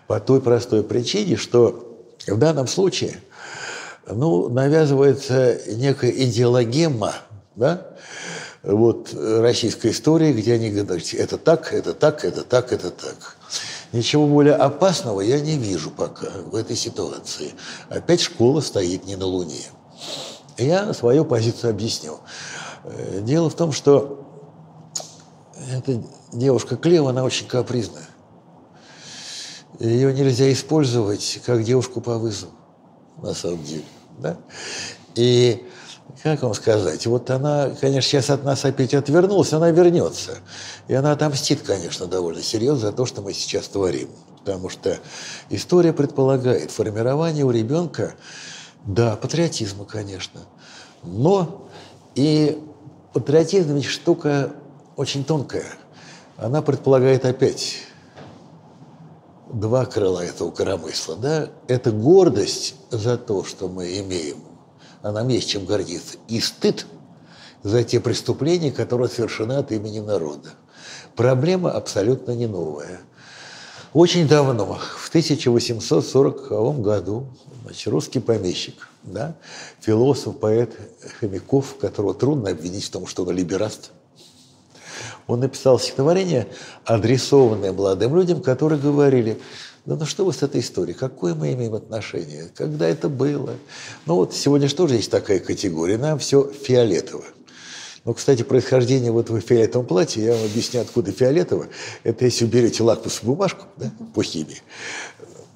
По 0.07 0.19
той 0.19 0.41
простой 0.41 0.83
причине, 0.83 1.35
что 1.35 1.97
в 2.25 2.37
данном 2.37 2.67
случае 2.67 3.19
ну, 4.07 4.49
навязывается 4.49 5.59
некая 5.67 6.11
идеологема, 6.11 7.13
да, 7.55 7.87
вот, 8.65 9.13
российской 9.13 9.91
истории, 9.91 10.33
где 10.33 10.53
они 10.53 10.71
говорят, 10.71 11.13
это 11.13 11.37
так, 11.37 11.73
это 11.73 11.93
так, 11.93 12.25
это 12.25 12.43
так, 12.43 12.71
это 12.73 12.89
так. 12.89 13.37
Ничего 13.91 14.27
более 14.27 14.55
опасного 14.55 15.21
я 15.21 15.39
не 15.39 15.57
вижу 15.57 15.91
пока 15.91 16.29
в 16.45 16.55
этой 16.55 16.75
ситуации. 16.75 17.53
Опять 17.89 18.21
школа 18.21 18.61
стоит 18.61 19.05
не 19.05 19.15
на 19.15 19.25
Луне. 19.25 19.61
Я 20.57 20.93
свою 20.93 21.25
позицию 21.25 21.69
объяснил. 21.69 22.19
Э, 22.83 23.21
дело 23.21 23.49
в 23.49 23.55
том, 23.55 23.71
что 23.71 24.25
эта 25.71 26.01
девушка 26.33 26.75
Клева, 26.75 27.11
она 27.11 27.23
очень 27.23 27.47
капризная. 27.47 28.07
Ее 29.79 30.13
нельзя 30.13 30.51
использовать 30.51 31.41
как 31.45 31.63
девушку 31.63 32.01
по 32.01 32.17
вызову, 32.17 32.53
на 33.21 33.33
самом 33.33 33.63
деле. 33.63 33.85
Да? 34.19 34.37
И 35.15 35.67
как 36.23 36.43
вам 36.43 36.53
сказать, 36.53 37.05
вот 37.07 37.29
она, 37.29 37.71
конечно, 37.81 38.09
сейчас 38.09 38.29
от 38.29 38.43
нас 38.43 38.63
опять 38.65 38.93
отвернулась, 38.93 39.53
она 39.53 39.71
вернется. 39.71 40.37
И 40.87 40.93
она 40.93 41.11
отомстит, 41.11 41.61
конечно, 41.61 42.07
довольно 42.07 42.41
серьезно 42.41 42.89
за 42.89 42.93
то, 42.93 43.05
что 43.05 43.21
мы 43.21 43.33
сейчас 43.33 43.67
творим. 43.67 44.09
Потому 44.39 44.69
что 44.69 44.99
история 45.49 45.93
предполагает 45.93 46.71
формирование 46.71 47.43
у 47.43 47.51
ребенка, 47.51 48.13
да, 48.85 49.15
патриотизма, 49.15 49.85
конечно, 49.85 50.41
но 51.03 51.67
и 52.13 52.61
патриотизм 53.13 53.75
ведь 53.75 53.85
штука 53.85 54.51
очень 54.95 55.25
тонкая. 55.25 55.65
Она 56.37 56.61
предполагает 56.61 57.25
опять 57.25 57.77
два 59.51 59.85
крыла 59.85 60.23
этого 60.23 60.51
коромысла. 60.51 61.15
Да? 61.15 61.49
Это 61.67 61.91
гордость 61.91 62.75
за 62.91 63.17
то, 63.17 63.43
что 63.43 63.67
мы 63.67 63.99
имеем– 63.99 64.37
а 65.05 65.11
нам 65.11 65.27
есть 65.27 65.49
чем 65.49 65.65
гордиться. 65.65 66.17
И 66.27 66.39
стыд 66.39 66.87
за 67.61 67.83
те 67.83 67.99
преступления, 67.99 68.71
которые 68.71 69.07
совершены 69.07 69.53
от 69.53 69.71
имени 69.71 69.99
народа. 69.99 70.49
Проблема 71.15 71.69
абсолютно 71.71 72.31
не 72.31 72.47
новая. 72.47 73.01
Очень 73.93 74.27
давно, 74.27 74.79
в 74.97 75.09
1840 75.09 76.81
году, 76.81 77.27
значит, 77.63 77.87
русский 77.87 78.19
помещик, 78.19 78.89
да, 79.03 79.35
философ, 79.79 80.39
поэт 80.39 80.75
Хомяков, 81.19 81.77
которого 81.77 82.15
трудно 82.15 82.49
обвинить 82.49 82.85
в 82.85 82.89
том, 82.89 83.05
что 83.05 83.25
он 83.25 83.29
либераст, 83.29 83.91
он 85.27 85.41
написал 85.41 85.77
стихотворение, 85.77 86.47
адресованное 86.83 87.73
молодым 87.73 88.15
людям, 88.15 88.41
которые 88.41 88.81
говорили, 88.81 89.39
да 89.85 89.95
ну 89.95 90.05
что 90.05 90.25
вы 90.25 90.33
с 90.33 90.41
этой 90.41 90.61
историей? 90.61 90.95
Какое 90.95 91.35
мы 91.35 91.53
имеем 91.53 91.75
отношение? 91.75 92.49
Когда 92.55 92.87
это 92.87 93.07
было? 93.07 93.55
Ну 94.05 94.15
вот 94.15 94.33
сегодня 94.33 94.67
же 94.67 94.75
есть 94.95 95.11
такая 95.11 95.39
категория? 95.39 95.97
Нам 95.97 96.17
все 96.17 96.49
фиолетово. 96.51 97.23
Ну, 98.03 98.13
кстати, 98.13 98.43
происхождение 98.43 99.11
вот 99.11 99.25
этого 99.25 99.41
фиолетового 99.41 99.87
платья, 99.87 100.21
я 100.21 100.33
вам 100.33 100.45
объясню, 100.45 100.81
откуда 100.81 101.11
фиолетово. 101.11 101.67
Это 102.03 102.25
если 102.25 102.45
уберете 102.45 102.83
лакмусовую 102.83 103.35
бумажку 103.35 103.65
да, 103.77 103.91
по 104.13 104.21
химии, 104.21 104.61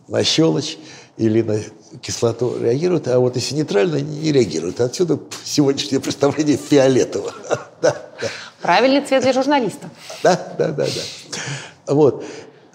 на 0.08 0.24
щелочь 0.24 0.80
или 1.18 1.44
на 1.44 1.60
кислоту 2.02 2.58
реагирует, 2.60 3.08
а 3.08 3.20
вот 3.20 3.36
если 3.36 3.54
нейтрально, 3.54 3.98
не 3.98 4.32
реагирует. 4.32 4.82
Отсюда 4.82 5.20
сегодняшнее 5.44 6.00
представление 6.00 6.58
фиолетово. 6.58 7.34
Правильный 8.62 9.06
цвет 9.06 9.22
для 9.22 9.34
журналиста. 9.34 9.90
Да, 10.24 10.56
да, 10.58 10.70
да, 10.70 10.86
да. 10.86 11.94
Вот. 11.94 12.26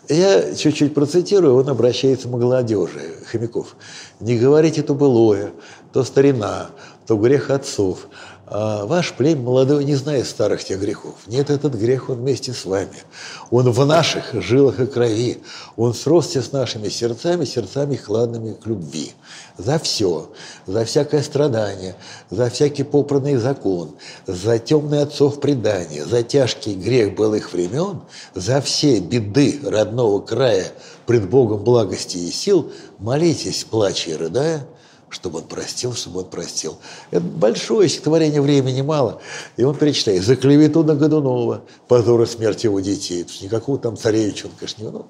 Я 0.08 0.54
чуть-чуть 0.54 0.94
процитирую, 0.94 1.56
он 1.56 1.68
обращается 1.68 2.28
к 2.28 2.30
молодежи, 2.30 3.00
Хомяков. 3.30 3.76
«Не 4.20 4.38
говорите 4.38 4.82
то 4.82 4.94
былое, 4.94 5.52
то 5.92 6.04
старина, 6.04 6.70
то 7.06 7.16
грех 7.16 7.50
отцов, 7.50 8.08
А 8.46 8.85
ваш 8.85 9.14
племя 9.14 9.40
молодой 9.40 9.85
не 9.85 9.94
знает 9.94 10.26
старых 10.26 10.62
тех 10.62 10.78
грехов. 10.78 11.14
Нет, 11.26 11.48
этот 11.48 11.74
грех, 11.74 12.11
он 12.11 12.16
вместе 12.16 12.52
с 12.52 12.66
вами. 12.66 13.02
Он 13.50 13.70
в 13.70 13.87
наших 13.87 14.35
жилах 14.35 14.80
и 14.80 14.87
крови. 14.87 15.38
Он 15.76 15.94
сросся 15.94 16.42
с 16.42 16.52
нашими 16.52 16.90
сердцами, 16.90 17.46
сердцами 17.46 17.96
хладными 17.96 18.52
к 18.52 18.66
любви. 18.66 19.12
За 19.57 19.78
все, 19.78 20.28
за 20.66 20.85
всякое 20.85 21.22
страдание, 21.22 21.96
за 22.28 22.50
всякий 22.50 22.83
попранный 22.83 23.37
закон, 23.37 23.92
за 24.26 24.59
темный 24.59 25.02
отцов 25.02 25.40
предания, 25.40 26.04
за 26.04 26.22
тяжкий 26.22 26.74
грех 26.74 27.14
былых 27.14 27.52
времен, 27.52 28.02
за 28.35 28.61
все 28.61 28.98
беды 28.98 29.61
родного 29.62 30.20
края 30.20 30.66
пред 31.07 31.30
Богом 31.30 31.64
благости 31.64 32.18
и 32.18 32.30
сил, 32.30 32.72
молитесь, 32.98 33.64
плача 33.64 34.11
и 34.11 34.14
рыдая, 34.14 34.66
чтобы 35.14 35.38
он 35.38 35.44
простил, 35.44 35.94
чтобы 35.94 36.20
он 36.20 36.24
простил. 36.24 36.77
Это 37.12 37.20
большое 37.20 37.88
стихотворение, 37.88 38.42
времени 38.42 38.83
мало. 38.83 39.20
И 39.57 39.62
он 39.62 39.77
перечитает 39.77 40.24
«За 40.24 40.35
клевету 40.35 40.83
на 40.83 40.96
Годунова, 40.96 41.62
позор 41.87 42.22
и 42.22 42.64
его 42.64 42.81
детей». 42.81 43.22
Тут 43.22 43.40
никакого 43.40 43.79
там 43.79 43.96
царевича 43.96 44.46
он, 44.46 44.53
конечно, 44.59 44.83
не 44.83 44.90
ну, 44.90 45.07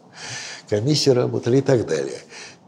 комиссии 0.68 1.08
работали 1.08 1.58
и 1.58 1.60
так 1.62 1.86
далее. 1.86 2.18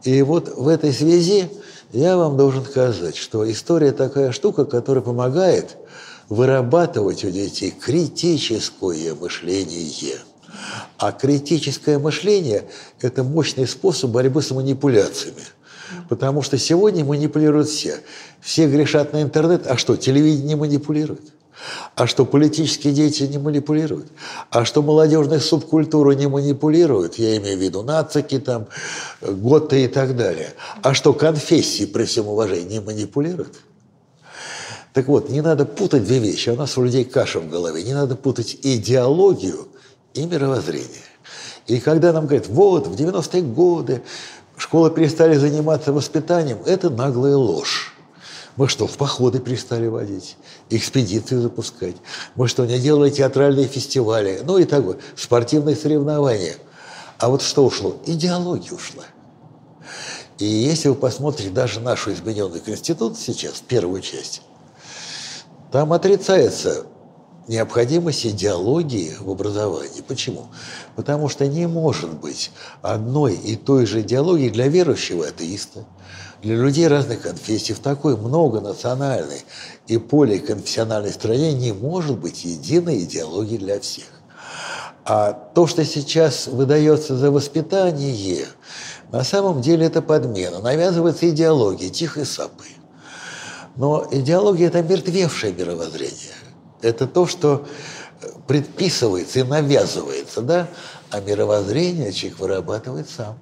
И 0.03 0.21
вот 0.23 0.49
в 0.57 0.67
этой 0.67 0.91
связи 0.91 1.47
я 1.93 2.17
вам 2.17 2.37
должен 2.37 2.65
сказать, 2.65 3.15
что 3.15 3.49
история 3.49 3.91
такая 3.91 4.31
штука, 4.31 4.65
которая 4.65 5.03
помогает 5.03 5.77
вырабатывать 6.29 7.23
у 7.23 7.29
детей 7.29 7.69
критическое 7.69 9.13
мышление. 9.13 10.17
А 10.97 11.11
критическое 11.11 11.99
мышление– 11.99 12.67
это 13.01 13.23
мощный 13.23 13.67
способ 13.67 14.09
борьбы 14.09 14.41
с 14.41 14.49
манипуляциями– 14.49 15.43
Потому 16.09 16.41
что 16.41 16.57
сегодня 16.57 17.03
манипулируют 17.05 17.69
все. 17.69 17.99
Все 18.41 18.67
грешат 18.67 19.13
на 19.13 19.21
интернет. 19.21 19.67
А 19.67 19.77
что, 19.77 19.95
телевидение 19.95 20.55
манипулирует? 20.55 21.33
А 21.95 22.05
что, 22.05 22.25
политические 22.25 22.93
деятели 22.93 23.27
не 23.27 23.37
манипулируют? 23.37 24.07
А 24.51 24.63
что, 24.63 24.81
молодежная 24.81 25.39
субкультура 25.39 26.11
не 26.11 26.27
манипулирует? 26.27 27.15
Я 27.15 27.37
имею 27.37 27.57
в 27.57 27.61
виду 27.61 27.81
нацики, 27.81 28.39
там, 28.39 28.67
готы 29.21 29.85
и 29.85 29.87
так 29.87 30.15
далее. 30.15 30.53
А 30.83 30.93
что, 30.93 31.13
конфессии, 31.13 31.85
при 31.85 32.05
всем 32.05 32.27
уважении, 32.27 32.73
не 32.73 32.79
манипулируют? 32.79 33.55
Так 34.93 35.07
вот, 35.07 35.29
не 35.29 35.41
надо 35.41 35.65
путать 35.65 36.03
две 36.05 36.19
вещи. 36.19 36.49
У 36.49 36.55
нас 36.55 36.77
у 36.77 36.83
людей 36.83 37.03
каша 37.03 37.39
в 37.39 37.49
голове. 37.49 37.83
Не 37.83 37.93
надо 37.93 38.15
путать 38.15 38.57
идеологию 38.61 39.67
и 40.13 40.25
мировоззрение. 40.25 40.87
И 41.67 41.79
когда 41.79 42.13
нам 42.13 42.25
говорят, 42.25 42.47
вот, 42.47 42.87
в 42.87 42.93
90-е 42.95 43.41
годы 43.41 44.01
школы 44.57 44.91
перестали 44.91 45.35
заниматься 45.35 45.93
воспитанием, 45.93 46.59
это 46.65 46.89
наглая 46.89 47.35
ложь. 47.35 47.93
Мы 48.57 48.67
что, 48.67 48.87
в 48.87 48.97
походы 48.97 49.39
перестали 49.39 49.85
водить, 49.87 50.35
экспедиции 50.71 51.37
запускать? 51.37 51.95
Мы 52.35 52.47
что, 52.47 52.65
не 52.65 52.79
делали 52.79 53.11
театральные 53.11 53.67
фестивали? 53.67 54.41
Ну 54.43 54.57
и 54.57 54.65
так 54.65 54.83
вот, 54.83 54.99
спортивные 55.15 55.75
соревнования. 55.75 56.55
А 57.19 57.29
вот 57.29 57.43
что 57.43 57.63
ушло? 57.65 57.97
Идеология 58.07 58.73
ушла. 58.73 59.03
И 60.39 60.45
если 60.45 60.89
вы 60.89 60.95
посмотрите 60.95 61.51
даже 61.51 61.79
нашу 61.79 62.13
измененную 62.13 62.61
Конституцию 62.61 63.35
сейчас, 63.35 63.61
первую 63.67 64.01
часть, 64.01 64.41
там 65.71 65.93
отрицается 65.93 66.85
необходимость 67.47 68.25
идеологии 68.25 69.15
в 69.19 69.29
образовании. 69.29 70.01
Почему? 70.07 70.47
Потому 70.95 71.29
что 71.29 71.47
не 71.47 71.67
может 71.67 72.13
быть 72.13 72.51
одной 72.81 73.35
и 73.35 73.55
той 73.55 73.85
же 73.85 74.01
идеологии 74.01 74.49
для 74.49 74.67
верующего 74.67 75.27
атеиста, 75.27 75.85
для 76.41 76.55
людей 76.55 76.87
разных 76.87 77.21
конфессий. 77.21 77.73
В 77.73 77.79
такой 77.79 78.17
многонациональной 78.17 79.43
и 79.87 79.97
поликонфессиональной 79.97 81.11
стране 81.11 81.53
не 81.53 81.71
может 81.71 82.19
быть 82.19 82.45
единой 82.45 83.03
идеологии 83.03 83.57
для 83.57 83.79
всех. 83.79 84.05
А 85.05 85.31
то, 85.31 85.67
что 85.67 85.85
сейчас 85.85 86.47
выдается 86.47 87.15
за 87.15 87.31
воспитание, 87.31 88.45
на 89.11 89.23
самом 89.23 89.61
деле 89.61 89.85
это 89.85 90.01
подмена. 90.01 90.59
Навязывается 90.59 91.29
идеология 91.29 91.89
тихой 91.89 92.25
сапы. 92.25 92.65
Но 93.77 94.05
идеология– 94.11 94.67
это 94.69 94.81
мертвевшее 94.81 95.53
мировоззрение– 95.53 96.33
это 96.81 97.07
то, 97.07 97.27
что 97.27 97.65
предписывается 98.47 99.39
и 99.39 99.43
навязывается, 99.43 100.41
да? 100.41 100.67
А 101.09 101.19
мировоззрение 101.19 102.11
человек 102.11 102.39
вырабатывает 102.39 103.09
сам. 103.09 103.37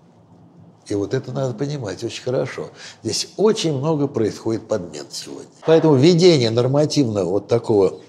И 0.88 0.93
вот 0.93 1.13
это 1.13 1.32
надо 1.32 1.54
понимать 1.56 2.04
очень 2.04 2.24
хорошо. 2.24 2.69
Здесь 3.04 3.30
очень 3.38 3.76
много 3.76 4.08
происходит 4.08 4.67
подмен 4.67 5.06
сегодня. 5.10 5.50
Поэтому 5.65 5.95
введение 5.95 6.52
нормативного 6.52 7.28
вот 7.30 7.48
такого 7.48 8.02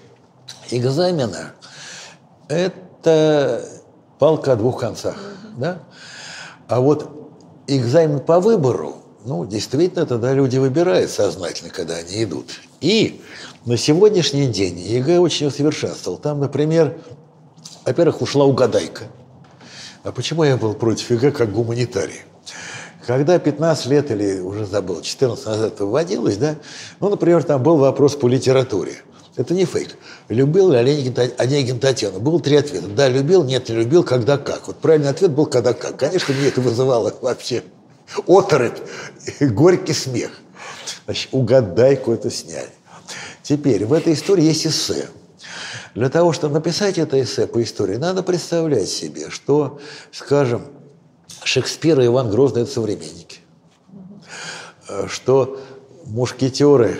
экзамена– 0.69 1.53
это 2.47 3.65
палка 4.19 4.53
о 4.53 4.55
двух 4.55 4.79
концах. 4.79 5.17
Да? 5.57 5.79
А 6.67 6.79
вот 6.79 7.09
экзамен 7.65 8.19
по 8.19 8.39
выбору, 8.39 8.97
ну, 9.25 9.45
действительно, 9.45 10.05
тогда 10.05 10.33
люди 10.33 10.57
выбирают 10.57 11.09
сознательно, 11.09 11.71
когда 11.71 11.95
они 11.95 12.23
идут. 12.23 12.51
И 12.79 13.23
на 13.67 13.75
сегодняшний 13.75 14.47
день 14.47 14.79
ЕГЭ 14.79 15.19
очень 15.19 15.47
усовершенствовал. 15.47 16.17
Там, 16.17 16.39
например, 16.39 16.99
во-первых, 17.85 18.21
ушла 18.21 18.45
угадайка. 18.45 19.03
А 20.03 20.13
почему 20.13 20.45
я 20.45 20.55
был 20.55 20.73
против 20.73 21.11
ЕГЭ 21.11 21.31
как 21.31 21.51
гуманитарий? 21.51 22.21
Когда 23.05 23.37
15 23.37 23.85
лет 23.87 24.09
или 24.09 24.39
уже 24.39 24.65
забыл, 24.65 25.01
14 25.01 25.45
назад 25.45 25.79
вводилось, 25.81 26.37
да, 26.37 26.55
ну, 27.01 27.09
например, 27.09 27.43
там 27.43 27.61
был 27.61 27.75
вопрос 27.75 28.15
по 28.15 28.29
литературе. 28.29 28.93
Это 29.35 29.53
не 29.53 29.65
фейк. 29.65 29.97
Любил 30.29 30.71
ли 30.71 30.77
Онегин, 30.77 31.13
Онегин 31.37 31.79
Татьяну? 31.79 32.21
Было 32.21 32.39
три 32.39 32.55
ответа. 32.55 32.87
Да, 32.87 33.09
любил, 33.09 33.43
нет, 33.43 33.67
не 33.67 33.75
любил, 33.75 34.03
когда 34.03 34.37
как. 34.37 34.67
Вот 34.67 34.77
правильный 34.77 35.09
ответ 35.09 35.31
был 35.31 35.45
когда 35.45 35.73
как. 35.73 35.97
Конечно, 35.97 36.33
мне 36.33 36.47
это 36.47 36.61
вызывало 36.61 37.13
вообще 37.21 37.63
оторопь, 38.27 38.79
горький 39.41 39.93
смех. 39.93 40.31
Значит, 41.05 41.29
угадайку 41.33 42.13
это 42.13 42.31
сняли. 42.31 42.76
Теперь, 43.47 43.85
в 43.85 43.93
этой 43.93 44.11
истории 44.11 44.43
есть 44.43 44.67
эссе. 44.67 45.07
Для 45.95 46.09
того, 46.09 46.33
чтобы 46.33 46.55
написать 46.55 46.97
это 46.97 47.21
эссе 47.21 47.47
по 47.47 47.63
истории, 47.63 47.95
надо 47.95 48.21
представлять 48.21 48.89
себе, 48.89 49.29
что, 49.29 49.79
скажем, 50.11 50.67
Шекспир 51.45 52.01
и 52.01 52.07
Иван 52.07 52.29
Грозный– 52.29 52.61
это 52.63 52.71
современники. 52.71 53.39
Что 55.07 55.61
мушкетеры, 56.03 56.99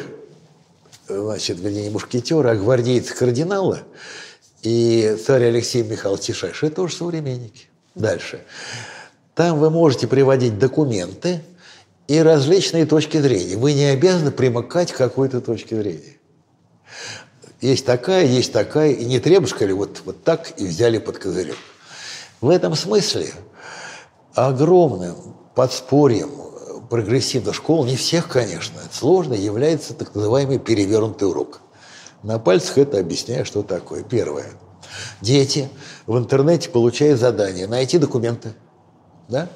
значит, 1.09 1.59
вернее, 1.59 1.83
не 1.83 1.89
мушкетеры, 1.89 2.49
а 2.51 2.55
гвардейцы 2.55 3.13
кардинала 3.13 3.79
и 4.61 5.17
царь 5.25 5.47
Алексей 5.47 5.83
Михайлович 5.83 6.27
Тишайш– 6.27 6.63
это 6.63 6.77
тоже 6.77 6.95
современники. 6.95 7.65
Дальше. 7.93 8.41
Там 9.35 9.59
вы 9.59 9.69
можете 9.69 10.07
приводить 10.07 10.57
документы 10.57 11.41
и 12.07 12.19
различные 12.19 12.85
точки 12.85 13.17
зрения. 13.17 13.57
Вы 13.57 13.73
не 13.73 13.85
обязаны 13.85 14.31
примыкать 14.31 14.93
к 14.93 14.97
какой-то 14.97 15.41
точке 15.41 15.75
зрения. 15.75 16.16
Есть 17.61 17.85
такая, 17.85 18.25
есть 18.25 18.53
такая, 18.53 18.91
и 18.91 19.05
не 19.05 19.19
требушка 19.19 19.65
ли 19.65 19.73
вот, 19.73 20.01
вот 20.05 20.23
так 20.23 20.59
и 20.59 20.65
взяли 20.65 20.99
под 20.99 21.17
козырек. 21.17 21.57
В 22.39 22.49
этом 22.49 22.75
смысле 22.75 23.33
огромным 24.35 25.15
подспорьем 25.55 26.29
прогрессивных 26.89 27.55
школ, 27.55 27.85
не 27.85 27.95
всех, 27.95 28.29
конечно, 28.29 28.79
сложно, 28.91 29.33
является 29.33 29.93
так 29.93 30.13
называемый 30.15 30.59
перевернутый 30.59 31.27
урок. 31.27 31.61
На 32.23 32.39
пальцах 32.39 32.77
это 32.77 32.99
объясняю, 32.99 33.45
что 33.45 33.63
такое. 33.63 34.03
Первое. 34.03 34.51
Дети 35.21 35.69
в 36.05 36.17
интернете 36.17 36.69
получают 36.69 37.19
задание 37.19 37.67
найти 37.67 37.97
документы. 37.97 38.53
Да? 39.27 39.49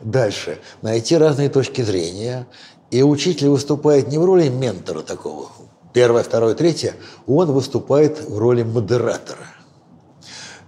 Дальше. 0.00 0.58
Найти 0.82 1.16
разные 1.16 1.48
точки 1.48 1.82
зрения. 1.82 2.46
И 2.90 3.02
учитель 3.02 3.48
выступает 3.48 4.08
не 4.08 4.18
в 4.18 4.24
роли 4.24 4.48
ментора 4.48 5.02
такого, 5.02 5.50
первое, 5.96 6.22
второе, 6.22 6.54
третье, 6.54 6.94
он 7.26 7.50
выступает 7.52 8.20
в 8.28 8.36
роли 8.36 8.62
модератора. 8.62 9.46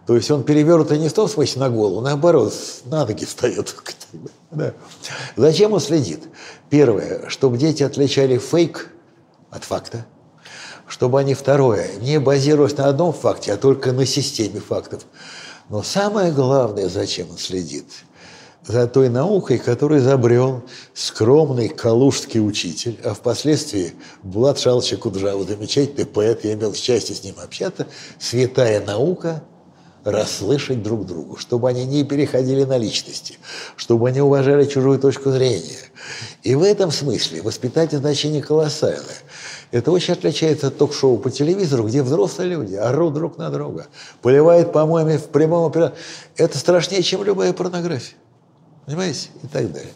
То 0.06 0.16
есть 0.16 0.30
он 0.30 0.42
перевернутый 0.42 0.98
не 0.98 1.10
в 1.10 1.12
том 1.12 1.28
смысле 1.28 1.60
на 1.60 1.68
голову, 1.68 2.00
наоборот, 2.00 2.54
на 2.86 3.04
ноги 3.04 3.26
встает. 3.26 3.76
Зачем 5.36 5.74
он 5.74 5.80
следит? 5.80 6.22
Первое, 6.70 7.28
чтобы 7.28 7.58
дети 7.58 7.82
отличали 7.82 8.38
фейк 8.38 8.88
от 9.50 9.64
факта. 9.64 10.06
Чтобы 10.86 11.20
они, 11.20 11.34
второе, 11.34 11.90
не 12.00 12.18
базируясь 12.18 12.78
на 12.78 12.86
одном 12.86 13.12
факте, 13.12 13.52
а 13.52 13.58
только 13.58 13.92
на 13.92 14.06
системе 14.06 14.60
фактов. 14.60 15.02
Но 15.68 15.82
самое 15.82 16.32
главное, 16.32 16.88
зачем 16.88 17.28
он 17.28 17.36
следит– 17.36 17.84
за 18.68 18.86
той 18.86 19.08
наукой, 19.08 19.58
которую 19.58 20.00
изобрел 20.00 20.62
скромный 20.92 21.68
калужский 21.68 22.46
учитель, 22.46 22.98
а 23.02 23.14
впоследствии 23.14 23.94
Булат 24.22 24.58
Шалча 24.58 24.98
Куджава, 24.98 25.42
замечательный 25.44 26.04
поэт, 26.04 26.44
я 26.44 26.52
имел 26.52 26.74
счастье 26.74 27.16
с 27.16 27.24
ним 27.24 27.36
общаться, 27.42 27.86
святая 28.20 28.84
наука 28.84 29.42
расслышать 30.04 30.82
друг 30.82 31.06
другу, 31.06 31.36
чтобы 31.36 31.68
они 31.68 31.84
не 31.86 32.04
переходили 32.04 32.64
на 32.64 32.76
личности, 32.76 33.38
чтобы 33.76 34.08
они 34.08 34.20
уважали 34.20 34.66
чужую 34.66 34.98
точку 34.98 35.30
зрения. 35.30 35.90
И 36.42 36.54
в 36.54 36.62
этом 36.62 36.90
смысле 36.90 37.42
воспитательное 37.42 38.02
значение 38.02 38.42
колоссальное. 38.42 39.16
Это 39.70 39.90
очень 39.90 40.12
отличается 40.12 40.68
от 40.68 40.78
ток-шоу 40.78 41.18
по 41.18 41.30
телевизору, 41.30 41.84
где 41.84 42.02
взрослые 42.02 42.50
люди 42.50 42.74
орут 42.74 43.14
друг 43.14 43.38
на 43.38 43.50
друга, 43.50 43.86
поливают 44.22 44.72
помоями 44.72 45.16
в 45.16 45.26
прямом. 45.28 45.72
Это 46.36 46.58
страшнее, 46.58 47.02
чем 47.02 47.24
любая 47.24 47.52
порнография. 47.52 48.16
Понимаете? 48.88 49.28
И 49.42 49.46
так 49.48 49.70
далее. 49.70 49.92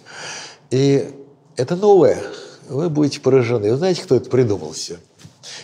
И 0.71 1.15
это 1.57 1.77
новое. 1.77 2.23
Вы 2.69 2.91
будете 2.91 3.21
поражены. 3.21 3.71
Вы 3.71 3.79
знаете, 3.79 4.03
кто 4.03 4.17
это 4.17 4.29
придумал 4.29 4.73
все? 4.73 4.99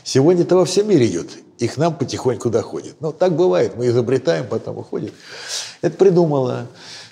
Сегодня 0.03 0.45
это 0.45 0.57
во 0.57 0.65
всем 0.65 0.89
мире 0.89 1.09
идет. 1.09 1.29
И 1.59 1.69
к 1.69 1.77
нам 1.77 1.95
потихоньку 1.95 2.49
доходит. 2.49 2.99
Но 3.01 3.13
так 3.13 3.37
бывает. 3.37 3.77
Мы 3.77 3.89
изобретаем, 3.89 4.47
потом 4.47 4.79
уходит. 4.79 5.13
Это 5.83 5.95
придумала 5.99 6.69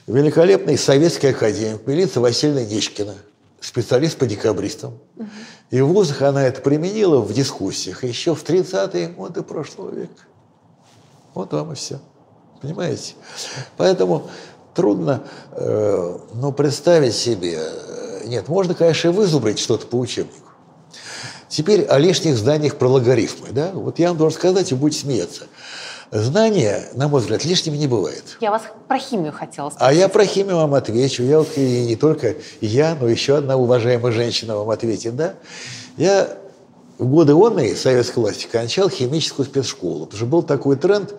великолепная 0.06 0.78
советская 0.78 1.32
академия 1.32 1.78
Милица 1.84 2.22
Васильевна 2.22 2.64
Нечкина, 2.64 3.14
специалист 3.60 4.16
по 4.16 4.24
декабристам. 4.24 4.94
Угу. 5.16 5.28
И 5.72 5.80
в 5.82 5.88
вузах 5.88 6.22
она 6.22 6.46
это 6.46 6.62
применила 6.62 7.20
в 7.20 7.30
дискуссиях 7.34 8.04
еще 8.04 8.34
в 8.34 8.42
30-е 8.42 9.08
годы 9.08 9.42
прошлого 9.42 9.94
века. 9.94 10.22
Вот 11.34 11.52
вам 11.52 11.72
и 11.72 11.74
все. 11.74 12.00
Понимаете? 12.62 13.16
Поэтому 13.76 14.30
трудно 14.76 15.24
ну, 16.34 16.52
представить 16.52 17.14
себе. 17.14 17.58
Э, 17.58 18.22
нет, 18.26 18.48
можно, 18.48 18.74
конечно, 18.74 19.08
и 19.08 19.12
вызубрить 19.12 19.58
что-то 19.58 19.86
по 19.86 19.96
учебнику. 19.96 20.50
Теперь 21.48 21.84
о 21.84 21.98
лишних 21.98 22.36
знаниях 22.36 22.76
про 22.76 22.88
логарифмы. 22.88 23.48
Да? 23.50 23.70
Вот 23.72 23.98
я 23.98 24.08
вам 24.08 24.18
должен 24.18 24.38
сказать, 24.38 24.72
и 24.72 24.74
будете 24.74 25.00
смеяться. 25.00 25.44
Знания, 26.10 26.88
на 26.94 27.08
мой 27.08 27.20
взгляд, 27.20 27.44
лишними 27.44 27.76
не 27.76 27.86
бывает. 27.86 28.36
Я 28.40 28.50
вас 28.50 28.62
про 28.86 28.98
химию 28.98 29.32
хотела 29.32 29.70
спросить. 29.70 29.88
А 29.88 29.92
я 29.92 30.08
про 30.08 30.24
химию 30.24 30.56
вам 30.56 30.74
отвечу. 30.74 31.22
Я 31.22 31.38
вот 31.40 31.56
и 31.56 31.84
не 31.84 31.96
только 31.96 32.36
я, 32.60 32.96
но 33.00 33.08
еще 33.08 33.36
одна 33.36 33.56
уважаемая 33.56 34.12
женщина 34.12 34.56
вам 34.56 34.70
ответит. 34.70 35.16
Да? 35.16 35.34
Я 35.96 36.28
в 36.98 37.06
годы 37.06 37.34
онной 37.34 37.74
советской 37.76 38.20
власти 38.20 38.48
кончал 38.50 38.88
химическую 38.88 39.46
спецшколу. 39.46 40.06
Потому 40.06 40.16
что 40.16 40.26
был 40.26 40.42
такой 40.42 40.76
тренд, 40.76 41.14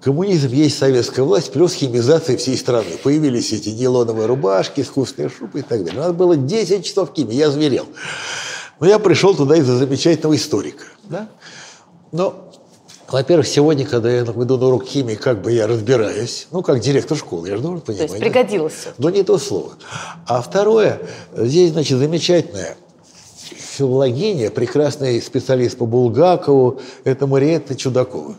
Коммунизм 0.00 0.52
есть 0.52 0.78
советская 0.78 1.24
власть, 1.24 1.52
плюс 1.52 1.72
химизация 1.72 2.36
всей 2.36 2.56
страны. 2.56 2.90
Появились 3.02 3.52
эти 3.52 3.70
нейлоновые 3.70 4.26
рубашки, 4.26 4.80
искусственные 4.80 5.28
шубы 5.28 5.58
и 5.60 5.62
так 5.62 5.84
далее. 5.84 6.00
Надо 6.00 6.12
было 6.12 6.36
10 6.36 6.84
часов 6.84 7.12
химии, 7.14 7.34
я 7.34 7.50
зверел. 7.50 7.86
Но 8.78 8.86
я 8.86 9.00
пришел 9.00 9.34
туда 9.34 9.56
из-за 9.56 9.76
замечательного 9.76 10.36
историка. 10.36 10.84
Да? 11.04 11.28
Но, 12.12 12.52
во-первых, 13.08 13.48
сегодня, 13.48 13.84
когда 13.84 14.08
я 14.08 14.22
иду 14.22 14.56
на 14.56 14.66
урок 14.66 14.84
химии, 14.84 15.16
как 15.16 15.42
бы 15.42 15.50
я 15.50 15.66
разбираюсь, 15.66 16.46
ну, 16.52 16.62
как 16.62 16.78
директор 16.78 17.16
школы, 17.16 17.48
я 17.48 17.56
же 17.56 17.62
должен 17.62 17.80
понимать. 17.80 18.06
То 18.06 18.12
есть 18.14 18.24
пригодилось. 18.24 18.82
Да? 18.84 18.92
Но 18.98 19.10
не 19.10 19.24
то 19.24 19.36
слово. 19.38 19.72
А 20.28 20.40
второе, 20.42 21.00
здесь, 21.36 21.72
значит, 21.72 21.98
замечательная 21.98 22.76
филологиня, 23.78 24.50
прекрасный 24.50 25.20
специалист 25.20 25.76
по 25.76 25.86
Булгакову, 25.86 26.80
это 27.02 27.26
Мариетта 27.26 27.74
Чудакова. 27.74 28.36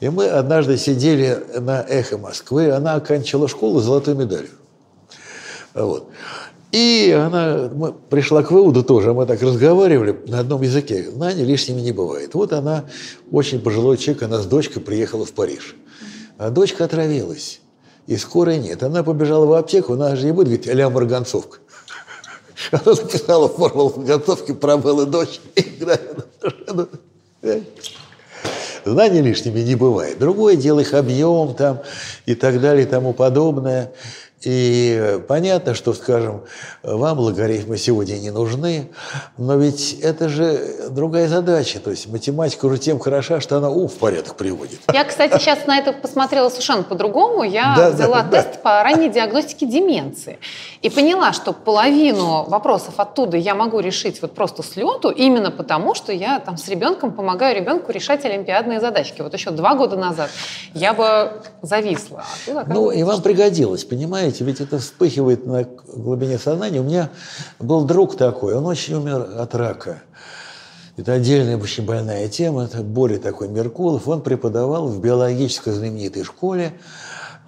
И 0.00 0.08
мы 0.08 0.28
однажды 0.28 0.76
сидели 0.76 1.42
на 1.58 1.82
«Эхо 1.82 2.18
Москвы», 2.18 2.70
она 2.70 2.94
оканчивала 2.94 3.48
школу 3.48 3.80
с 3.80 3.84
золотой 3.84 4.14
медалью. 4.14 4.50
Вот. 5.74 6.08
И 6.70 7.10
она 7.18 7.70
пришла 8.10 8.42
к 8.42 8.50
выводу 8.50 8.84
тоже, 8.84 9.14
мы 9.14 9.26
так 9.26 9.40
разговаривали 9.42 10.20
на 10.26 10.40
одном 10.40 10.62
языке, 10.62 11.10
знаний 11.10 11.44
лишними 11.44 11.80
не 11.80 11.92
бывает. 11.92 12.34
Вот 12.34 12.52
она, 12.52 12.84
очень 13.32 13.60
пожилой 13.60 13.96
человек, 13.96 14.22
она 14.24 14.38
с 14.38 14.46
дочкой 14.46 14.82
приехала 14.82 15.24
в 15.24 15.32
Париж. 15.32 15.74
А 16.36 16.50
дочка 16.50 16.84
отравилась, 16.84 17.60
и 18.06 18.16
скорой 18.16 18.58
нет. 18.58 18.82
Она 18.82 19.02
побежала 19.02 19.46
в 19.46 19.52
аптеку, 19.54 19.94
она 19.94 20.14
же 20.14 20.26
не 20.26 20.32
будет 20.32 20.48
говорить 20.48 20.66
«Ля 20.66 20.90
марганцовка». 20.90 21.58
Она 22.70 22.94
записала 22.94 23.48
формулу 23.48 23.94
марганцовки, 23.96 24.52
промыла 24.52 25.06
дочь. 25.06 25.40
Знаний 28.84 29.22
лишними 29.22 29.60
не 29.60 29.74
бывает. 29.74 30.18
Другое 30.18 30.56
дело 30.56 30.80
их 30.80 30.94
объем 30.94 31.54
там 31.54 31.80
и 32.26 32.34
так 32.34 32.60
далее 32.60 32.84
и 32.84 32.88
тому 32.88 33.12
подобное. 33.12 33.92
И 34.44 35.20
понятно, 35.26 35.74
что, 35.74 35.92
скажем, 35.94 36.44
вам 36.84 37.18
логарифмы 37.18 37.76
сегодня 37.76 38.14
не 38.18 38.30
нужны, 38.30 38.88
но 39.36 39.56
ведь 39.56 39.94
это 40.00 40.28
же 40.28 40.88
другая 40.90 41.26
задача. 41.26 41.80
То 41.80 41.90
есть 41.90 42.06
математика 42.06 42.66
уже 42.66 42.78
тем 42.78 43.00
хороша, 43.00 43.40
что 43.40 43.56
она 43.56 43.68
ум 43.68 43.88
в 43.88 43.94
порядок 43.94 44.36
приводит. 44.36 44.78
Я, 44.92 45.04
кстати, 45.04 45.38
сейчас 45.38 45.66
на 45.66 45.78
это 45.78 45.92
посмотрела 45.92 46.50
совершенно 46.50 46.84
по-другому. 46.84 47.42
Я 47.42 47.74
да, 47.76 47.90
взяла 47.90 48.22
да, 48.22 48.42
тест 48.42 48.52
да. 48.54 48.58
по 48.62 48.82
ранней 48.84 49.08
диагностике 49.08 49.66
деменции 49.66 50.38
и 50.82 50.90
поняла, 50.90 51.32
что 51.32 51.52
половину 51.52 52.44
вопросов 52.44 52.94
оттуда 52.98 53.36
я 53.36 53.56
могу 53.56 53.80
решить 53.80 54.22
вот 54.22 54.34
просто 54.34 54.62
с 54.62 54.76
лету, 54.76 55.10
именно 55.10 55.50
потому, 55.50 55.96
что 55.96 56.12
я 56.12 56.38
там 56.38 56.56
с 56.56 56.68
ребенком 56.68 57.10
помогаю 57.10 57.56
ребенку 57.56 57.90
решать 57.90 58.24
олимпиадные 58.24 58.80
задачки. 58.80 59.20
Вот 59.20 59.34
еще 59.34 59.50
два 59.50 59.74
года 59.74 59.96
назад 59.96 60.30
я 60.74 60.92
бы 60.92 61.42
зависла. 61.62 62.24
А 62.46 62.64
ну, 62.68 62.92
и 62.92 63.02
вам 63.02 63.20
пригодилось, 63.20 63.82
понимаете? 63.82 64.27
Знаете, 64.28 64.44
ведь 64.44 64.60
это 64.60 64.78
вспыхивает 64.78 65.46
на 65.46 65.64
глубине 65.64 66.38
сознания. 66.38 66.80
У 66.80 66.84
меня 66.84 67.10
был 67.58 67.84
друг 67.84 68.16
такой, 68.16 68.54
он 68.54 68.66
очень 68.66 68.94
умер 68.94 69.26
от 69.38 69.54
рака. 69.54 70.02
Это 70.98 71.14
отдельная 71.14 71.56
очень 71.56 71.86
больная 71.86 72.28
тема. 72.28 72.64
Это 72.64 72.82
Боря 72.82 73.18
такой 73.18 73.48
Меркулов. 73.48 74.06
Он 74.06 74.20
преподавал 74.20 74.88
в 74.88 75.00
биологической 75.00 75.72
знаменитой 75.72 76.24
школе 76.24 76.74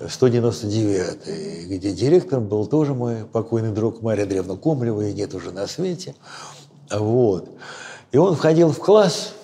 199 0.09 1.67
где 1.69 1.93
директором 1.93 2.47
был 2.49 2.67
тоже 2.67 2.95
мой 2.95 3.27
покойный 3.31 3.73
друг 3.73 4.01
Мария 4.01 4.25
Древна 4.25 4.57
Комлева, 4.57 5.03
и 5.03 5.13
нет 5.13 5.35
уже 5.35 5.51
на 5.51 5.67
свете. 5.67 6.15
Вот. 6.91 7.47
И 8.13 8.17
он 8.17 8.37
входил 8.37 8.73
в 8.73 8.79
класс 8.79 9.35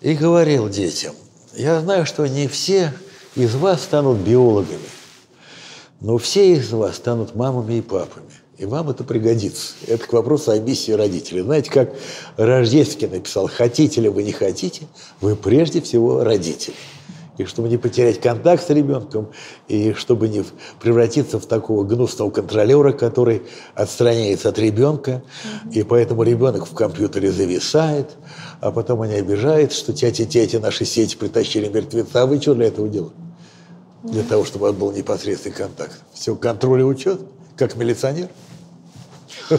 и 0.00 0.14
говорил 0.14 0.68
детям, 0.68 1.14
я 1.56 1.80
знаю, 1.80 2.06
что 2.06 2.26
не 2.28 2.46
все 2.46 2.92
из 3.34 3.56
вас 3.56 3.82
станут 3.82 4.18
биологами. 4.18 4.95
Но 6.00 6.18
все 6.18 6.52
из 6.52 6.70
вас 6.72 6.96
станут 6.96 7.34
мамами 7.34 7.74
и 7.74 7.80
папами. 7.80 8.26
И 8.58 8.64
вам 8.64 8.88
это 8.88 9.04
пригодится. 9.04 9.74
Это 9.86 10.06
к 10.06 10.12
вопросу 10.12 10.50
о 10.50 10.58
миссии 10.58 10.92
родителей. 10.92 11.42
Знаете, 11.42 11.70
как 11.70 11.94
Рождественский 12.36 13.08
написал, 13.08 13.48
хотите 13.48 14.00
ли 14.00 14.08
вы, 14.08 14.22
не 14.22 14.32
хотите, 14.32 14.86
вы 15.20 15.36
прежде 15.36 15.82
всего 15.82 16.24
родители. 16.24 16.74
И 17.36 17.44
чтобы 17.44 17.68
не 17.68 17.76
потерять 17.76 18.18
контакт 18.18 18.66
с 18.66 18.70
ребенком, 18.70 19.30
и 19.68 19.92
чтобы 19.92 20.28
не 20.28 20.42
превратиться 20.80 21.38
в 21.38 21.44
такого 21.44 21.84
гнусного 21.84 22.30
контролера, 22.30 22.92
который 22.92 23.42
отстраняется 23.74 24.48
от 24.48 24.58
ребенка, 24.58 25.22
и 25.70 25.82
поэтому 25.82 26.22
ребенок 26.22 26.66
в 26.66 26.72
компьютере 26.72 27.30
зависает, 27.30 28.16
а 28.62 28.70
потом 28.70 29.02
они 29.02 29.14
обижаются, 29.14 29.78
что 29.78 29.92
тятя-тятя 29.92 30.60
наши 30.60 30.86
сети 30.86 31.16
притащили 31.16 31.68
мертвеца. 31.68 32.22
А 32.22 32.26
вы 32.26 32.40
что 32.40 32.54
для 32.54 32.68
этого 32.68 32.88
делаете? 32.88 33.25
Для 34.02 34.22
того, 34.22 34.44
чтобы 34.44 34.72
был 34.72 34.92
непосредственный 34.92 35.54
контакт. 35.54 36.00
Все, 36.12 36.34
контроль 36.36 36.80
и 36.80 36.84
учет, 36.84 37.20
как 37.56 37.76
милиционер. 37.76 38.28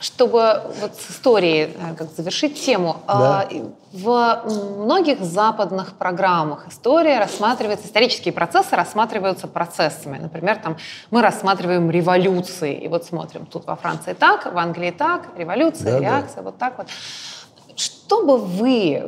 Чтобы 0.00 0.62
вот 0.80 0.96
с 0.96 1.12
историей 1.12 1.76
э, 1.78 1.94
как 1.96 2.08
завершить 2.16 2.60
тему, 2.60 2.96
да. 3.06 3.48
в 3.92 4.42
многих 4.78 5.20
западных 5.20 5.92
программах 5.92 6.66
история 6.68 7.20
рассматривается, 7.20 7.86
исторические 7.86 8.34
процессы 8.34 8.74
рассматриваются 8.74 9.46
процессами. 9.46 10.18
Например, 10.18 10.56
там 10.56 10.76
мы 11.12 11.22
рассматриваем 11.22 11.88
революции, 11.88 12.74
и 12.74 12.88
вот 12.88 13.04
смотрим, 13.04 13.46
тут 13.46 13.64
во 13.64 13.76
Франции 13.76 14.12
так, 14.14 14.52
в 14.52 14.58
Англии 14.58 14.90
так, 14.90 15.28
революция, 15.36 15.92
да, 15.92 16.00
реакция, 16.00 16.36
да. 16.38 16.42
вот 16.42 16.58
так 16.58 16.78
вот. 16.78 16.88
Что 18.12 18.26
бы 18.26 18.36
вы, 18.36 19.02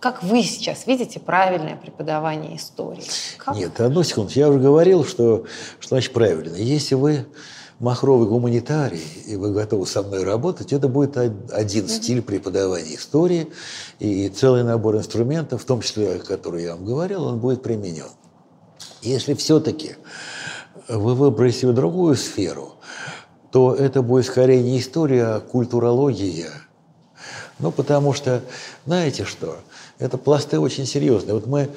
как 0.00 0.22
вы 0.22 0.42
сейчас 0.42 0.86
видите 0.86 1.20
правильное 1.20 1.76
преподавание 1.76 2.56
истории? 2.56 3.04
Как? 3.36 3.54
Нет, 3.54 3.78
одну 3.78 4.02
секунду. 4.02 4.32
Я 4.34 4.48
уже 4.48 4.58
говорил, 4.58 5.04
что, 5.04 5.44
что 5.78 5.88
значит 5.90 6.14
правильно. 6.14 6.56
Если 6.56 6.94
вы 6.94 7.26
махровый 7.80 8.26
гуманитарий, 8.26 9.04
и 9.26 9.36
вы 9.36 9.52
готовы 9.52 9.86
со 9.86 10.02
мной 10.02 10.24
работать, 10.24 10.72
это 10.72 10.88
будет 10.88 11.18
один 11.18 11.86
стиль 11.86 12.22
преподавания 12.22 12.94
истории, 12.94 13.52
и 13.98 14.30
целый 14.30 14.64
набор 14.64 14.96
инструментов, 14.96 15.62
в 15.62 15.66
том 15.66 15.82
числе, 15.82 16.14
о 16.14 16.18
которых 16.18 16.62
я 16.62 16.76
вам 16.76 16.86
говорил, 16.86 17.24
он 17.24 17.40
будет 17.40 17.62
применен. 17.62 18.08
Если 19.02 19.34
все-таки 19.34 19.96
вы 20.88 21.14
выбрали 21.14 21.50
себе 21.50 21.72
другую 21.72 22.16
сферу, 22.16 22.76
то 23.52 23.74
это 23.74 24.00
будет 24.00 24.24
скорее 24.24 24.62
не 24.62 24.78
история, 24.78 25.24
а 25.24 25.40
культурология– 25.40 26.48
ну, 27.60 27.70
потому 27.70 28.12
что, 28.12 28.42
знаете 28.86 29.24
что, 29.24 29.58
это 29.98 30.18
пласты 30.18 30.58
очень 30.58 30.86
серьезные. 30.86 31.34
Вот 31.34 31.46
мы 31.46 31.70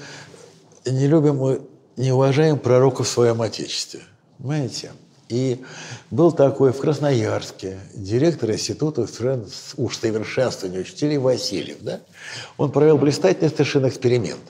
не 0.85 1.07
любим, 1.07 1.37
мы 1.37 1.61
не 1.97 2.11
уважаем 2.11 2.57
пророков 2.57 3.07
в 3.07 3.11
своем 3.11 3.41
Отечестве. 3.41 4.01
Понимаете? 4.37 4.91
И 5.29 5.63
был 6.11 6.31
такой 6.31 6.73
в 6.73 6.79
Красноярске 6.79 7.79
директор 7.95 8.51
института 8.51 9.07
уж 9.77 9.97
совершенствования 9.97 10.79
учителей 10.81 11.17
Васильев. 11.17 11.77
Да? 11.81 12.01
Он 12.57 12.71
провел 12.71 12.97
блистательный 12.97 13.49
совершенно 13.49 13.87
эксперимент. 13.87 14.41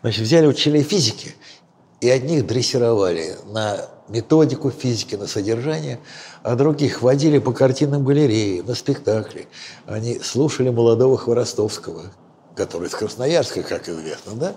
Значит, 0.00 0.22
взяли 0.22 0.46
учителей 0.46 0.82
физики, 0.82 1.34
и 2.06 2.08
одних 2.08 2.46
дрессировали 2.46 3.36
на 3.46 3.80
методику 4.08 4.70
физики, 4.70 5.16
на 5.16 5.26
содержание, 5.26 5.98
а 6.44 6.54
других 6.54 7.02
водили 7.02 7.38
по 7.40 7.50
картинным 7.50 8.04
галереям, 8.04 8.64
на 8.66 8.76
спектакли. 8.76 9.48
Они 9.86 10.20
слушали 10.20 10.70
молодого 10.70 11.18
Хворостовского, 11.18 12.04
который 12.54 12.86
из 12.86 12.94
Красноярска, 12.94 13.64
как 13.64 13.88
известно, 13.88 14.34
да? 14.34 14.54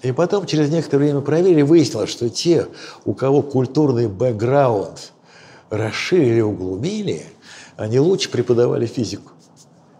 И 0.00 0.12
потом 0.12 0.46
через 0.46 0.70
некоторое 0.70 1.04
время 1.04 1.20
проверили, 1.20 1.60
выяснилось, 1.60 2.08
что 2.08 2.30
те, 2.30 2.66
у 3.04 3.12
кого 3.12 3.42
культурный 3.42 4.08
бэкграунд 4.08 5.12
расширили, 5.68 6.40
углубили, 6.40 7.26
они 7.76 8.00
лучше 8.00 8.30
преподавали 8.30 8.86
физику, 8.86 9.32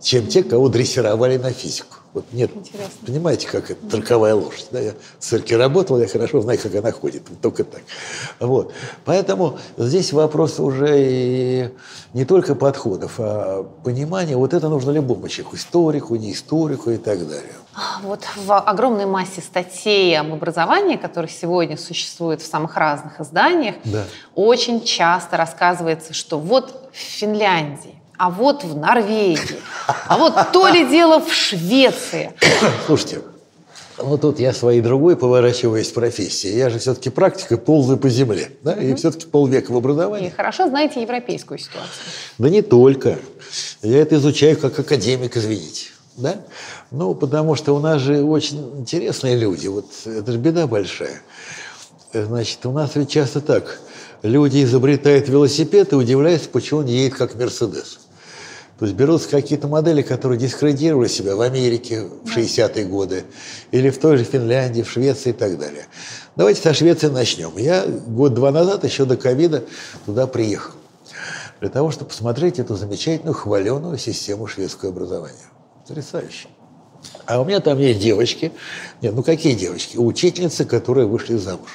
чем 0.01 0.29
те, 0.29 0.43
кого 0.43 0.71
дрессировали 0.71 1.37
на 1.37 1.53
физику. 1.53 2.00
Вот 2.13 2.25
нет, 2.33 2.51
Интересно. 2.55 3.07
понимаете, 3.07 3.47
как 3.47 3.71
это 3.71 3.87
торговая 3.89 4.35
лошадь. 4.35 4.67
Да? 4.73 4.81
Я 4.81 4.93
в 4.93 5.23
цирке 5.23 5.57
работал, 5.57 6.01
я 6.01 6.09
хорошо 6.09 6.41
знаю, 6.41 6.59
как 6.61 6.75
она 6.75 6.91
ходит, 6.91 7.23
только 7.41 7.63
так. 7.63 7.83
Вот. 8.41 8.73
Поэтому 9.05 9.59
здесь 9.77 10.13
вопрос 10.13 10.59
уже 10.59 10.97
и 10.99 11.71
не 12.13 12.25
только 12.25 12.57
подходов, 12.57 13.15
а 13.19 13.63
понимания. 13.85 14.37
Вот 14.37 14.55
это 14.55 14.69
нужно 14.69 14.91
любому 14.91 15.29
человеку, 15.29 15.55
историку, 15.55 16.17
не 16.17 16.33
историку 16.33 16.91
и 16.91 16.97
так 16.97 17.21
далее. 17.29 17.53
А, 17.75 18.01
вот 18.03 18.25
в 18.37 18.59
огромной 18.59 19.07
массе 19.07 19.41
статей 19.41 20.19
об 20.19 20.33
образовании, 20.33 20.97
которые 20.97 21.31
сегодня 21.31 21.77
существуют 21.77 22.43
в 22.43 22.47
самых 22.47 22.77
разных 22.77 23.21
изданиях, 23.21 23.77
да. 23.85 24.05
очень 24.35 24.83
часто 24.83 25.37
рассказывается, 25.37 26.13
что 26.13 26.41
вот 26.41 26.91
в 26.93 26.97
Финляндии 26.97 28.00
а 28.21 28.29
вот 28.29 28.65
в 28.65 28.77
Норвегии, 28.77 29.59
а 30.07 30.19
вот 30.19 30.35
то 30.53 30.69
ли 30.69 30.87
дело 30.87 31.21
в 31.21 31.33
Швеции. 31.33 32.35
Слушайте, 32.85 33.23
ну 33.97 34.19
тут 34.19 34.39
я 34.39 34.53
своей 34.53 34.83
другой 34.83 35.17
поворачиваюсь 35.17 35.89
в 35.89 35.95
профессии. 35.95 36.55
Я 36.55 36.69
же 36.69 36.79
все-таки 36.79 37.09
практика 37.09 37.57
ползаю 37.57 37.99
по 37.99 38.11
земле, 38.11 38.51
да, 38.63 38.75
и 38.75 38.95
все-таки 38.95 39.25
полвека 39.25 39.73
в 39.73 39.77
образовании. 39.79 40.29
И 40.29 40.31
хорошо 40.31 40.69
знаете 40.69 41.01
европейскую 41.01 41.57
ситуацию. 41.57 41.91
Да 42.37 42.51
не 42.51 42.61
только. 42.61 43.19
Я 43.81 44.03
это 44.03 44.17
изучаю 44.17 44.59
как 44.59 44.79
академик, 44.79 45.39
извините. 45.39 45.87
Да? 46.19 46.43
Ну, 46.91 47.15
потому 47.15 47.55
что 47.55 47.75
у 47.75 47.79
нас 47.79 48.03
же 48.03 48.23
очень 48.23 48.81
интересные 48.81 49.35
люди. 49.35 49.67
Вот 49.67 49.87
это 50.05 50.31
же 50.31 50.37
беда 50.37 50.67
большая. 50.67 51.23
Значит, 52.13 52.67
у 52.67 52.73
нас 52.73 52.97
ведь 52.97 53.09
часто 53.09 53.41
так. 53.41 53.81
Люди 54.23 54.63
изобретают 54.63 55.27
велосипед 55.31 55.95
и 55.95 55.97
удивляются, 55.97 56.51
почему 56.51 56.81
он 56.81 56.87
едет 56.87 57.15
как 57.15 57.35
Мерседес. 57.37 58.01
То 58.81 58.87
есть 58.87 58.97
берутся 58.97 59.29
какие-то 59.29 59.69
модели, 59.69 60.01
которые 60.01 60.39
дискредитировали 60.39 61.07
себя 61.07 61.37
в 61.37 61.43
Америке 61.43 62.07
в 62.25 62.35
60-е 62.35 62.87
годы, 62.87 63.25
или 63.73 63.91
в 63.91 63.99
той 63.99 64.17
же 64.17 64.25
Финляндии, 64.25 64.81
в 64.81 64.91
Швеции 64.91 65.31
и 65.31 65.33
так 65.35 65.59
далее. 65.59 65.85
Давайте 66.35 66.63
со 66.63 66.73
Швеции 66.73 67.09
начнем. 67.09 67.59
Я 67.59 67.85
год-два 67.87 68.51
назад, 68.51 68.85
еще 68.85 69.05
до 69.05 69.19
ковида, 69.19 69.65
туда 70.07 70.27
приехал. 70.27 70.73
Для 71.61 71.69
того, 71.69 71.91
чтобы 71.91 72.09
посмотреть 72.09 72.59
эту 72.59 72.75
замечательную, 72.75 73.35
хваленую 73.35 73.99
систему 73.99 74.47
шведского 74.47 74.93
образования. 74.93 75.37
Потрясающе. 75.87 76.49
А 77.27 77.39
у 77.39 77.45
меня 77.45 77.61
там 77.61 77.79
есть 77.79 78.01
девочки. 78.01 78.51
Нет, 79.03 79.15
ну 79.15 79.23
какие 79.23 79.53
девочки? 79.53 79.99
Учительницы, 79.99 80.65
которые 80.65 81.07
вышли 81.07 81.37
замуж 81.37 81.69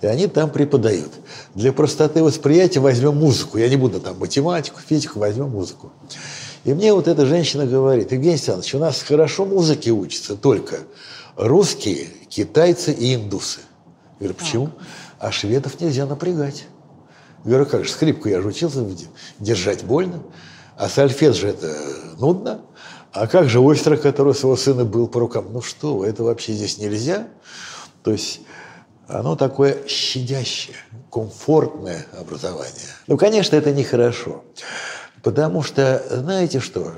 и 0.00 0.06
они 0.06 0.26
там 0.26 0.50
преподают. 0.50 1.12
Для 1.56 1.72
простоты 1.72 2.22
восприятия 2.22 2.80
возьмем 2.80 3.16
музыку. 3.16 3.56
Я 3.56 3.70
не 3.70 3.76
буду 3.76 3.98
там 3.98 4.18
математику, 4.18 4.78
физику, 4.86 5.20
возьмем 5.20 5.48
музыку. 5.48 5.90
И 6.64 6.74
мне 6.74 6.92
вот 6.92 7.08
эта 7.08 7.24
женщина 7.24 7.64
говорит, 7.64 8.12
Евгений 8.12 8.34
Александрович, 8.34 8.74
у 8.74 8.78
нас 8.78 9.00
хорошо 9.00 9.46
музыке 9.46 9.90
учатся 9.90 10.36
только 10.36 10.80
русские, 11.34 12.08
китайцы 12.28 12.92
и 12.92 13.14
индусы. 13.14 13.60
Я 14.20 14.28
говорю, 14.28 14.34
почему? 14.34 14.70
А 15.18 15.32
шведов 15.32 15.80
нельзя 15.80 16.04
напрягать. 16.04 16.66
Я 17.46 17.52
говорю, 17.52 17.64
как 17.64 17.86
же, 17.86 17.90
скрипку 17.90 18.28
я 18.28 18.42
же 18.42 18.48
учился 18.48 18.86
держать 19.38 19.82
больно, 19.82 20.22
а 20.76 20.90
сальфет 20.90 21.36
же 21.36 21.48
это 21.48 21.74
нудно. 22.18 22.60
А 23.12 23.26
как 23.26 23.48
же 23.48 23.60
Ойстер, 23.60 23.96
который 23.96 24.32
у 24.32 24.34
своего 24.34 24.56
сына 24.56 24.84
был 24.84 25.08
по 25.08 25.20
рукам? 25.20 25.46
Ну 25.54 25.62
что 25.62 26.04
это 26.04 26.22
вообще 26.22 26.52
здесь 26.52 26.76
нельзя. 26.76 27.28
То 28.02 28.12
есть 28.12 28.42
оно 29.08 29.36
такое 29.36 29.86
щадящее, 29.86 30.76
комфортное 31.10 32.06
образование. 32.18 32.72
Ну, 33.06 33.16
конечно, 33.16 33.56
это 33.56 33.72
нехорошо, 33.72 34.44
потому 35.22 35.62
что, 35.62 36.02
знаете 36.10 36.60
что, 36.60 36.92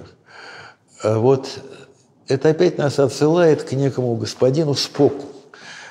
вот 1.03 1.49
это 2.27 2.51
опять 2.51 2.79
нас 2.79 2.99
отсылает 2.99 3.63
к 3.63 3.73
некому 3.73 4.17
господину 4.17 4.75
Споку, 4.75 5.27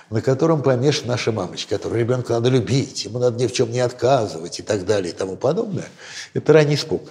на 0.09 0.21
котором 0.21 0.63
помешана 0.63 1.09
наша 1.09 1.31
мамочка, 1.31 1.77
которого 1.77 1.97
ребенка 1.97 2.33
надо 2.33 2.49
любить, 2.49 3.05
ему 3.05 3.19
надо 3.19 3.37
ни 3.37 3.47
в 3.47 3.53
чем 3.53 3.71
не 3.71 3.79
отказывать 3.79 4.59
и 4.59 4.63
так 4.63 4.85
далее 4.85 5.11
и 5.11 5.15
тому 5.15 5.35
подобное. 5.35 5.87
Это 6.33 6.53
ранний 6.53 6.77
Спок. 6.77 7.03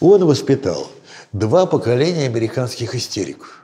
Он 0.00 0.24
воспитал 0.24 0.88
два 1.32 1.66
поколения 1.66 2.26
американских 2.26 2.94
истериков 2.94 3.60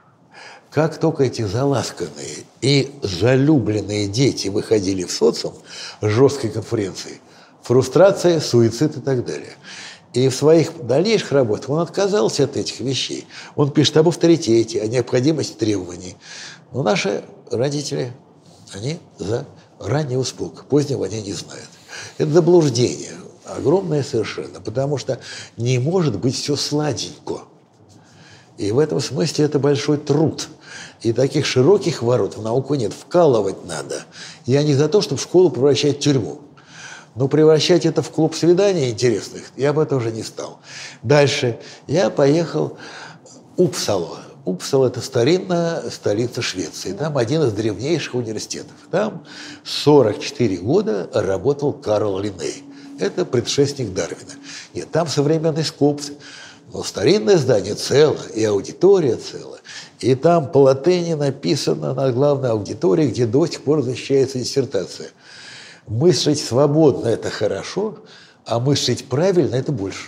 как 0.71 0.97
только 0.97 1.25
эти 1.25 1.41
заласканные 1.41 2.45
и 2.61 2.91
залюбленные 3.03 4.07
дети 4.07 4.47
выходили 4.47 5.03
в 5.03 5.11
социум 5.11 5.53
жесткой 6.01 6.49
конференции, 6.49 7.19
фрустрация, 7.61 8.39
суицид 8.39 8.97
и 8.97 9.01
так 9.01 9.25
далее. 9.25 9.51
И 10.13 10.29
в 10.29 10.35
своих 10.35 10.85
дальнейших 10.85 11.33
работах 11.33 11.69
он 11.69 11.79
отказался 11.79 12.45
от 12.45 12.57
этих 12.57 12.79
вещей. 12.79 13.27
Он 13.55 13.71
пишет 13.71 13.97
об 13.97 14.07
авторитете, 14.07 14.81
о 14.81 14.87
необходимости 14.87 15.53
требований. 15.53 16.15
Но 16.71 16.83
наши 16.83 17.23
родители, 17.49 18.13
они 18.73 18.97
за 19.17 19.45
ранний 19.79 20.17
успок, 20.17 20.65
позднего 20.65 21.05
они 21.05 21.21
не 21.21 21.33
знают. 21.33 21.69
Это 22.17 22.31
заблуждение, 22.31 23.13
огромное 23.45 24.03
совершенно, 24.03 24.61
потому 24.61 24.97
что 24.97 25.19
не 25.57 25.79
может 25.79 26.17
быть 26.17 26.35
все 26.35 26.55
сладенько. 26.55 27.41
И 28.57 28.71
в 28.71 28.79
этом 28.79 29.01
смысле 29.01 29.45
это 29.45 29.59
большой 29.59 29.97
труд– 29.97 30.47
и 31.01 31.13
таких 31.13 31.45
широких 31.45 32.01
ворот 32.01 32.37
в 32.37 32.41
науку 32.41 32.75
нет. 32.75 32.93
Вкалывать 32.93 33.65
надо. 33.65 34.03
Я 34.45 34.63
не 34.63 34.73
за 34.73 34.87
то, 34.87 35.01
чтобы 35.01 35.21
школу 35.21 35.49
превращать 35.49 35.97
в 35.97 35.99
тюрьму. 35.99 36.41
Но 37.15 37.27
превращать 37.27 37.85
это 37.85 38.01
в 38.01 38.09
клуб 38.09 38.35
свиданий 38.35 38.89
интересных 38.89 39.51
я 39.57 39.73
бы 39.73 39.85
тоже 39.85 40.11
не 40.11 40.23
стал. 40.23 40.59
Дальше 41.03 41.59
я 41.87 42.09
поехал 42.09 42.77
в 43.57 43.61
Упсало. 43.61 44.19
Упсало– 44.45 44.87
это 44.87 45.01
старинная 45.01 45.89
столица 45.89 46.41
Швеции. 46.41 46.93
Там 46.93 47.17
один 47.17 47.43
из 47.43 47.51
древнейших 47.51 48.15
университетов. 48.15 48.73
Там 48.89 49.23
44 49.63 50.57
года 50.57 51.09
работал 51.13 51.73
Карл 51.73 52.17
Линней. 52.17 52.63
Это 52.97 53.25
предшественник 53.25 53.93
Дарвина. 53.93 54.31
Нет, 54.73 54.89
там 54.91 55.07
современный 55.07 55.63
скопс. 55.63 56.11
Но 56.73 56.83
старинное 56.83 57.37
здание 57.37 57.75
цело, 57.75 58.17
и 58.33 58.43
аудитория 58.45 59.17
цела. 59.17 59.59
И 60.01 60.15
там 60.15 60.51
по 60.51 60.57
латыни 60.63 61.13
написано 61.13 61.93
на 61.93 62.11
главной 62.11 62.49
аудитории, 62.49 63.07
где 63.07 63.27
до 63.27 63.45
сих 63.45 63.61
пор 63.61 63.83
защищается 63.83 64.39
диссертация. 64.39 65.09
Мыслить 65.87 66.43
свободно– 66.43 67.07
это 67.09 67.29
хорошо, 67.29 67.99
а 68.45 68.59
мыслить 68.59 69.05
правильно– 69.05 69.55
это 69.57 69.71
больше. 69.71 70.07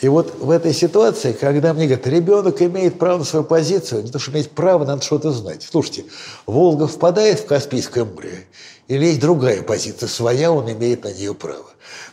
И 0.00 0.08
вот 0.08 0.36
в 0.38 0.50
этой 0.50 0.72
ситуации, 0.72 1.32
когда 1.32 1.74
мне 1.74 1.86
говорят, 1.86 2.06
ребенок 2.06 2.62
имеет 2.62 2.98
право 2.98 3.18
на 3.18 3.24
свою 3.24 3.44
позицию, 3.44 4.04
не 4.04 4.10
то, 4.10 4.20
что 4.20 4.30
иметь 4.30 4.50
право, 4.50 4.84
надо 4.84 5.02
что-то 5.02 5.32
знать. 5.32 5.66
Слушайте, 5.68 6.04
Волга 6.46 6.86
впадает 6.86 7.40
в 7.40 7.46
Каспийское 7.46 8.04
море, 8.04 8.46
или 8.86 9.06
есть 9.06 9.20
другая 9.20 9.62
позиция, 9.62 10.08
своя, 10.08 10.52
он 10.52 10.70
имеет 10.70 11.02
на 11.02 11.12
нее 11.12 11.34
право. 11.34 11.66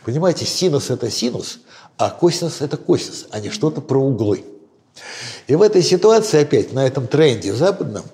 Понимаете, 0.04 0.46
синус– 0.46 0.90
это 0.90 1.10
синус, 1.10 1.60
а 1.96 2.10
косинус– 2.10 2.56
это 2.60 2.76
косинус, 2.76 3.26
а 3.30 3.38
не 3.38 3.50
что-то 3.50 3.80
про 3.80 4.00
углы. 4.00 4.44
И 5.50 5.56
в 5.56 5.62
этой 5.62 5.82
ситуации 5.82 6.42
опять, 6.42 6.72
на 6.72 6.86
этом 6.86 7.08
тренде 7.08 7.52
западном, 7.52 8.04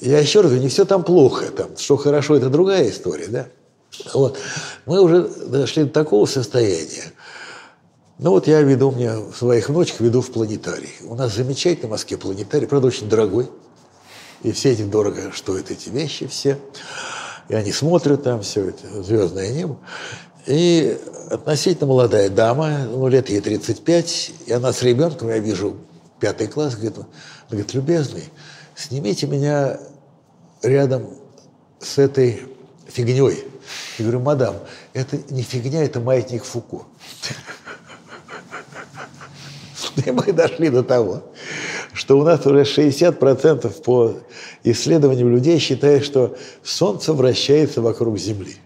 я 0.00 0.18
еще 0.18 0.40
раз 0.40 0.48
говорю, 0.48 0.62
не 0.62 0.70
все 0.70 0.86
там 0.86 1.04
плохо, 1.04 1.50
там, 1.50 1.76
что 1.76 1.98
хорошо, 1.98 2.36
это 2.36 2.48
другая 2.48 2.88
история, 2.88 3.26
да? 3.26 3.48
Вот. 4.14 4.38
Мы 4.86 5.02
уже 5.02 5.28
дошли 5.28 5.84
до 5.84 5.90
такого 5.90 6.24
состояния. 6.24 7.12
Ну 8.18 8.30
вот 8.30 8.46
я 8.46 8.62
веду, 8.62 8.88
у 8.88 8.92
меня 8.92 9.18
своих 9.36 9.68
внучек 9.68 10.00
веду 10.00 10.22
в 10.22 10.30
планетарий. 10.30 10.94
У 11.02 11.14
нас 11.16 11.34
замечательный 11.34 11.88
в 11.88 11.90
Москве 11.90 12.16
планетарий, 12.16 12.66
правда, 12.66 12.86
очень 12.86 13.10
дорогой. 13.10 13.50
И 14.42 14.50
все 14.52 14.72
эти 14.72 14.80
дорого 14.80 15.32
стоят 15.36 15.70
эти 15.70 15.90
вещи 15.90 16.28
все. 16.28 16.58
И 17.50 17.54
они 17.54 17.72
смотрят 17.72 18.22
там 18.22 18.40
все 18.40 18.70
это, 18.70 19.02
звездное 19.02 19.52
небо. 19.52 19.76
И 20.46 20.98
относительно 21.28 21.88
молодая 21.88 22.30
дама, 22.30 22.86
ну, 22.90 23.06
лет 23.06 23.28
ей 23.28 23.42
35, 23.42 24.32
и 24.46 24.52
она 24.52 24.72
с 24.72 24.82
ребенком, 24.82 25.28
я 25.28 25.40
вижу, 25.40 25.76
пятый 26.20 26.46
класс, 26.46 26.74
говорит, 26.76 26.98
говорит, 27.48 27.74
любезный, 27.74 28.24
снимите 28.76 29.26
меня 29.26 29.80
рядом 30.62 31.08
с 31.80 31.98
этой 31.98 32.42
фигней. 32.86 33.44
Я 33.98 34.04
говорю, 34.04 34.20
мадам, 34.20 34.56
это 34.92 35.18
не 35.30 35.42
фигня, 35.42 35.82
это 35.82 36.00
маятник 36.00 36.44
Фуко. 36.44 36.84
И 40.06 40.10
мы 40.10 40.32
дошли 40.32 40.68
до 40.70 40.82
того, 40.82 41.24
что 41.92 42.18
у 42.18 42.22
нас 42.22 42.44
уже 42.46 42.62
60% 42.62 43.82
по 43.82 44.16
исследованиям 44.64 45.30
людей 45.30 45.58
считают, 45.58 46.04
что 46.04 46.36
Солнце 46.62 47.12
вращается 47.12 47.82
вокруг 47.82 48.18
Земли. 48.18 48.56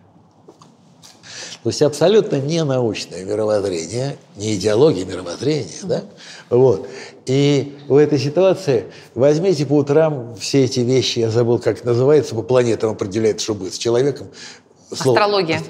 То 1.65 1.71
есть 1.71 1.81
абсолютно 1.81 2.37
не 2.37 2.63
научное 2.63 3.25
мировоззрение, 3.25 4.19
не 4.37 4.55
идеология 4.55 5.07
мировоззрения, 5.07 5.73
да? 5.85 6.05
Вот. 6.51 6.87
И 7.25 7.79
в 7.89 7.97
этой 7.97 8.19
ситуации 8.19 8.85
возьмите 9.15 9.65
по 9.65 9.79
утрам 9.79 10.37
все 10.37 10.65
эти 10.65 10.81
вещи, 10.81 11.21
я 11.21 11.31
забыл, 11.31 11.59
как 11.59 11.79
это 11.79 11.87
называется, 11.87 12.35
по 12.35 12.43
планетам 12.43 12.91
определяет, 12.91 13.41
что 13.41 13.55
будет 13.55 13.73
с 13.73 13.79
человеком. 13.79 14.27
Слово, 14.95 15.19
Астрология. 15.19 15.63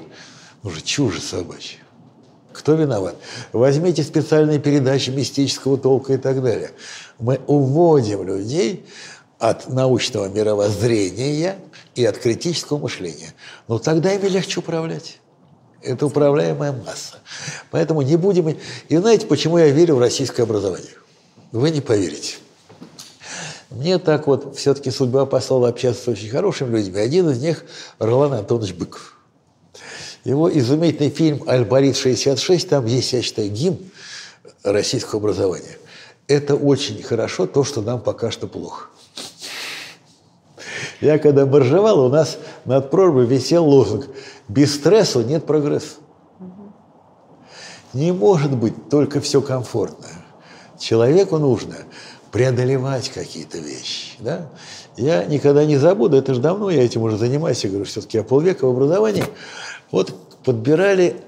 Уже 0.63 0.81
чужие 0.81 1.21
собачья. 1.21 1.79
Кто 2.51 2.73
виноват? 2.73 3.15
Возьмите 3.53 4.03
специальные 4.03 4.59
передачи 4.59 5.11
мистического 5.11 5.77
толка 5.77 6.11
и 6.11 6.17
так 6.17 6.43
далее. 6.43 6.71
Мы 7.19 7.39
уводим 7.47 8.27
людей 8.27 8.85
от 9.39 9.69
научного 9.69 10.27
мировоззрения 10.27 11.55
и 11.95 12.03
от 12.03 12.17
критического 12.17 12.79
мышления. 12.79 13.33
Но 13.69 13.79
тогда 13.79 14.11
ими 14.11 14.27
легче 14.27 14.59
управлять. 14.59 15.19
Это 15.85 16.07
управляемая 16.07 16.71
масса. 16.71 17.19
Поэтому 17.69 18.01
не 18.01 18.15
будем... 18.15 18.57
И 18.89 18.97
знаете, 18.97 19.27
почему 19.27 19.59
я 19.59 19.69
верю 19.69 19.95
в 19.95 19.99
российское 19.99 20.43
образование? 20.43 20.95
Вы 21.51 21.69
не 21.69 21.79
поверите. 21.79 22.37
Мне 23.69 23.99
так 23.99 24.25
вот 24.25 24.57
все-таки 24.57 24.89
судьба 24.89 25.25
послала 25.27 25.69
общаться 25.69 26.03
с 26.03 26.07
очень 26.07 26.29
хорошими 26.29 26.77
людьми. 26.77 26.99
Один 26.99 27.29
из 27.29 27.39
них– 27.39 27.65
Ролан 27.99 28.33
Антонович 28.33 28.73
Быков. 28.73 29.17
Его 30.23 30.51
изумительный 30.57 31.11
фильм 31.11 31.43
«Альборит-66», 31.45 32.67
там 32.67 32.87
есть, 32.87 33.13
я 33.13 33.21
считаю, 33.21 33.49
гимн 33.49 33.77
российского 34.63 35.19
образования. 35.19 35.77
Это 36.27 36.55
очень 36.55 37.03
хорошо, 37.03 37.45
то, 37.45 37.63
что 37.63 37.81
нам 37.83 38.01
пока 38.01 38.31
что 38.31 38.47
плохо. 38.47 38.87
Я 41.01 41.19
когда 41.19 41.45
боржевал, 41.45 42.05
у 42.05 42.09
нас 42.09 42.37
над 42.65 42.89
прорвой 42.89 43.25
висел 43.25 43.65
лозунг 43.65 44.07
«Без 44.47 44.75
стресса 44.75 45.23
нет 45.23 45.45
прогресса». 45.45 45.97
Не 47.93 48.11
может 48.11 48.55
быть 48.55 48.89
только 48.89 49.21
все 49.21 49.41
комфортно. 49.41 50.07
Человеку 50.79 51.37
нужно 51.37 51.75
преодолевать 52.31 53.09
какие-то 53.09 53.57
вещи. 53.57 54.17
Да? 54.19 54.49
Я 54.97 55.23
никогда 55.23 55.65
не 55.65 55.77
забуду, 55.77 56.17
это 56.17 56.33
же 56.33 56.41
давно 56.41 56.69
я 56.69 56.83
этим 56.83 57.01
уже 57.03 57.17
занимаюсь, 57.17 57.63
я 57.63 57.69
говорю, 57.69 57.85
все-таки 57.85 58.17
я 58.17 58.23
полвека 58.23 58.65
в 58.65 58.71
образовании. 58.71 59.23
Вот 59.91 60.13
подбирали 60.43 61.21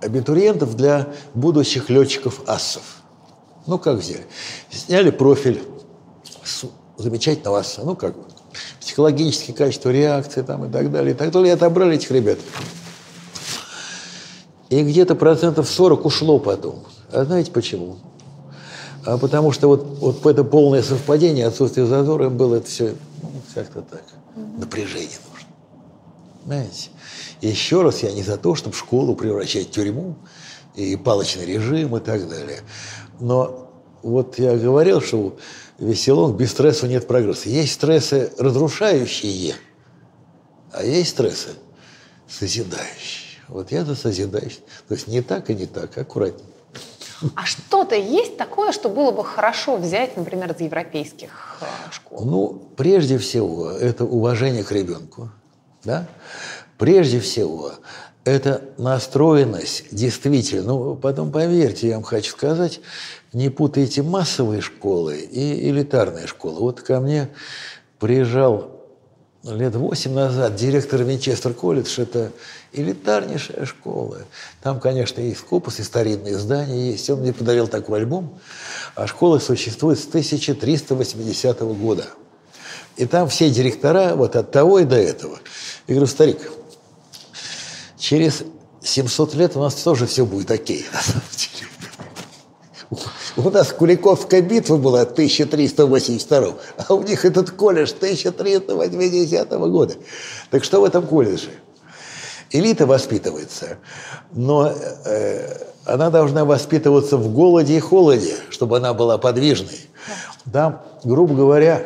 абитуриентов 0.00 0.74
для 0.76 1.12
будущих 1.34 1.90
летчиков-ассов. 1.90 2.82
Ну, 3.66 3.78
как 3.78 3.98
взяли? 3.98 4.24
Сняли 4.70 5.10
профиль 5.10 5.62
замечательного 7.00 7.60
асса, 7.60 7.82
ну, 7.84 7.96
как 7.96 8.16
бы, 8.16 8.24
психологические 8.80 9.56
качества 9.56 9.90
реакции 9.90 10.42
там 10.42 10.64
и 10.64 10.72
так 10.72 10.90
далее, 10.90 11.14
и 11.14 11.16
так 11.16 11.30
далее, 11.30 11.50
и 11.50 11.54
отобрали 11.54 11.96
этих 11.96 12.10
ребят. 12.10 12.38
И 14.68 14.82
где-то 14.82 15.16
процентов 15.16 15.68
40 15.68 16.04
ушло 16.04 16.38
потом. 16.38 16.84
А 17.12 17.24
знаете 17.24 17.50
почему? 17.50 17.98
А 19.04 19.18
потому 19.18 19.50
что 19.52 19.68
вот, 19.68 19.84
вот 20.00 20.26
это 20.26 20.44
полное 20.44 20.82
совпадение, 20.82 21.46
отсутствие 21.46 21.86
зазора, 21.86 22.26
им 22.26 22.36
было 22.36 22.56
это 22.56 22.68
все 22.68 22.94
ну, 23.22 23.30
как-то 23.54 23.82
так. 23.82 24.04
Напряжение 24.58 25.18
нужно. 25.30 25.48
Знаете? 26.46 26.90
еще 27.40 27.82
раз, 27.82 28.02
я 28.02 28.12
не 28.12 28.22
за 28.22 28.36
то, 28.36 28.54
чтобы 28.54 28.76
школу 28.76 29.14
превращать 29.14 29.68
в 29.68 29.70
тюрьму 29.70 30.16
и 30.74 30.96
палочный 30.96 31.46
режим 31.46 31.96
и 31.96 32.00
так 32.00 32.28
далее. 32.28 32.60
Но 33.18 33.70
вот 34.02 34.38
я 34.38 34.56
говорил, 34.56 35.00
что 35.00 35.36
веселок 35.80 36.36
без 36.36 36.52
стресса 36.52 36.86
нет 36.86 37.06
прогресса. 37.06 37.48
Есть 37.48 37.72
стрессы 37.72 38.32
разрушающие, 38.38 39.56
а 40.72 40.84
есть 40.84 41.10
стрессы 41.10 41.50
созидающие. 42.28 43.40
Вот 43.48 43.72
я 43.72 43.84
за 43.84 43.96
созидающий. 43.96 44.60
То 44.86 44.94
есть 44.94 45.08
не 45.08 45.22
так 45.22 45.50
и 45.50 45.54
не 45.54 45.66
так, 45.66 45.96
аккуратнее. 45.98 46.46
А 47.34 47.44
что-то 47.44 47.96
есть 47.96 48.36
такое, 48.36 48.72
что 48.72 48.88
было 48.88 49.10
бы 49.10 49.24
хорошо 49.24 49.76
взять, 49.76 50.16
например, 50.16 50.52
из 50.52 50.60
европейских 50.60 51.58
э, 51.60 51.64
школ? 51.90 52.24
Ну, 52.24 52.62
прежде 52.76 53.18
всего, 53.18 53.70
это 53.70 54.04
уважение 54.04 54.64
к 54.64 54.72
ребенку. 54.72 55.30
Да? 55.84 56.06
Прежде 56.78 57.20
всего, 57.20 57.72
это 58.24 58.62
настроенность 58.78 59.84
действительно. 59.90 60.72
Ну, 60.72 60.96
потом 60.96 61.30
поверьте, 61.30 61.88
я 61.88 61.94
вам 61.96 62.04
хочу 62.04 62.30
сказать, 62.30 62.80
не 63.32 63.48
путайте 63.48 64.02
массовые 64.02 64.60
школы 64.60 65.18
и 65.18 65.68
элитарные 65.70 66.26
школы. 66.26 66.60
Вот 66.60 66.80
ко 66.80 67.00
мне 67.00 67.28
приезжал 67.98 68.80
лет 69.44 69.74
восемь 69.74 70.12
назад 70.12 70.56
директор 70.56 71.02
Винчестер 71.02 71.54
колледж, 71.54 72.00
это 72.00 72.32
элитарнейшая 72.72 73.64
школа. 73.64 74.18
Там, 74.62 74.80
конечно, 74.80 75.20
и 75.20 75.34
скопус, 75.34 75.78
и 75.78 75.82
старинные 75.82 76.38
здания 76.38 76.90
есть. 76.90 77.08
Он 77.08 77.20
мне 77.20 77.32
подарил 77.32 77.66
такой 77.68 78.00
альбом. 78.00 78.38
А 78.94 79.06
школа 79.06 79.38
существует 79.38 79.98
с 79.98 80.06
1380 80.06 81.60
года. 81.60 82.06
И 82.96 83.06
там 83.06 83.28
все 83.28 83.48
директора 83.48 84.14
вот 84.14 84.36
от 84.36 84.50
того 84.50 84.80
и 84.80 84.84
до 84.84 84.96
этого. 84.96 85.38
Я 85.86 85.94
говорю, 85.94 86.06
старик, 86.06 86.52
через 87.98 88.42
700 88.82 89.34
лет 89.34 89.56
у 89.56 89.60
нас 89.60 89.74
тоже 89.74 90.06
все 90.06 90.26
будет 90.26 90.50
окей, 90.50 90.84
на 90.92 91.00
самом 91.00 91.22
деле. 91.32 91.70
У 93.36 93.48
нас 93.50 93.72
Куликовская 93.72 94.42
битва 94.42 94.76
была 94.76 95.02
1382, 95.02 96.54
а 96.88 96.94
у 96.94 97.02
них 97.02 97.24
этот 97.24 97.50
колледж 97.52 97.92
1380 97.92 99.50
года. 99.50 99.94
Так 100.50 100.64
что 100.64 100.80
в 100.80 100.84
этом 100.84 101.06
колледже? 101.06 101.50
Элита 102.50 102.86
воспитывается, 102.86 103.78
но 104.32 104.72
э, 105.04 105.56
она 105.84 106.10
должна 106.10 106.44
воспитываться 106.44 107.16
в 107.16 107.32
голоде 107.32 107.76
и 107.76 107.80
холоде, 107.80 108.34
чтобы 108.50 108.78
она 108.78 108.92
была 108.92 109.18
подвижной. 109.18 109.88
Там, 110.52 110.82
грубо 111.04 111.34
говоря, 111.34 111.84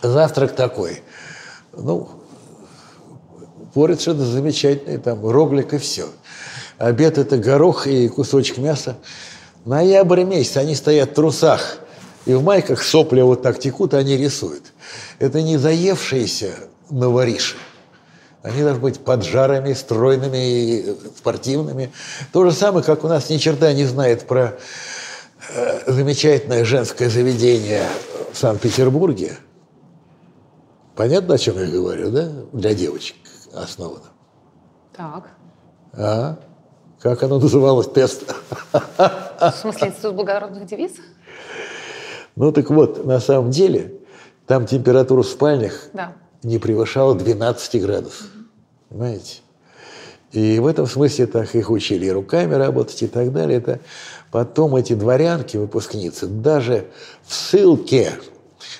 завтрак 0.00 0.52
такой. 0.52 1.02
Ну, 1.72 2.08
поридж 3.74 4.08
это 4.08 4.24
замечательный, 4.24 4.96
там, 4.96 5.28
роглик 5.28 5.74
и 5.74 5.78
все. 5.78 6.06
Обед– 6.78 7.18
это 7.18 7.36
горох 7.36 7.86
и 7.86 8.08
кусочек 8.08 8.56
мяса. 8.58 8.96
Ноябрь 9.64 10.24
месяц, 10.24 10.56
они 10.58 10.74
стоят 10.74 11.10
в 11.10 11.14
трусах, 11.14 11.78
и 12.26 12.34
в 12.34 12.42
майках 12.42 12.82
сопли 12.82 13.22
вот 13.22 13.42
так 13.42 13.58
текут, 13.58 13.94
они 13.94 14.16
рисуют. 14.16 14.72
Это 15.18 15.42
не 15.42 15.56
заевшиеся 15.56 16.54
новориши. 16.90 17.56
Они 18.42 18.62
должны 18.62 18.80
быть 18.80 19.00
поджарами, 19.00 19.72
стройными 19.72 20.36
и 20.36 20.96
спортивными. 21.16 21.92
То 22.30 22.44
же 22.44 22.52
самое, 22.52 22.84
как 22.84 23.02
у 23.04 23.08
нас 23.08 23.30
ни 23.30 23.38
черта 23.38 23.72
не 23.72 23.86
знает 23.86 24.26
про 24.26 24.58
э, 25.54 25.90
замечательное 25.90 26.64
женское 26.66 27.08
заведение 27.08 27.84
в 28.32 28.36
Санкт-Петербурге. 28.36 29.38
Понятно, 30.94 31.36
о 31.36 31.38
чем 31.38 31.58
я 31.58 31.66
говорю, 31.66 32.10
да? 32.10 32.30
Для 32.52 32.74
девочек 32.74 33.16
основано. 33.54 34.10
Так. 34.94 35.30
А? 35.94 36.38
Как 37.04 37.22
оно 37.22 37.38
называлось? 37.38 37.86
Тест. 37.88 38.34
В 38.72 39.54
смысле, 39.60 39.88
институт 39.88 40.14
благородных 40.14 40.64
девиц? 40.64 40.92
Ну 42.34 42.50
так 42.50 42.70
вот, 42.70 43.04
на 43.04 43.20
самом 43.20 43.50
деле, 43.50 43.92
там 44.46 44.64
температура 44.64 45.20
в 45.20 45.26
спальнях 45.26 45.90
да. 45.92 46.14
не 46.42 46.58
превышала 46.58 47.14
12 47.14 47.82
градусов. 47.82 48.22
Угу. 48.22 48.44
Понимаете? 48.88 49.42
И 50.32 50.58
в 50.58 50.66
этом 50.66 50.86
смысле 50.86 51.26
так 51.26 51.54
их 51.54 51.68
учили 51.68 52.06
и 52.06 52.10
руками 52.10 52.54
работать 52.54 53.02
и 53.02 53.06
так 53.06 53.34
далее. 53.34 53.58
Это 53.58 53.80
потом 54.30 54.74
эти 54.74 54.94
дворянки, 54.94 55.58
выпускницы, 55.58 56.26
даже 56.26 56.86
в 57.26 57.34
ссылке 57.34 58.14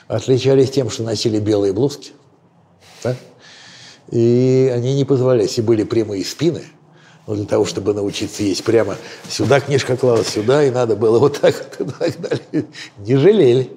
отличались 0.08 0.70
тем, 0.70 0.88
что 0.88 1.02
носили 1.02 1.40
белые 1.40 1.74
блузки. 1.74 2.12
Да? 3.02 3.16
И 4.10 4.72
они 4.74 4.94
не 4.94 5.04
позволяли, 5.04 5.42
если 5.42 5.60
были 5.60 5.84
прямые 5.84 6.24
спины, 6.24 6.62
для 7.26 7.46
того, 7.46 7.64
чтобы 7.64 7.94
научиться 7.94 8.42
есть 8.42 8.64
прямо 8.64 8.96
сюда 9.28 9.60
книжка 9.60 9.96
клалась, 9.96 10.28
сюда, 10.28 10.62
и 10.64 10.70
надо 10.70 10.94
было 10.94 11.18
вот 11.18 11.40
так 11.40 11.54
вот 11.78 11.88
и 11.88 11.92
так 11.92 12.20
далее. 12.20 12.66
Не 12.98 13.16
жалели. 13.16 13.72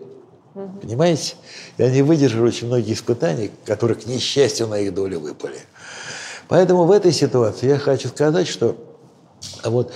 Угу. 0.53 0.79
Понимаете? 0.81 1.35
И 1.77 1.83
они 1.83 2.01
выдержали 2.01 2.41
очень 2.41 2.67
многие 2.67 2.93
испытания, 2.93 3.49
которые, 3.65 3.97
к 3.97 4.05
несчастью, 4.05 4.67
на 4.67 4.79
их 4.79 4.93
долю 4.93 5.19
выпали. 5.19 5.59
Поэтому 6.49 6.85
в 6.85 6.91
этой 6.91 7.13
ситуации 7.13 7.67
я 7.67 7.77
хочу 7.77 8.09
сказать, 8.09 8.47
что 8.47 8.75
а 9.63 9.69
вот 9.69 9.93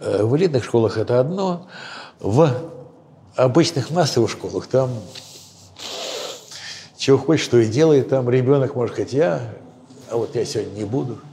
э, 0.00 0.22
в 0.22 0.36
элитных 0.36 0.64
школах 0.64 0.96
это 0.96 1.20
одно, 1.20 1.66
в 2.20 2.50
обычных 3.34 3.90
массовых 3.90 4.30
школах 4.30 4.66
там 4.66 4.90
чего 6.96 7.18
хочешь, 7.18 7.44
что 7.44 7.58
и 7.58 7.66
делает 7.66 8.08
там 8.08 8.30
ребенок, 8.30 8.76
может 8.76 8.94
сказать, 8.94 9.12
я, 9.12 9.40
а 10.08 10.16
вот 10.16 10.34
я 10.36 10.44
сегодня 10.46 10.70
не 10.72 10.84
буду– 10.84 11.18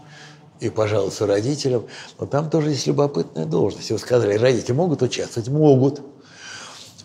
и 0.61 0.69
пожаловаться 0.69 1.27
родителям. 1.27 1.85
Но 2.19 2.25
там 2.25 2.49
тоже 2.49 2.69
есть 2.69 2.87
любопытная 2.87 3.45
должность. 3.45 3.91
Вы 3.91 3.99
сказали, 3.99 4.37
родители 4.37 4.71
могут 4.71 5.01
участвовать? 5.01 5.49
Могут. 5.49 6.01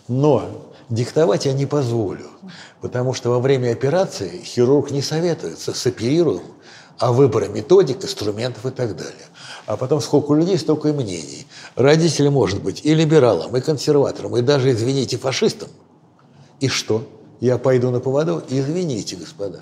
Но 0.07 0.45
диктовать 0.89 1.45
я 1.45 1.53
не 1.53 1.65
позволю, 1.65 2.27
потому 2.79 3.13
что 3.13 3.31
во 3.31 3.39
время 3.39 3.71
операции 3.71 4.41
хирург 4.43 4.91
не 4.91 5.01
советуется 5.01 5.73
с 5.73 5.85
оперируем 5.85 6.43
о 6.97 7.11
выборе 7.11 7.49
методик, 7.49 8.03
инструментов 8.03 8.65
и 8.65 8.71
так 8.71 8.95
далее. 8.95 9.25
А 9.65 9.75
потом 9.75 9.99
сколько 9.99 10.33
людей, 10.33 10.57
столько 10.57 10.89
и 10.89 10.91
мнений. 10.93 11.45
Родители, 11.75 12.29
может 12.29 12.63
быть, 12.63 12.85
и 12.85 12.93
либералам, 12.93 13.55
и 13.57 13.61
консерваторам, 13.61 14.37
и 14.37 14.41
даже, 14.41 14.71
извините, 14.71 15.17
фашистам. 15.17 15.67
И 16.59 16.69
что? 16.69 17.05
Я 17.39 17.57
пойду 17.57 17.91
на 17.91 17.99
поводу? 17.99 18.41
Извините, 18.49 19.15
господа, 19.15 19.59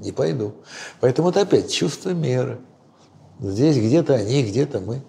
не 0.00 0.12
пойду. 0.12 0.52
Поэтому 1.00 1.30
это 1.30 1.40
опять 1.40 1.72
чувство 1.72 2.10
меры. 2.10 2.58
Здесь 3.40 3.76
где-то 3.76 4.14
они, 4.14 4.42
где-то 4.42 4.80
мы. 4.80 5.02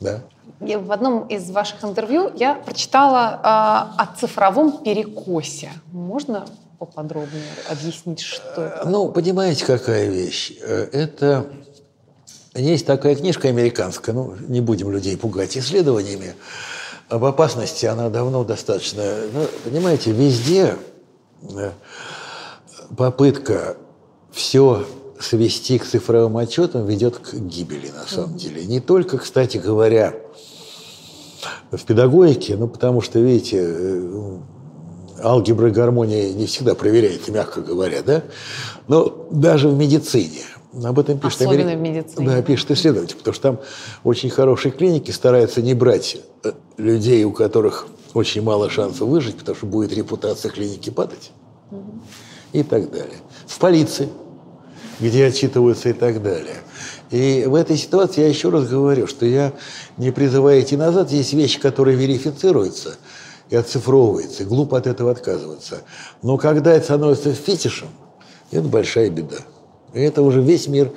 Да. 0.00 0.22
Я 0.60 0.78
в 0.78 0.90
одном 0.90 1.26
из 1.26 1.50
ваших 1.50 1.84
интервью 1.84 2.30
я 2.34 2.54
прочитала 2.54 3.40
э, 3.42 4.02
о 4.02 4.08
цифровом 4.18 4.82
перекосе. 4.82 5.70
Можно 5.92 6.46
поподробнее 6.78 7.42
объяснить, 7.70 8.20
что 8.20 8.62
это? 8.62 8.88
Ну, 8.88 9.10
понимаете, 9.10 9.64
какая 9.66 10.08
вещь? 10.08 10.52
Э, 10.62 10.88
это 10.92 11.46
есть 12.54 12.86
такая 12.86 13.14
книжка 13.16 13.48
американская, 13.48 14.14
ну, 14.14 14.34
не 14.48 14.60
будем 14.60 14.90
людей 14.90 15.16
пугать 15.16 15.58
исследованиями. 15.58 16.34
Об 17.08 17.24
опасности 17.24 17.86
она 17.86 18.08
давно 18.08 18.44
достаточно... 18.44 19.02
Ну, 19.32 19.46
понимаете, 19.64 20.12
везде 20.12 20.76
э, 21.42 21.72
попытка 22.96 23.76
все 24.32 24.86
свести 25.20 25.78
к 25.78 25.86
цифровым 25.86 26.36
отчетам 26.36 26.86
ведет 26.86 27.18
к 27.18 27.34
гибели, 27.34 27.90
на 27.90 28.06
самом 28.06 28.36
деле. 28.36 28.64
Не 28.64 28.80
только, 28.80 29.18
кстати 29.18 29.58
говоря, 29.58 30.14
в 31.70 31.84
педагогике, 31.84 32.56
ну, 32.56 32.68
потому 32.68 33.00
что, 33.00 33.18
видите, 33.18 33.58
э, 33.62 34.38
алгебра 35.22 35.68
и 35.68 35.72
гармония 35.72 36.32
не 36.32 36.46
всегда 36.46 36.74
проверяется, 36.74 37.32
мягко 37.32 37.60
говоря, 37.60 38.02
да, 38.02 38.22
но 38.88 39.26
даже 39.30 39.68
в 39.68 39.76
медицине– 39.76 40.40
об 40.84 40.98
этом 40.98 41.18
пишет, 41.18 41.40
Особенно 41.40 41.72
Америк... 41.72 41.78
в 41.78 41.80
медицине. 41.80 42.26
Да, 42.26 42.42
пишет 42.42 42.70
исследователь, 42.70 43.16
потому 43.16 43.34
что 43.34 43.42
там 43.42 43.60
очень 44.04 44.30
хорошие 44.30 44.72
клиники 44.72 45.10
стараются 45.10 45.62
не 45.62 45.74
брать 45.74 46.18
э, 46.44 46.52
людей, 46.76 47.24
у 47.24 47.32
которых 47.32 47.86
очень 48.14 48.42
мало 48.42 48.68
шансов 48.68 49.08
выжить, 49.08 49.36
потому 49.36 49.56
что 49.56 49.66
будет 49.66 49.92
репутация 49.92 50.50
клиники 50.50 50.90
падать 50.90 51.30
угу. 51.70 52.00
и 52.52 52.62
так 52.62 52.90
далее. 52.90 53.16
В 53.46 53.58
полиции, 53.58 54.08
где 55.00 55.26
отчитываются 55.26 55.90
и 55.90 55.92
так 55.92 56.22
далее. 56.22 56.56
И 57.10 57.44
в 57.46 57.54
этой 57.54 57.76
ситуации 57.76 58.22
я 58.22 58.28
еще 58.28 58.48
раз 58.48 58.68
говорю, 58.68 59.06
что 59.06 59.26
я 59.26 59.52
не 59.96 60.10
призываю 60.10 60.62
идти 60.62 60.76
назад. 60.76 61.10
Есть 61.12 61.32
вещи, 61.32 61.60
которые 61.60 61.96
верифицируются 61.96 62.96
и 63.48 63.56
оцифровываются, 63.56 64.44
глупо 64.44 64.78
от 64.78 64.86
этого 64.86 65.12
отказываться. 65.12 65.82
Но 66.22 66.36
когда 66.36 66.72
это 66.72 66.84
становится 66.84 67.32
фетишем, 67.32 67.88
это 68.50 68.62
большая 68.62 69.10
беда. 69.10 69.36
И 69.94 70.00
это 70.00 70.22
уже 70.22 70.40
весь 70.40 70.66
мир 70.66 70.92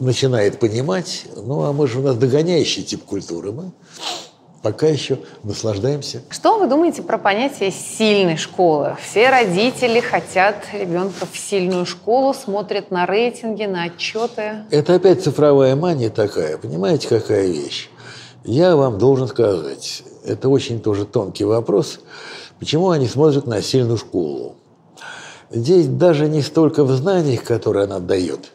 начинает 0.00 0.58
понимать. 0.58 1.26
Ну, 1.36 1.62
а 1.62 1.72
мы 1.72 1.86
же 1.86 2.00
у 2.00 2.02
нас 2.02 2.16
догоняющий 2.16 2.82
тип 2.82 3.04
культуры. 3.04 3.52
Мы 3.52 3.72
пока 4.64 4.86
еще 4.86 5.18
наслаждаемся. 5.42 6.22
Что 6.30 6.58
вы 6.58 6.66
думаете 6.66 7.02
про 7.02 7.18
понятие 7.18 7.70
сильной 7.70 8.38
школы? 8.38 8.96
Все 9.04 9.28
родители 9.28 10.00
хотят 10.00 10.56
ребенка 10.72 11.26
в 11.30 11.36
сильную 11.36 11.84
школу, 11.84 12.32
смотрят 12.32 12.90
на 12.90 13.04
рейтинги, 13.04 13.64
на 13.64 13.84
отчеты. 13.84 14.64
Это 14.70 14.94
опять 14.94 15.22
цифровая 15.22 15.76
мания 15.76 16.08
такая. 16.08 16.56
Понимаете, 16.56 17.08
какая 17.08 17.46
вещь? 17.46 17.90
Я 18.42 18.74
вам 18.74 18.98
должен 18.98 19.28
сказать, 19.28 20.02
это 20.24 20.48
очень 20.48 20.80
тоже 20.80 21.04
тонкий 21.04 21.44
вопрос, 21.44 22.00
почему 22.58 22.88
они 22.88 23.06
смотрят 23.06 23.46
на 23.46 23.60
сильную 23.60 23.98
школу. 23.98 24.56
Здесь 25.50 25.86
даже 25.86 26.26
не 26.26 26.40
столько 26.40 26.84
в 26.84 26.90
знаниях, 26.92 27.44
которые 27.44 27.84
она 27.84 28.00
дает, 28.00 28.52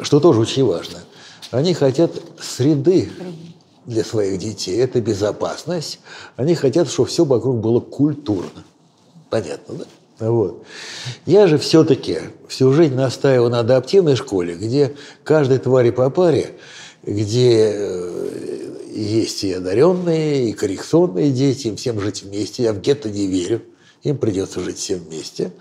что 0.00 0.18
тоже 0.18 0.40
очень 0.40 0.64
важно. 0.64 1.00
Они 1.50 1.74
хотят 1.74 2.12
среды 2.40 3.10
для 3.86 4.04
своих 4.04 4.38
детей. 4.38 4.76
Это 4.78 5.00
безопасность. 5.00 6.00
Они 6.36 6.54
хотят, 6.54 6.88
чтобы 6.88 7.08
все 7.08 7.24
вокруг 7.24 7.58
было 7.58 7.80
культурно. 7.80 8.64
Понятно, 9.30 9.74
да? 9.74 9.84
Вот. 10.28 10.64
Я 11.26 11.46
же 11.48 11.58
все-таки 11.58 12.18
всю 12.46 12.72
жизнь 12.72 12.94
настаиваю 12.94 13.50
на 13.50 13.60
адаптивной 13.60 14.14
школе, 14.14 14.54
где 14.54 14.94
каждой 15.24 15.58
твари 15.58 15.90
по 15.90 16.10
паре, 16.10 16.54
где 17.02 17.72
э, 17.74 18.72
есть 18.94 19.42
и 19.42 19.52
одаренные, 19.52 20.50
и 20.50 20.52
коррекционные 20.52 21.32
дети, 21.32 21.68
им 21.68 21.76
всем 21.76 22.00
жить 22.00 22.22
вместе. 22.22 22.62
Я 22.62 22.72
в 22.72 22.80
гетто 22.80 23.10
не 23.10 23.26
верю. 23.26 23.62
Им 24.02 24.18
придется 24.18 24.60
жить 24.60 24.78
всем 24.78 24.98
вместе 24.98 25.52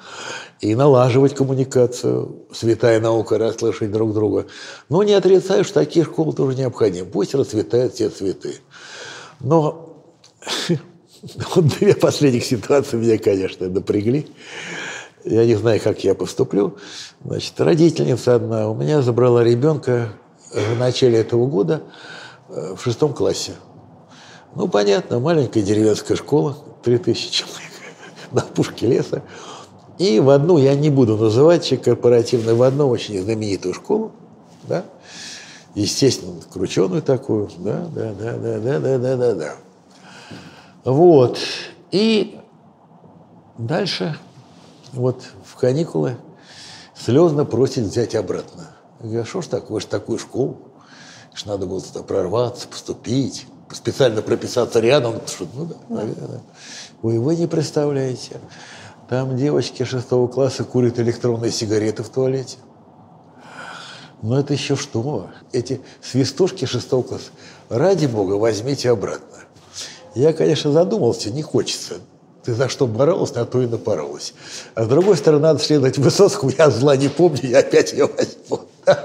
и 0.62 0.74
налаживать 0.74 1.36
коммуникацию, 1.36 2.48
святая 2.52 3.00
наука, 3.00 3.38
расслышать 3.38 3.92
друг 3.92 4.14
друга. 4.14 4.48
Но 4.90 5.04
не 5.04 5.14
отрицаю, 5.14 5.64
что 5.64 5.76
такие 5.76 6.04
школы 6.06 6.34
тоже 6.34 6.58
необходимы. 6.58 7.08
Пусть 7.08 7.36
расцветают 7.36 7.94
все 7.94 8.10
цветы. 8.10 8.56
Но 9.40 10.04
вот 11.56 11.66
две 11.66 11.94
последних 11.94 12.44
ситуации 12.44 12.98
меня, 12.98 13.20
конечно, 13.20 13.70
напрягли. 13.70 14.28
Я 15.24 15.46
не 15.46 15.54
знаю, 15.54 15.80
как 15.80 16.04
я 16.04 16.16
поступлю. 16.16 16.78
Значит, 17.24 17.62
родительница 17.62 18.34
одна 18.34 18.70
у 18.70 18.76
меня 18.76 19.04
забрала 19.04 19.44
ребенка 19.44 20.10
в 20.52 20.80
начале 20.80 21.20
этого 21.20 21.46
года 21.46 21.84
э, 22.50 22.74
в 22.76 22.82
шестом 22.82 23.14
классе. 23.14 23.52
Ну, 24.56 24.68
понятно, 24.68 25.20
маленькая 25.20 25.62
деревенская 25.62 26.18
школа, 26.18 26.58
3000 26.84 27.32
человек. 27.32 27.71
на 28.34 28.42
опушке 28.42 28.88
леса. 28.88 29.22
И 29.98 30.20
в 30.20 30.30
одну, 30.30 30.58
я 30.58 30.76
не 30.76 30.90
буду 30.90 31.18
называть 31.18 31.70
корпоративно, 31.82 32.56
в 32.56 32.64
одну 32.64 32.90
очень 32.90 33.22
знаменитую 33.22 33.74
школу, 33.74 34.12
да, 34.64 34.86
естественно, 35.76 36.42
крученую 36.52 37.02
такую, 37.02 37.50
да, 37.58 37.86
да, 37.94 38.14
да, 38.14 38.38
да, 38.38 38.60
да, 38.60 38.80
да, 38.80 38.98
да, 38.98 39.18
да, 39.18 39.36
да. 39.36 39.56
Вот. 40.86 41.38
И 41.92 42.40
дальше, 43.58 44.18
вот 44.94 45.22
в 45.46 45.56
каникулы, 45.56 46.18
слезно 46.96 47.46
просит 47.46 47.86
взять 47.86 48.16
обратно. 48.16 48.72
Я 49.02 49.06
говорю, 49.06 49.22
а 49.22 49.26
что 49.26 49.42
ж 49.42 49.48
такое, 49.48 49.82
ж 49.82 49.86
такую 49.86 50.18
школу? 50.18 50.58
Ж 51.36 51.46
надо 51.46 51.66
было 51.66 51.82
туда 51.82 52.02
прорваться, 52.04 52.68
поступить, 52.68 53.46
специально 53.72 54.22
прописаться 54.22 54.80
рядом. 54.80 55.22
Что, 55.28 55.48
ну 55.54 55.66
да, 55.66 55.76
наверное. 55.90 56.42
Вы, 57.02 57.20
вы 57.20 57.36
не 57.36 57.48
представляете. 57.48 58.40
Там 59.10 59.36
девочки 59.36 59.84
шестого 59.84 60.28
класса 60.28 60.64
курят 60.64 61.00
электронные 61.00 61.52
сигареты 61.52 62.04
в 62.04 62.10
туалете. 62.10 62.58
Но 64.22 64.40
это 64.40 64.54
еще 64.54 64.76
что? 64.76 65.30
Эти 65.52 65.82
свистушки 66.02 66.66
шестого 66.66 67.02
класса. 67.02 67.32
Ради 67.70 68.06
бога, 68.06 68.34
возьмите 68.34 68.92
обратно. 68.92 69.40
Я, 70.14 70.34
конечно, 70.34 70.72
задумался, 70.72 71.32
не 71.32 71.42
хочется. 71.42 71.96
Ты 72.44 72.54
за 72.54 72.70
что 72.70 72.88
боролась, 72.88 73.34
на 73.36 73.46
то 73.46 73.62
и 73.62 73.68
напоролась. 73.68 74.34
А 74.76 74.84
с 74.84 74.88
другой 74.88 75.18
стороны, 75.18 75.44
надо 75.44 75.60
следовать 75.60 75.98
Высоцкому. 75.98 76.52
Я 76.58 76.70
зла 76.70 76.96
не 76.96 77.08
помню, 77.08 77.50
я 77.50 77.60
опять 77.60 77.94
ее 77.94 78.08
возьму. 78.08 78.68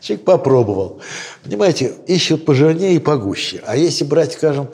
Человек 0.00 0.24
попробовал. 0.24 1.00
Понимаете, 1.42 1.94
ищут 2.06 2.44
пожирнее 2.44 2.94
и 2.94 2.98
погуще. 2.98 3.62
А 3.66 3.76
если 3.76 4.04
брать, 4.04 4.32
скажем, 4.32 4.68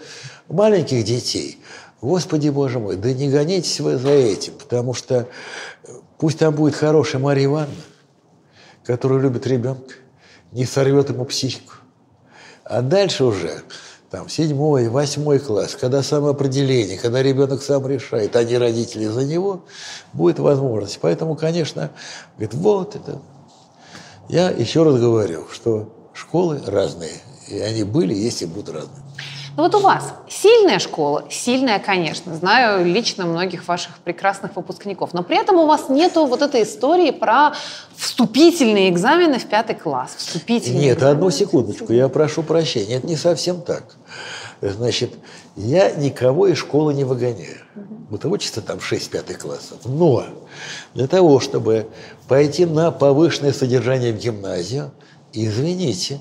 маленьких 0.48 1.04
детей, 1.04 1.58
Господи 2.04 2.50
Боже 2.50 2.80
мой, 2.80 2.96
да 2.96 3.14
не 3.14 3.30
гонитесь 3.30 3.80
вы 3.80 3.96
за 3.96 4.10
этим, 4.10 4.52
потому 4.58 4.92
что 4.92 5.26
э, 5.84 5.88
пусть 6.18 6.38
там 6.38 6.54
будет 6.54 6.74
хорошая 6.74 7.22
Мария 7.22 7.46
Ивановна, 7.46 7.82
которая 8.84 9.20
любит 9.20 9.46
ребенка, 9.46 9.94
не 10.52 10.66
сорвет 10.66 11.08
ему 11.08 11.24
психику. 11.24 11.72
А 12.62 12.82
дальше 12.82 13.24
уже, 13.24 13.62
там, 14.10 14.28
седьмой, 14.28 14.88
восьмой 14.88 15.38
класс, 15.38 15.78
когда 15.80 16.02
самоопределение, 16.02 16.98
когда 16.98 17.22
ребенок 17.22 17.62
сам 17.62 17.86
решает, 17.86 18.36
а 18.36 18.44
не 18.44 18.58
родители 18.58 19.06
за 19.06 19.24
него, 19.24 19.64
будет 20.12 20.38
возможность. 20.38 20.98
Поэтому, 21.00 21.36
конечно, 21.36 21.90
говорит, 22.36 22.52
вот 22.52 22.96
это. 22.96 23.22
Я 24.28 24.50
еще 24.50 24.82
раз 24.82 25.00
говорю, 25.00 25.46
что 25.50 25.88
школы 26.12 26.60
разные, 26.66 27.14
и 27.48 27.58
они 27.60 27.82
были, 27.82 28.12
есть 28.12 28.42
и 28.42 28.44
будут 28.44 28.74
разные. 28.74 29.03
Но 29.56 29.62
ну, 29.62 29.70
вот 29.70 29.74
у 29.76 29.84
вас 29.84 30.14
сильная 30.28 30.80
школа, 30.80 31.24
сильная, 31.30 31.78
конечно, 31.78 32.34
знаю 32.34 32.84
лично 32.84 33.24
многих 33.24 33.68
ваших 33.68 33.98
прекрасных 33.98 34.56
выпускников, 34.56 35.14
но 35.14 35.22
при 35.22 35.40
этом 35.40 35.56
у 35.56 35.66
вас 35.66 35.88
нету 35.88 36.26
вот 36.26 36.42
этой 36.42 36.64
истории 36.64 37.12
про 37.12 37.52
вступительные 37.94 38.90
экзамены 38.90 39.38
в 39.38 39.46
пятый 39.46 39.76
класс. 39.76 40.16
Вступительные 40.16 40.86
Нет, 40.86 40.96
экзамены. 40.96 41.16
одну 41.16 41.30
секундочку, 41.30 41.92
я 41.92 42.08
прошу 42.08 42.42
прощения, 42.42 42.96
это 42.96 43.06
не 43.06 43.16
совсем 43.16 43.62
так. 43.62 43.94
Значит, 44.60 45.12
я 45.54 45.92
никого 45.92 46.48
из 46.48 46.58
школы 46.58 46.92
не 46.92 47.04
выгоняю. 47.04 47.58
Вот 48.10 48.24
учится 48.24 48.60
там 48.60 48.80
6 48.80 49.10
пятых 49.10 49.38
классов. 49.38 49.78
Но 49.84 50.24
для 50.94 51.06
того, 51.06 51.38
чтобы 51.38 51.86
пойти 52.26 52.66
на 52.66 52.90
повышенное 52.90 53.52
содержание 53.52 54.12
в 54.12 54.16
гимназию, 54.16 54.90
извините, 55.32 56.20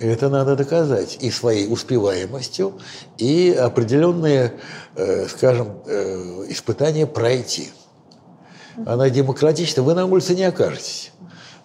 Это 0.00 0.28
надо 0.28 0.54
доказать 0.54 1.18
и 1.20 1.30
своей 1.30 1.66
успеваемостью, 1.66 2.78
и 3.16 3.50
определенные, 3.50 4.54
э, 4.94 5.26
скажем, 5.28 5.80
э, 5.86 6.44
испытания 6.48 7.06
пройти. 7.06 7.70
Она 8.86 9.10
демократична, 9.10 9.82
вы 9.82 9.94
на 9.94 10.06
улице 10.06 10.36
не 10.36 10.44
окажетесь. 10.44 11.12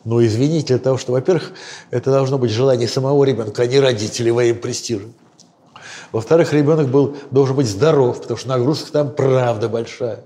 Но 0.03 0.23
извините 0.25 0.75
для 0.75 0.84
того, 0.84 0.97
что, 0.97 1.11
во-первых, 1.11 1.53
это 1.91 2.11
должно 2.11 2.38
быть 2.39 2.51
желание 2.51 2.88
самого 2.88 3.23
ребенка, 3.23 3.61
а 3.61 3.67
не 3.67 3.79
родителей 3.79 4.31
во 4.31 4.43
имя 4.43 4.55
престижа. 4.55 5.07
Во-вторых, 6.11 6.53
ребенок 6.53 6.89
был, 6.89 7.15
должен 7.31 7.55
быть 7.55 7.67
здоров, 7.67 8.21
потому 8.21 8.38
что 8.38 8.49
нагрузка 8.49 8.91
там 8.91 9.13
правда 9.13 9.69
большая. 9.69 10.19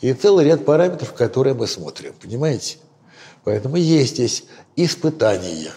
И 0.00 0.12
целый 0.12 0.44
ряд 0.44 0.64
параметров, 0.64 1.12
которые 1.12 1.54
мы 1.54 1.66
смотрим, 1.66 2.14
понимаете? 2.20 2.78
Поэтому 3.44 3.76
есть 3.76 4.14
здесь 4.14 4.44
испытания. 4.76 5.72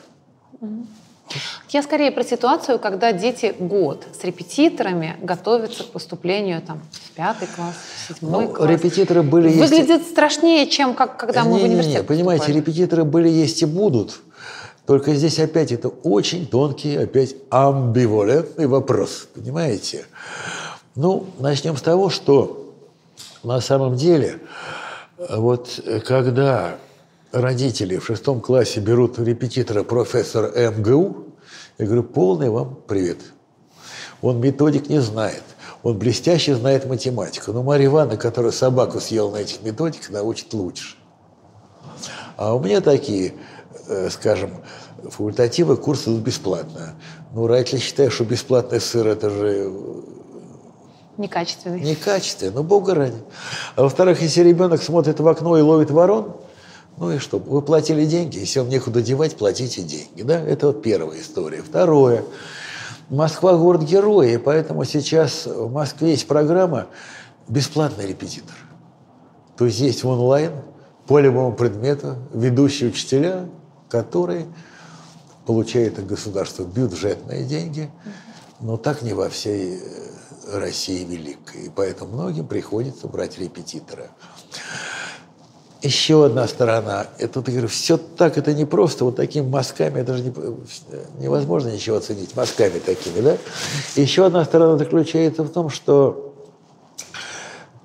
Я 1.70 1.84
скорее 1.84 2.12
про 2.12 2.24
ситуацию, 2.24 2.80
когда 2.80 3.12
дети 3.12 3.56
год 3.60 4.06
с 4.20 4.24
репетиторами 4.24 5.18
готовятся 5.22 5.84
к 5.84 5.88
поступлению 5.88 6.62
там, 6.62 6.82
в 6.92 7.12
пятый 7.12 7.48
класс, 7.56 7.76
в 7.76 8.08
седьмой 8.08 8.46
ну, 8.46 8.54
класс. 8.54 8.70
Репетиторы 8.70 9.24
были 9.24 9.50
Выглядит 9.50 10.02
есть... 10.02 10.12
страшнее, 10.12 10.68
чем 10.68 10.94
как, 10.94 11.18
когда 11.18 11.44
мы 11.44 11.54
не, 11.54 11.60
в 11.60 11.64
университет 11.64 11.96
не, 11.96 12.02
не, 12.02 12.08
Понимаете, 12.08 12.46
поступали. 12.46 12.62
репетиторы 12.62 13.04
были, 13.04 13.30
есть 13.30 13.62
и 13.62 13.66
будут. 13.66 14.20
Только 14.86 15.14
здесь 15.16 15.38
опять 15.40 15.74
это 15.74 15.90
очень 15.90 16.48
тонкий, 16.48 16.96
опять 16.96 17.36
амбивалентный 17.50 18.68
вопрос. 18.68 19.28
Понимаете? 19.36 20.06
Ну, 20.96 21.26
начнем 21.40 21.76
с 21.76 21.82
того, 21.82 22.10
что 22.10 22.74
на 23.44 23.60
самом 23.60 23.96
деле, 23.96 24.40
вот 25.30 25.80
когда 26.06 26.78
родители 27.32 27.98
в 27.98 28.06
шестом 28.06 28.42
классе 28.42 28.80
берут 28.80 29.20
репетитора 29.20 29.84
профессора 29.84 30.70
МГУ, 30.72 31.26
я 31.78 31.86
говорю, 31.86 32.04
полный 32.04 32.50
вам 32.50 32.76
привет. 32.88 33.20
Он 34.22 34.40
методик 34.40 34.90
не 34.90 35.00
знает. 35.00 35.44
Он 35.84 35.98
блестяще 35.98 36.56
знает 36.56 36.86
математику. 36.86 37.54
Но 37.54 37.62
Марья 37.62 37.86
Ивановна, 37.86 38.18
которая 38.18 38.52
собаку 38.52 39.00
съела 39.00 39.32
на 39.32 39.38
этих 39.38 39.62
методиках, 39.62 40.10
научит 40.10 40.54
лучше. 40.54 40.96
А 42.36 42.56
у 42.56 42.60
меня 42.60 42.82
такие, 42.82 43.34
э, 43.88 44.10
скажем, 44.10 44.52
факультативы, 45.04 45.78
курсы 45.78 46.10
идут 46.10 46.22
бесплатно. 46.22 46.96
Ну, 47.34 47.46
Райтли 47.48 47.78
считает, 47.78 48.12
что 48.12 48.26
бесплатный 48.26 48.82
сыр– 48.82 49.08
это 49.08 49.30
же 49.30 49.72
Некачественный. 51.18 51.82
некачественно, 51.82 52.52
но 52.52 52.64
бога 52.64 52.94
ради. 52.96 53.18
А 53.76 53.84
во-вторых, 53.84 54.22
если 54.22 54.42
ребенок 54.42 54.82
смотрит 54.82 55.20
в 55.20 55.28
окно 55.28 55.58
и 55.58 55.62
ловит 55.62 55.92
ворон, 55.92 56.36
ну 56.98 57.12
и 57.12 57.20
что? 57.20 57.38
Вы 57.38 57.62
платили 57.62 58.06
деньги, 58.06 58.40
если 58.40 58.60
вам 58.60 58.70
некуда 58.70 59.02
девать, 59.02 59.38
платите 59.38 59.84
деньги. 59.84 60.24
Да? 60.24 60.40
Это 60.40 60.68
вот 60.68 60.82
первая 60.82 61.22
история. 61.22 61.62
Второе. 61.62 62.24
Москва– 63.10 63.56
город 63.58 63.84
героя, 63.84 64.34
и 64.34 64.38
поэтому 64.38 64.84
сейчас 64.84 65.46
в 65.46 65.72
Москве 65.72 66.12
есть 66.12 66.28
программа 66.28 66.88
«Бесплатный 67.48 68.08
репетитор». 68.08 68.56
То 69.56 69.66
есть 69.66 69.80
есть 69.80 70.04
в 70.04 70.10
онлайн 70.10 70.52
по 71.08 71.20
любому 71.20 71.54
предмету 71.54 72.16
ведущие 72.34 72.90
учителя, 72.90 73.48
которые 73.90 74.48
получают 75.46 76.00
от 76.00 76.08
государства 76.08 76.64
бюджетные 76.64 77.46
деньги, 77.46 77.90
но 78.60 78.76
так 78.76 79.04
не 79.04 79.14
во 79.14 79.30
всей 79.30 79.80
э, 79.80 80.60
России 80.60 81.06
великой. 81.06 81.68
И 81.68 81.70
поэтому 81.74 82.12
многим 82.14 82.46
приходится 82.46 83.08
брать 83.08 83.40
репетитора. 83.40 84.10
Еще 85.82 86.26
одна 86.26 86.48
сторона. 86.48 87.06
Это, 87.20 87.44
я 87.46 87.52
говорю, 87.52 87.68
все 87.68 87.98
так, 87.98 88.38
это 88.38 88.54
не 88.54 88.66
просто. 88.66 89.06
Вот 89.06 89.16
такими 89.16 89.48
мазками, 89.48 90.00
это 90.00 90.18
же 90.18 90.24
не, 90.24 90.34
невозможно 91.20 91.70
ничего 91.70 91.98
оценить, 91.98 92.36
мазками 92.36 92.80
такими, 92.80 93.22
да? 93.22 93.38
Еще 93.96 94.26
одна 94.26 94.44
сторона 94.44 94.78
заключается 94.78 95.44
в 95.44 95.50
том, 95.50 95.70
что, 95.70 96.34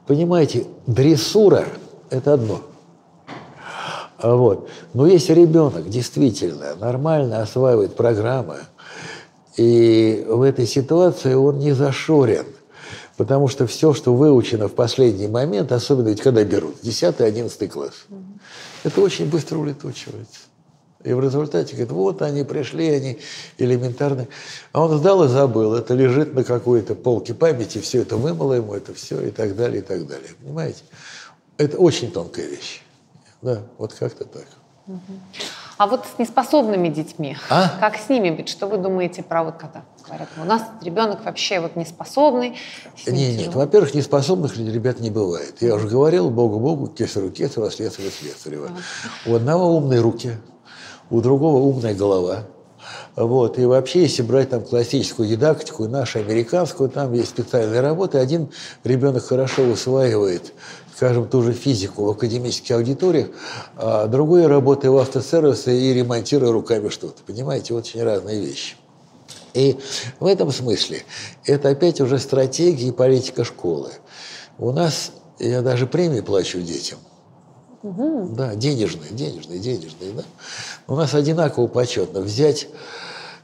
понимаете, 0.06 0.66
дрессура– 0.86 1.66
это 2.10 2.32
одно. 2.32 2.62
А 4.18 4.36
Вот. 4.36 4.68
Но 4.94 5.06
если 5.06 5.34
ребенок 5.34 5.90
действительно 5.90 6.74
нормально 6.76 7.42
осваивает 7.42 7.94
программы, 7.94 8.60
и 9.58 10.24
в 10.26 10.40
этой 10.40 10.66
ситуации 10.66 11.34
он 11.34 11.58
не 11.58 11.72
зашорен– 11.72 12.46
Потому 13.16 13.48
что 13.48 13.66
все, 13.66 13.92
что 13.92 14.14
выучено 14.14 14.68
в 14.68 14.74
последний 14.74 15.28
момент, 15.28 15.70
особенно 15.72 16.08
ведь 16.08 16.22
когда 16.22 16.44
берут 16.44 16.82
10-11 16.82 17.68
класс, 17.68 18.04
угу. 18.08 18.22
это 18.84 19.00
очень 19.00 19.28
быстро 19.28 19.58
улетучивается. 19.58 20.40
И 21.04 21.12
в 21.12 21.20
результате 21.20 21.72
говорит, 21.72 21.92
вот 21.92 22.22
они 22.22 22.44
пришли, 22.44 22.88
они 22.88 23.18
элементарные. 23.58 24.28
А 24.72 24.84
он 24.84 24.98
сдал 24.98 25.24
и 25.24 25.28
забыл. 25.28 25.74
Это 25.74 25.94
лежит 25.94 26.32
на 26.34 26.44
какой-то 26.44 26.94
полке 26.94 27.34
памяти, 27.34 27.78
все 27.78 28.02
это 28.02 28.16
вымыло 28.16 28.54
ему, 28.54 28.74
это 28.74 28.94
все 28.94 29.20
и 29.20 29.30
так 29.30 29.56
далее, 29.56 29.80
и 29.80 29.84
так 29.84 30.06
далее. 30.06 30.30
Понимаете? 30.40 30.82
Это 31.58 31.76
очень 31.78 32.12
тонкая 32.12 32.46
вещь. 32.46 32.82
Да, 33.42 33.62
вот 33.78 33.92
как-то 33.94 34.24
так. 34.24 34.46
Угу. 34.86 35.00
А 35.78 35.86
вот 35.88 36.06
с 36.06 36.18
неспособными 36.18 36.88
детьми, 36.88 37.36
а? 37.50 37.76
как 37.80 37.96
с 37.96 38.08
ними 38.08 38.30
быть? 38.30 38.48
Что 38.48 38.68
вы 38.68 38.78
думаете 38.78 39.24
про 39.24 39.42
вот 39.42 39.56
когда 39.56 39.82
говорят, 40.12 40.28
у 40.40 40.44
нас 40.44 40.62
ребенок 40.82 41.24
вообще 41.24 41.60
вот 41.60 41.76
неспособный? 41.76 42.56
Нет, 43.06 43.38
нет, 43.38 43.54
во-первых, 43.54 43.94
неспособных 43.94 44.56
ребят 44.56 45.00
не 45.00 45.10
бывает. 45.10 45.56
Я 45.60 45.74
уже 45.74 45.88
говорил, 45.88 46.30
Богу-Богу, 46.30 46.88
кесарю 46.88 47.30
кесарева, 47.30 47.70
слесарю 47.70 48.10
слесарева. 48.10 48.70
У 49.26 49.34
одного 49.34 49.76
умные 49.76 50.00
руки, 50.00 50.32
у 51.10 51.20
другого 51.20 51.58
умная 51.58 51.94
голова. 51.94 52.44
Вот. 53.16 53.58
И 53.58 53.64
вообще, 53.64 54.02
если 54.02 54.22
брать 54.22 54.50
там 54.50 54.62
классическую 54.62 55.28
дидактику, 55.28 55.86
нашу 55.86 56.18
американскую, 56.18 56.88
там 56.88 57.12
есть 57.12 57.30
специальные 57.30 57.80
работы. 57.80 58.18
Один 58.18 58.50
ребенок 58.84 59.24
хорошо 59.24 59.62
усваивает 59.62 60.52
скажем, 60.94 61.26
ту 61.26 61.42
же 61.42 61.52
физику 61.52 62.04
в 62.04 62.10
академических 62.10 62.76
аудиториях, 62.76 63.28
а 63.76 64.06
другой 64.06 64.46
работая 64.46 64.90
в 64.90 64.98
автосервисе 64.98 65.76
и 65.76 65.92
ремонтируя 65.94 66.52
руками 66.52 66.90
что-то. 66.90 67.22
Понимаете, 67.26 67.74
очень 67.74 68.02
разные 68.04 68.40
вещи. 68.40 68.76
И 69.54 69.78
в 70.20 70.26
этом 70.26 70.50
смысле 70.50 71.04
это 71.44 71.70
опять 71.70 72.00
уже 72.00 72.18
стратегия 72.18 72.88
и 72.88 72.92
политика 72.92 73.44
школы. 73.44 73.90
У 74.58 74.72
нас, 74.72 75.12
я 75.38 75.62
даже 75.62 75.86
премии 75.86 76.20
плачу 76.20 76.60
детям. 76.60 76.98
Угу. 77.82 78.34
Да, 78.36 78.54
денежные, 78.54 79.10
денежные, 79.10 79.58
денежные. 79.58 80.12
Да? 80.12 80.22
У 80.86 80.94
нас 80.94 81.14
одинаково 81.14 81.66
почетно 81.66 82.20
взять 82.20 82.68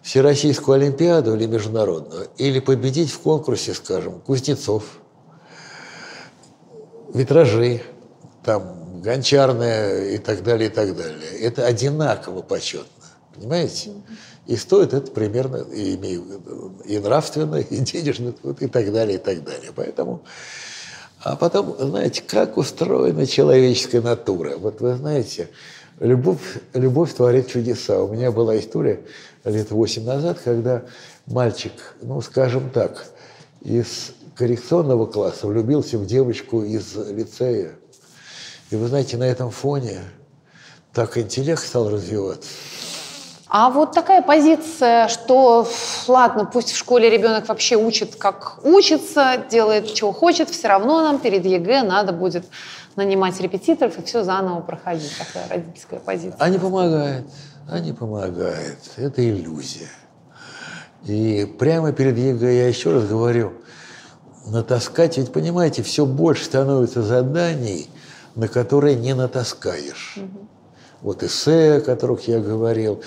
Всероссийскую 0.02 0.76
Олимпиаду 0.76 1.34
или 1.34 1.46
международную, 1.46 2.28
или 2.38 2.61
победить 2.61 3.11
в 3.11 3.18
конкурсе, 3.18 3.74
скажем, 3.74 4.20
Кузнецов– 4.20 4.84
витражи, 7.12 7.82
там, 8.44 9.00
гончарная 9.00 10.11
и 10.11 10.18
так 10.18 10.42
далее, 10.42 10.68
и 10.68 10.72
так 10.72 10.96
далее. 10.96 11.38
Это 11.40 11.66
одинаково 11.66 12.42
почетно, 12.42 12.97
понимаете? 13.39 13.93
И 14.47 14.57
стоит 14.57 14.95
это 14.95 15.11
примерно 15.11 15.57
и, 15.72 15.95
и 16.84 16.99
нравственно, 16.99 17.57
и 17.57 17.76
денежно, 17.78 18.34
и 18.61 18.66
так 18.66 18.93
далее, 18.93 19.16
и 19.16 19.20
так 19.20 19.45
далее. 19.45 19.72
Поэтому, 19.74 20.22
а 21.22 21.36
потом, 21.36 21.76
знаете, 21.78 22.22
как 22.26 22.57
устроена 22.57 23.26
человеческая 23.26 24.01
натура. 24.01 24.57
Вот 24.57 24.80
вы 24.80 24.97
знаете, 24.97 25.49
любовь, 26.01 26.59
любовь 26.74 27.12
творит 27.14 27.49
чудеса. 27.49 28.03
У 28.03 28.12
меня 28.12 28.32
была 28.32 28.59
история 28.59 29.01
лет 29.45 29.70
восемь 29.70 30.05
назад, 30.05 30.39
когда 30.43 30.84
мальчик, 31.26 31.72
ну, 32.03 32.20
скажем 32.20 32.70
так, 32.70 33.07
из 33.61 34.12
коррекционного 34.34 35.07
класса 35.07 35.47
влюбился 35.47 35.99
в 35.99 36.07
девочку 36.07 36.62
из 36.62 36.95
лицея. 36.95 37.72
И 38.70 38.76
вы 38.76 38.86
знаете, 38.89 39.16
на 39.16 39.24
этом 39.24 39.51
фоне 39.51 40.01
так 40.93 41.18
интеллект 41.18 41.62
стал 41.64 41.91
развиваться. 41.91 42.51
А 43.49 43.70
вот 43.70 43.92
такая 43.92 44.22
позиция, 44.22 45.09
что 45.09 45.66
ладно, 46.07 46.44
пусть 46.44 46.72
в 46.72 46.76
школе 46.76 47.09
ребенок 47.09 47.49
вообще 47.49 47.76
учит, 47.76 48.16
как 48.16 48.61
учится, 48.62 49.42
делает, 49.51 49.94
чего 49.94 50.12
хочет, 50.12 50.51
все 50.51 50.68
равно 50.68 51.03
нам 51.03 51.18
перед 51.18 51.44
ЕГЭ 51.46 51.82
надо 51.82 52.12
будет 52.12 52.46
нанимать 52.96 53.40
репетиторов 53.40 53.99
и 53.99 54.03
все 54.03 54.22
заново 54.22 54.61
проходить. 54.61 55.12
Такая 55.18 55.49
родительская 55.49 56.01
позиция. 56.01 56.36
А 56.38 56.49
не 56.49 56.59
помогает. 56.59 57.24
А 57.70 57.78
не 57.80 57.92
помогает. 57.92 58.78
Это 58.96 59.26
иллюзия. 59.26 59.88
И 61.05 61.46
прямо 61.59 61.92
перед 61.92 62.18
ЕГЭ 62.18 62.53
я 62.53 62.68
еще 62.68 62.92
раз 62.92 63.07
говорю– 63.07 63.53
натаскать, 64.51 65.18
ведь 65.18 65.32
понимаете, 65.32 65.82
все 65.82 66.07
больше 66.07 66.44
становится 66.44 67.03
заданий, 67.03 67.88
на 68.34 68.49
которые 68.49 68.96
не 68.96 69.14
натаскаешь. 69.14 70.16
Угу. 70.16 70.49
Вот 71.01 71.22
эссе, 71.22 71.74
о 71.74 71.80
которых 71.80 72.26
я 72.26 72.40
говорил, 72.40 73.03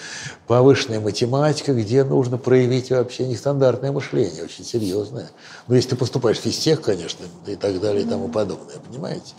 повышенная 0.47 1.01
математика, 1.01 1.73
где 1.73 2.05
нужно 2.05 2.37
проявить 2.37 2.89
вообще 2.89 3.27
нестандартное 3.27 3.91
мышление, 3.91 4.43
очень 4.43 4.63
серьезное. 4.63 5.29
Ну, 5.67 5.75
если 5.75 5.89
ты 5.89 5.95
поступаешь 5.97 6.37
в 6.39 6.41
физтех, 6.41 6.81
конечно, 6.81 7.25
и 7.47 7.55
так 7.55 7.81
далее, 7.81 8.03
и 8.03 8.07
тому 8.07 8.29
подобное, 8.29 8.77
понимаете? 8.77 9.33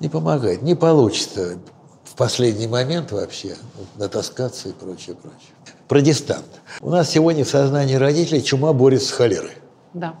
Не 0.00 0.08
помогает, 0.08 0.62
не 0.62 0.74
получится. 0.74 1.58
в 2.04 2.16
последний 2.16 2.68
момент 2.68 3.10
вообще 3.10 3.56
натаскаться 3.96 4.68
и 4.68 4.72
прочее, 4.72 5.16
прочее. 5.16 5.50
Про 5.88 6.00
дистант. 6.00 6.46
У 6.80 6.90
нас 6.90 7.10
сегодня 7.10 7.44
в 7.44 7.48
сознании 7.48 7.94
родителей 7.94 8.42
чума 8.42 8.72
борется 8.72 9.08
с 9.08 9.10
холерой. 9.12 9.52
Да. 9.92 10.14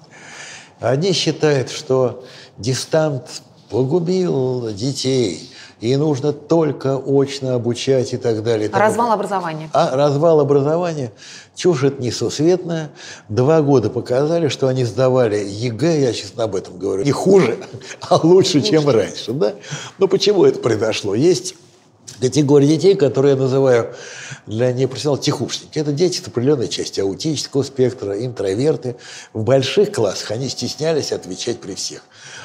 Одни 0.80 1.12
считают, 1.12 1.70
что 1.70 2.24
дистант 2.58 3.42
погубил 3.70 4.72
детей, 4.72 5.50
и 5.80 5.96
нужно 5.96 6.32
только 6.32 6.96
очно 6.96 7.54
обучать 7.54 8.12
и 8.14 8.16
так 8.16 8.42
далее. 8.42 8.66
и 8.66 8.70
тому 8.70 8.84
Развал 8.84 9.12
образования. 9.12 9.70
а 9.72 9.96
развал 9.96 10.40
образования– 10.40 11.12
чушь 11.54 11.84
это 11.84 12.02
несусветная. 12.02 12.90
Два 13.28 13.62
года 13.62 13.90
показали, 13.90 14.48
что 14.48 14.68
они 14.68 14.84
сдавали 14.84 15.36
ЕГЭ, 15.36 16.00
я 16.00 16.12
сейчас 16.12 16.32
об 16.36 16.56
этом 16.56 16.78
говорю, 16.78 17.04
не 17.04 17.12
хуже, 17.12 17.58
а 18.00 18.18
лучше, 18.22 18.60
чем 18.60 18.88
раньше. 18.88 19.32
Да? 19.32 19.54
Но 19.98 20.08
почему 20.08 20.44
это 20.44 20.58
произошло? 20.58 21.14
Есть 21.14 21.54
категория 22.24 22.66
детей, 22.66 22.94
которые 22.94 23.34
я 23.34 23.38
называю 23.38 23.94
для 24.46 24.72
непрофессионалов 24.72 25.20
тихушники. 25.20 25.78
Это 25.78 25.92
дети 25.92 26.22
с 26.22 26.26
определенной 26.26 26.68
части 26.68 27.00
аутического 27.00 27.62
спектра, 27.62 28.24
интроверты. 28.24 28.96
В 29.34 29.42
больших 29.42 29.92
классах 29.92 30.30
они 30.30 30.48
стеснялись 30.48 31.12
отвечать 31.12 31.60
при 31.60 31.74
всех. 31.74 32.02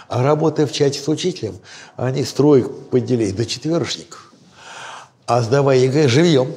А 0.09 0.21
работая 0.21 0.67
в 0.67 0.73
чате 0.73 0.99
с 0.99 1.07
учителем, 1.07 1.59
они 1.95 2.25
с 2.25 2.33
троек 2.33 2.69
подлетели 2.91 3.31
до 3.31 3.45
четверочников. 3.45 4.33
А 5.25 5.41
сдавая 5.41 5.77
ЕГЭ 5.77 6.09
живьем, 6.09 6.53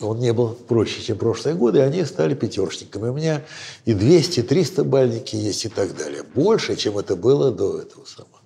он 0.00 0.18
не 0.18 0.32
был 0.32 0.48
проще, 0.48 1.00
чем 1.02 1.18
прошлые 1.18 1.54
годы, 1.54 1.78
и 1.78 1.82
они 1.82 2.04
стали 2.04 2.34
пятерочниками. 2.34 3.10
У 3.10 3.12
меня 3.12 3.42
и 3.84 3.94
200, 3.94 4.40
и 4.40 4.42
300 4.42 4.82
бальники 4.82 5.36
есть 5.36 5.66
и 5.66 5.68
так 5.68 5.96
далее. 5.96 6.24
Больше, 6.34 6.74
чем 6.74 6.98
это 6.98 7.14
было 7.14 7.52
до 7.52 7.78
этого 7.78 8.04
самого. 8.06 8.40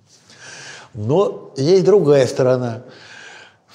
Но 0.93 1.53
есть 1.57 1.85
другая 1.85 2.27
сторона. 2.27 2.83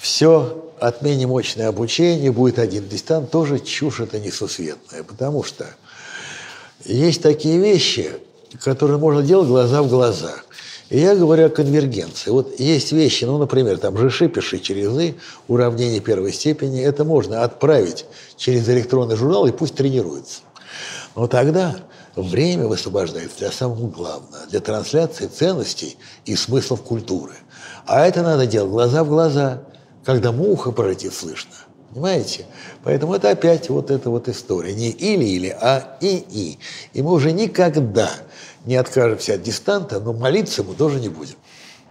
Все 0.02 0.60
отменим 0.80 1.32
очное 1.32 1.68
обучение, 1.68 2.32
будет 2.32 2.58
один 2.58 2.88
дистант, 2.88 3.30
тоже 3.30 3.60
чушь 3.60 4.00
это 4.00 4.18
несусветная, 4.18 5.04
потому 5.04 5.44
что 5.44 5.64
есть 6.84 7.22
такие 7.22 7.60
вещи, 7.60 8.10
которые 8.64 8.98
можно 8.98 9.22
делать 9.22 9.46
глаза 9.46 9.80
в 9.80 9.88
глаза. 9.88 10.32
И 10.90 10.98
я 10.98 11.14
говорю 11.14 11.46
о 11.46 11.50
конвергенции. 11.50 12.30
Вот 12.30 12.58
есть 12.58 12.90
вещи, 12.90 13.26
ну, 13.26 13.38
например, 13.38 13.78
там 13.78 13.96
жиши, 13.96 14.28
пиши 14.28 14.58
через 14.58 14.90
«и», 14.98 15.14
уравнение 15.46 16.00
первой 16.00 16.32
степени, 16.32 16.82
это 16.82 17.04
можно 17.04 17.44
отправить 17.44 18.04
через 18.36 18.68
электронный 18.68 19.14
журнал 19.14 19.46
и 19.46 19.52
пусть 19.52 19.76
тренируется. 19.76 20.40
Но 21.14 21.28
тогда 21.28 21.76
время 22.16 22.66
высвобождается 22.66 23.38
для 23.38 23.52
самого 23.52 23.86
главного, 23.86 24.46
для 24.50 24.58
трансляции 24.58 25.28
ценностей 25.28 25.96
и 26.24 26.34
смыслов 26.34 26.82
культуры. 26.82 27.34
А 27.86 28.04
это 28.04 28.22
надо 28.22 28.48
делать 28.48 28.72
глаза 28.72 29.04
в 29.04 29.08
глаза, 29.08 29.62
когда 30.04 30.32
муха 30.32 30.72
пролетит 30.72 31.14
слышно. 31.14 31.52
Понимаете? 31.90 32.46
Поэтому 32.84 33.14
это 33.14 33.30
опять 33.30 33.68
вот 33.68 33.90
эта 33.90 34.08
вот 34.08 34.28
история. 34.28 34.72
Не 34.72 34.90
или-или, 34.90 35.48
а 35.60 35.98
и-и. 36.00 36.58
И 36.94 37.02
мы 37.02 37.12
уже 37.12 37.32
никогда 37.32 38.10
не 38.64 38.76
откажемся 38.76 39.34
от 39.34 39.42
дистанта, 39.42 40.00
но 40.00 40.14
молиться 40.14 40.62
мы 40.62 40.74
тоже 40.74 41.00
не 41.00 41.10
будем. 41.10 41.36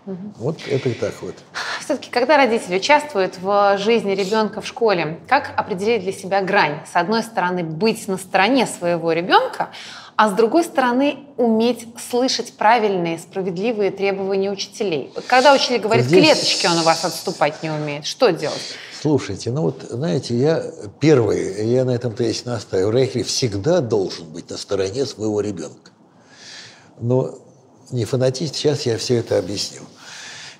Вот 0.06 0.58
это 0.68 0.92
так 0.96 1.14
вот. 1.22 1.36
Все-таки, 1.80 2.10
когда 2.10 2.38
родители 2.38 2.78
участвуют 2.78 3.38
в 3.40 3.78
жизни 3.78 4.14
ребенка 4.14 4.60
в 4.62 4.66
школе, 4.66 5.20
как 5.28 5.54
определить 5.56 6.02
для 6.02 6.12
себя 6.12 6.42
грань? 6.42 6.80
С 6.92 6.96
одной 6.96 7.22
стороны, 7.22 7.64
быть 7.64 8.08
на 8.08 8.18
стороне 8.18 8.66
своего 8.66 9.12
ребенка, 9.12 9.70
а 10.22 10.30
с 10.30 10.34
другой 10.34 10.64
стороны, 10.64 11.18
уметь 11.36 11.88
слышать 11.98 12.54
правильные, 12.54 13.18
справедливые 13.18 13.90
требования 13.90 14.52
учителей. 14.52 15.12
Вот 15.16 15.26
когда 15.26 15.52
учитель 15.52 15.80
говорит, 15.80 16.06
Здесь- 16.06 16.24
клеточки 16.24 16.68
он 16.68 16.78
у 16.78 16.84
вас 16.84 17.04
отступать 17.04 17.64
не 17.64 17.72
умеет, 17.72 18.06
что 18.06 18.30
делать? 18.30 18.62
Слушайте, 19.02 19.50
ну 19.50 19.64
вот, 19.64 19.82
знаете, 19.90 20.38
я 20.38 20.64
первый, 21.00 21.68
я 21.68 21.86
на 21.86 21.90
этом 21.90 22.14
тезисе 22.14 22.44
настаиваю, 22.46 22.92
родитель 22.92 23.24
всегда 23.24 23.82
должен 23.82 24.28
быть 24.28 24.48
на 24.52 24.58
стороне 24.58 25.08
своего 25.08 25.42
ребенка. 25.42 25.90
Но 27.00 27.40
не 27.90 28.04
фанатist, 28.04 28.54
сейчас 28.54 28.84
я 28.84 29.00
все 29.00 29.16
это 29.16 29.40
объясню. 29.40 29.82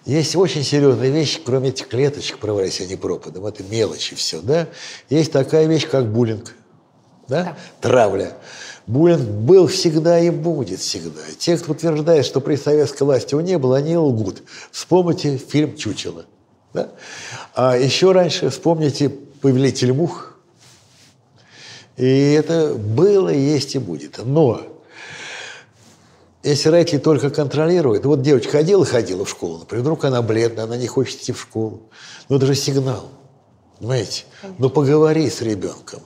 Есть 0.08 0.36
очень 0.36 0.64
серьезная 0.64 1.10
вещь, 1.10 1.40
кроме 1.46 1.70
этих 1.70 1.88
клеточек, 1.88 2.40
провались 2.40 2.82
они 2.82 2.96
пропадом, 2.96 3.46
это 3.46 3.62
мелочи 3.62 4.16
все, 4.16 4.42
да? 4.42 4.70
Есть 5.12 5.32
такая 5.32 5.68
вещь, 5.68 5.88
как 5.88 6.12
буллинг, 6.12 6.56
да? 7.28 7.44
Да. 7.44 7.58
Травля. 7.80 8.38
Буллинг 8.88 9.22
был 9.22 9.68
всегда 9.68 10.20
и 10.20 10.30
будет 10.30 10.80
всегда. 10.80 11.22
Те, 11.38 11.58
кто 11.58 11.72
утверждает, 11.74 12.26
что 12.26 12.42
при 12.42 12.56
советской 12.56 13.04
власти 13.04 13.34
его 13.34 13.42
не 13.42 13.58
было, 13.58 13.78
они 13.78 13.96
лгут. 13.96 14.44
Вспомните 14.72 15.38
фильм 15.38 15.76
«Чучело». 15.78 16.26
Да? 16.74 16.90
А 17.54 17.78
еще 17.78 18.12
раньше 18.12 18.50
вспомните 18.50 19.10
«Повелитель 19.10 19.94
мух». 19.94 20.38
И 21.98 22.32
это 22.32 22.74
было, 22.74 23.30
есть 23.30 23.76
и 23.76 23.80
будет. 23.80 24.20
Но 24.24 24.62
если 26.44 26.70
родители 26.70 26.98
только 26.98 27.30
контролируют, 27.30 28.06
вот 28.06 28.22
девочка 28.24 28.54
ходила, 28.54 28.84
ходила 28.86 29.26
в 29.26 29.30
школу, 29.30 29.60
например, 29.60 29.84
вдруг 29.84 30.06
она 30.06 30.22
бледная, 30.24 30.64
она 30.64 30.78
не 30.78 30.88
хочет 30.88 31.22
идти 31.22 31.32
в 31.32 31.40
школу. 31.40 31.84
Ну 32.30 32.38
это 32.38 32.48
же 32.48 32.56
сигнал, 32.56 33.10
понимаете? 33.82 34.24
Ну 34.60 34.70
поговори 34.70 35.30
с 35.30 35.42
ребенком, 35.42 36.02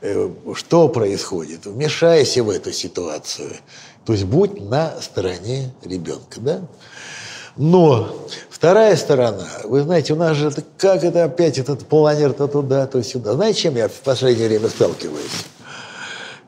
Э, 0.00 0.30
что 0.54 0.88
происходит, 0.88 1.66
вмешайся 1.66 2.42
в 2.42 2.48
эту 2.50 2.72
ситуацию. 2.72 3.52
То 4.06 4.14
есть 4.14 4.24
будь 4.24 4.58
на 4.60 4.98
стороне 5.00 5.72
ребенка, 5.84 6.40
да? 6.40 6.62
Но 7.56 8.08
вторая 8.48 8.96
сторона, 8.96 9.46
вы 9.64 9.82
знаете, 9.82 10.14
у 10.14 10.16
нас 10.16 10.36
же 10.36 10.48
это- 10.48 10.64
как 10.78 11.04
это 11.04 11.24
опять 11.24 11.58
этот 11.58 11.86
планер 11.86 12.32
то 12.32 12.48
туда, 12.48 12.86
то 12.86 13.02
сюда. 13.02 13.34
Знаете, 13.34 13.60
чем 13.60 13.76
я 13.76 13.88
в 13.88 14.00
последнее 14.00 14.48
время 14.48 14.68
сталкиваюсь? 14.70 15.44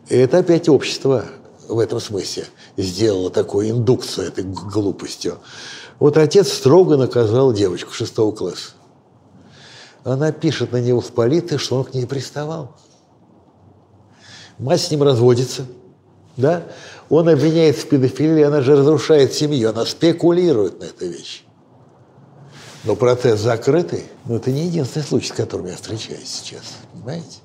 Это 0.09 0.39
опять 0.39 0.69
общество 0.69 1.27
в 1.69 1.79
этом 1.79 2.01
смысле 2.01 2.47
сделало 2.79 3.31
такую 3.31 3.71
индукцию 3.71 4.29
этой 4.29 4.45
глупостью. 4.45 5.39
Вот 5.99 6.17
отец 6.17 6.51
строго 6.53 6.97
наказал 6.97 7.53
девочку 7.53 7.93
шестого 7.93 8.33
класса. 8.33 8.71
Она 10.05 10.33
пишет 10.33 10.73
на 10.73 10.81
него 10.81 11.01
в 11.01 11.13
полиции, 11.13 11.57
что 11.57 11.77
он 11.77 11.85
к 11.85 11.95
ней 11.95 12.07
приставал. 12.07 12.77
Мать 14.59 14.81
с 14.81 14.91
ним 14.91 15.03
разводится, 15.03 15.67
да? 16.37 16.65
Он 17.09 17.29
обвиняет 17.29 17.77
в 17.77 17.89
педофилии, 17.89 18.43
она 18.43 18.61
же 18.63 18.77
разрушает 18.77 19.33
семью, 19.33 19.71
она 19.71 19.85
спекулирует 19.85 20.81
на 20.81 20.85
этой 20.85 21.09
вещи. 21.09 21.43
Но 22.85 22.97
процесс 22.97 23.41
закрытый, 23.41 24.05
но 24.25 24.37
это 24.37 24.51
не 24.51 24.67
единственный 24.67 25.05
случай, 25.05 25.29
с 25.29 25.33
которым 25.33 25.67
я 25.67 25.77
встречаюсь 25.77 26.29
сейчас, 26.29 26.63
понимаете? 26.93 27.39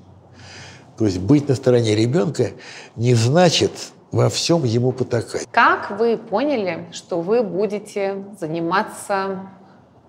То 0.97 1.05
есть 1.05 1.19
быть 1.19 1.47
на 1.47 1.55
стороне 1.55 1.95
ребенка 1.95 2.51
не 2.95 3.13
значит 3.13 3.71
во 4.11 4.29
всем 4.29 4.63
ему 4.63 4.91
потакать. 4.91 5.47
Как 5.51 5.91
вы 5.99 6.17
поняли, 6.17 6.87
что 6.91 7.21
вы 7.21 7.43
будете 7.43 8.25
заниматься 8.39 9.41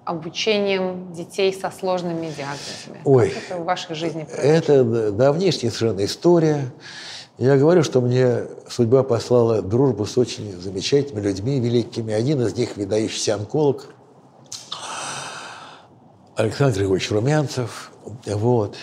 обучением 0.09 1.12
детей 1.12 1.52
со 1.52 1.70
сложными 1.70 2.32
диагнозами? 2.34 3.02
Ой, 3.04 3.28
как 3.28 3.42
это 3.44 3.56
в 3.59 3.64
вашей 3.64 3.94
жизни 3.94 4.24
произошло? 4.24 4.50
Это 4.50 5.12
давнишняя 5.12 5.70
совершенно 5.70 6.04
история. 6.06 6.72
Я 7.36 7.59
говорю, 7.59 7.82
что 7.82 8.00
мне 8.00 8.44
судьба 8.70 9.02
послала 9.02 9.61
дружбу 9.61 10.06
с 10.06 10.16
очень 10.16 10.59
замечательными 10.59 11.26
людьми 11.26 11.61
великими. 11.61 12.14
Один 12.14 12.40
из 12.40 12.56
них 12.56 12.76
выдающийся 12.76 13.34
онколог 13.34 13.84
Александр 16.36 16.78
Григорьевич 16.78 17.11
Румянцев. 17.11 17.92
Вот. 18.24 18.76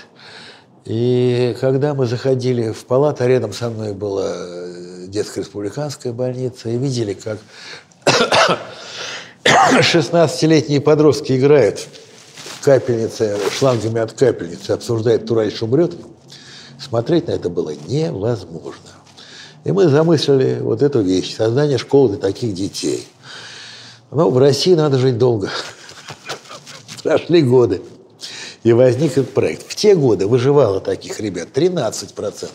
И 0.86 1.58
когда 1.60 1.96
мы 1.96 2.06
заходили 2.06 2.72
в 2.72 2.86
палату, 2.86 3.24
а 3.24 3.28
рядом 3.28 3.52
со 3.52 3.72
мной 3.72 3.94
была 3.94 4.32
э, 4.32 5.06
детская 5.08 5.42
республиканская 5.42 6.14
больница, 6.14 6.70
и 6.70 6.78
видели, 6.78 7.14
как 7.14 7.40
16-летние 9.56 10.82
подростки 10.82 11.38
играют 11.38 11.88
в 12.60 12.64
капельнице, 12.64 13.38
шлангами 13.52 14.02
от 14.02 14.14
капельницы, 14.14 14.72
обсуждают, 14.72 15.24
кто 15.24 15.36
раньше 15.36 15.66
умрет, 15.66 15.96
смотреть 16.80 17.28
на 17.28 17.32
это 17.32 17.50
было 17.50 17.74
невозможно. 17.88 18.92
И 19.64 19.72
мы 19.72 19.88
замыслили 19.88 20.60
вот 20.62 20.82
эту 20.82 21.02
вещь, 21.02 21.36
создание 21.36 21.78
школы 21.78 22.10
для 22.10 22.18
таких 22.18 22.54
детей. 22.54 23.08
Но 24.12 24.30
в 24.30 24.38
России 24.38 24.76
надо 24.76 25.00
жить 25.00 25.18
долго. 25.18 25.50
Прошли 27.04 27.42
годы. 27.42 27.82
И 28.64 28.74
возник 28.74 29.12
этот 29.12 29.34
проект. 29.34 29.68
В 29.68 29.76
те 29.76 29.96
годы 29.96 30.28
выживало 30.28 30.80
таких 30.82 31.20
ребят 31.20 31.50
13%. 31.54 32.50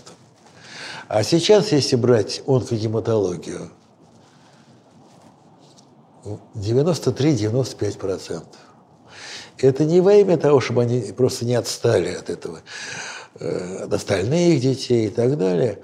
А 1.08 1.22
сейчас, 1.24 1.72
если 1.72 1.96
брать 1.96 2.42
онкогематологию, 2.46 3.70
93-95%. 6.54 8.42
Это 9.58 9.84
не 9.84 10.00
во 10.00 10.14
имя 10.14 10.36
того, 10.36 10.60
чтобы 10.60 10.82
они 10.82 11.12
просто 11.12 11.44
не 11.44 11.54
отстали 11.54 12.14
от 12.14 12.30
этого, 12.30 12.62
э, 13.38 13.84
от 13.84 13.92
остальных 13.92 14.60
детей 14.60 15.06
и 15.06 15.10
так 15.10 15.36
далее. 15.36 15.78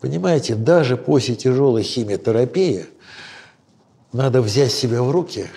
Понимаете, 0.00 0.54
даже 0.54 0.96
после 0.96 1.34
тяжелой 1.34 1.82
химиотерапии 1.82 2.86
надо 4.12 4.42
взять 4.42 4.72
себя 4.72 5.02
в 5.02 5.10
руки, 5.10 5.48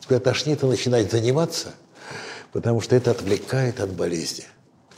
тебя 0.00 0.20
тошнит 0.20 0.62
и 0.62 0.66
начинать 0.66 1.10
заниматься, 1.10 1.74
потому 2.52 2.80
что 2.80 2.96
это 2.96 3.10
отвлекает 3.10 3.80
от 3.80 3.90
болезни. 3.92 4.44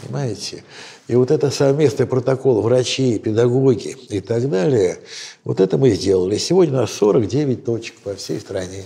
Понимаете? 0.03 0.64
И 1.09 1.14
вот 1.14 1.30
это 1.30 1.51
совместный 1.51 2.07
протокол 2.07 2.62
врачей, 2.62 3.18
педагоги 3.18 3.96
и 4.09 4.20
так 4.20 4.48
далее, 4.48 5.01
вот 5.44 5.61
это 5.61 5.76
мы 5.78 5.90
сделали. 5.90 6.38
Сегодня 6.38 6.74
у 6.74 6.80
нас 6.82 6.92
49 6.92 7.64
точек 7.64 7.96
по 8.01 8.14
всей 8.14 8.40
стране. 8.40 8.84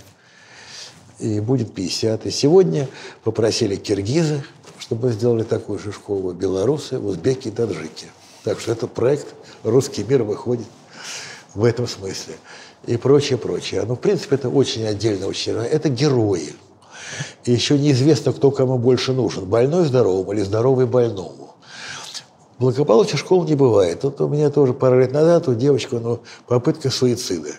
И 1.21 1.41
будет 1.41 1.75
50. 1.75 2.27
И 2.27 2.31
сегодня 2.31 2.89
попросили 3.23 3.77
киргизы, 3.77 4.43
чтобы 4.79 5.12
сделали 5.12 5.45
такую 5.45 5.79
же 5.79 5.93
школу, 5.93 6.33
белорусы, 6.33 6.99
узбеки 6.99 7.49
и 7.49 7.51
таджики. 7.51 8.07
Так 8.43 8.61
что 8.61 8.73
этот 8.73 8.93
проект 8.93 9.29
«Русский 9.62 10.05
мир» 10.05 10.23
выходит 10.25 10.67
в 11.55 11.65
этом 11.65 11.87
смысле. 11.87 12.35
И 12.87 12.97
прочее, 12.97 13.39
прочее. 13.39 13.83
Ну, 13.87 13.95
в 13.95 14.01
принципе, 14.01 14.35
это 14.35 14.51
очень 14.51 14.85
отдельно, 14.85 15.27
очень 15.27 15.53
Это 15.53 15.89
герои. 15.89 16.55
Еще 17.45 17.79
неизвестно, 17.79 18.33
кто 18.33 18.51
кому 18.51 18.79
больше 18.79 19.13
нужен. 19.13 19.45
Больной 19.45 19.85
здоровому 19.85 20.33
или 20.33 20.43
здоровый 20.43 20.87
больному. 20.87 21.55
Благополучия 22.59 23.17
школ 23.17 23.45
не 23.45 23.55
бывает. 23.55 24.05
Вот 24.05 24.21
у 24.21 24.29
меня 24.29 24.51
тоже 24.51 24.73
пару 24.73 25.01
лет 25.01 25.13
назад 25.13 25.49
у 25.49 25.55
девочки 25.55 25.95
ну, 25.95 26.21
попытка 26.47 26.91
суицида. 26.91 27.51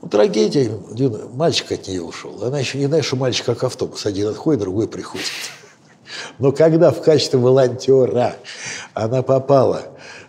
Ну, 0.00 0.08
трагедия, 0.08 0.70
мальчик 1.32 1.72
от 1.72 1.86
нее 1.86 2.02
ушел. 2.02 2.42
Она 2.42 2.58
еще 2.58 2.78
не 2.78 2.86
знает, 2.86 3.04
что 3.04 3.16
мальчик 3.16 3.46
как 3.46 3.62
автобус. 3.64 4.06
Один 4.06 4.28
отходит, 4.28 4.62
другой 4.62 4.88
приходит. 4.88 5.26
Но 6.38 6.52
когда 6.52 6.90
в 6.90 7.02
качестве 7.02 7.38
волонтера 7.38 8.36
она 8.94 9.22
попала 9.22 9.82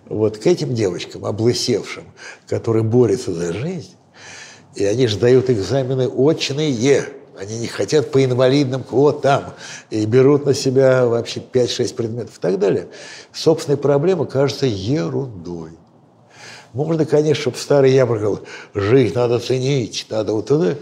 вот 0.08 0.38
к 0.38 0.48
этим 0.48 0.74
девочкам, 0.74 1.26
облысевшим, 1.26 2.04
которые 2.48 2.84
борются 2.84 3.34
за 3.34 3.54
жизнь, 3.54 3.96
и 4.76 4.86
они 4.86 5.08
же 5.08 5.18
дают 5.18 5.50
экзамены 5.50 6.08
очные. 6.08 7.06
Они 7.38 7.58
не 7.58 7.68
хотят 7.68 8.12
по 8.12 8.24
инвалидным 8.24 8.84
квотам 8.84 9.54
и 9.90 10.06
берут 10.06 10.46
на 10.46 10.54
себя 10.54 11.06
вообще 11.06 11.40
5-6 11.40 11.96
предметов 11.96 12.38
и 12.38 12.42
так 12.42 12.60
далее. 12.60 12.90
Собственная 13.32 13.78
проблема 13.78 14.26
кажется 14.26 14.66
ерундой. 14.66 15.72
Можно, 16.74 17.06
конечно, 17.06 17.42
чтобы 17.42 17.58
старый 17.58 17.94
я 17.94 18.06
говорил, 18.06 18.42
жизнь 18.74 19.16
надо 19.16 19.40
ценить, 19.40 20.06
надо 20.10 20.34
вот 20.34 20.48
туда. 20.48 20.76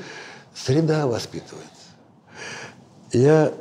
Среда 0.56 1.06
воспитывает. 1.06 1.64
Я 3.14 3.54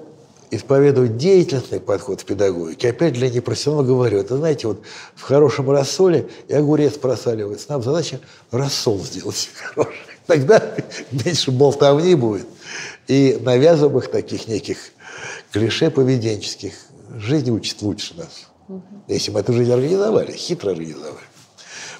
исповедую 0.51 1.09
деятельностный 1.09 1.81
подход 1.81 2.23
в 2.23 2.25
педагогике. 2.25 2.91
Опять 2.91 3.13
для 3.13 3.31
непрофессионала 3.31 3.83
говорю, 3.83 4.19
это, 4.19 4.37
знаете, 4.37 4.69
вот 4.69 4.83
в 5.15 5.23
хорошем 5.23 5.71
рассоле 5.71 6.29
и 6.49 6.55
огурец 6.55 6.95
просаливается. 6.95 7.71
Нам 7.71 7.83
задача 7.83 8.21
рассол 8.51 8.99
сделать 9.01 9.51
хороший. 9.75 10.16
Тогда 10.27 10.63
меньше 11.11 11.51
болтовни 11.51 12.15
будет. 12.15 12.47
И 13.07 13.39
навязываемых 13.41 14.11
таких 14.11 14.49
неких 14.49 14.79
клише 15.53 15.91
поведенческих. 15.91 16.75
Жизнь 17.17 17.51
учит 17.51 17.81
лучше 17.83 18.15
нас. 18.17 18.47
Угу. 18.69 18.83
Если 19.09 19.31
мы 19.31 19.41
эту 19.41 19.53
жизнь 19.53 19.73
организовали, 19.73 20.33
хитро 20.33 20.71
организовали. 20.71 21.25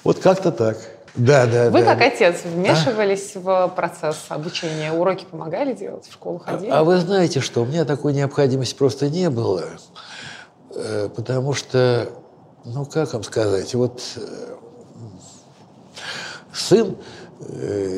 Вот 0.03 0.19
как-то 0.19 0.51
так. 0.51 0.77
Да, 1.15 1.47
да, 1.47 1.71
Вы 1.71 1.83
да. 1.83 1.95
как 1.95 2.13
отец 2.13 2.43
вмешивались 2.43 3.31
а? 3.35 3.67
в 3.67 3.75
процесс 3.75 4.25
обучения? 4.29 4.91
Уроки 4.91 5.25
помогали 5.29 5.73
делать? 5.73 6.07
В 6.07 6.13
школу 6.13 6.37
ходили? 6.37 6.69
А, 6.69 6.79
а 6.79 6.83
вы 6.83 6.97
знаете, 6.97 7.39
что 7.39 7.63
у 7.63 7.65
меня 7.65 7.85
такой 7.85 8.13
необходимости 8.13 8.75
просто 8.75 9.09
не 9.09 9.31
было. 9.31 9.63
Э, 10.75 11.09
потому 11.15 11.53
что, 11.53 12.09
ну 12.65 12.85
как 12.85 13.13
вам 13.13 13.23
сказать, 13.23 13.73
вот 13.73 13.99
э, 14.17 14.55
сын 16.53 16.95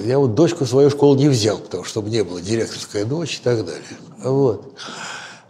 я 0.06 0.20
вот 0.20 0.36
дочку 0.36 0.66
свою 0.66 0.90
школу 0.90 1.16
не 1.16 1.30
взял, 1.30 1.58
потому 1.58 1.84
что 1.84 1.92
чтобы 1.92 2.10
не 2.10 2.24
было 2.24 2.42
директорская 2.42 3.06
дочь 3.06 3.38
и 3.38 3.42
так 3.42 3.66
далее. 3.66 3.84
Вот. 4.20 4.74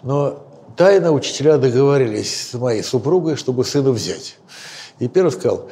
Но 0.04 0.46
тайно 0.78 1.12
учителя 1.12 1.58
договорились 1.58 2.50
с 2.52 2.54
моей 2.54 2.84
супругой, 2.84 3.36
чтобы 3.36 3.66
сына 3.66 3.92
взять. 3.92 4.38
И 5.00 5.08
первый 5.08 5.32
сказал, 5.32 5.70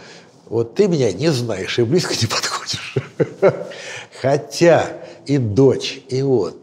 вот 0.49 0.75
ты 0.75 0.87
меня 0.87 1.11
не 1.11 1.29
знаешь 1.29 1.77
и 1.79 1.83
близко 1.83 2.13
не 2.19 2.27
подходишь. 2.27 2.95
Хотя 4.21 4.87
и 5.25 5.37
дочь, 5.37 6.01
и 6.09 6.21
он, 6.21 6.53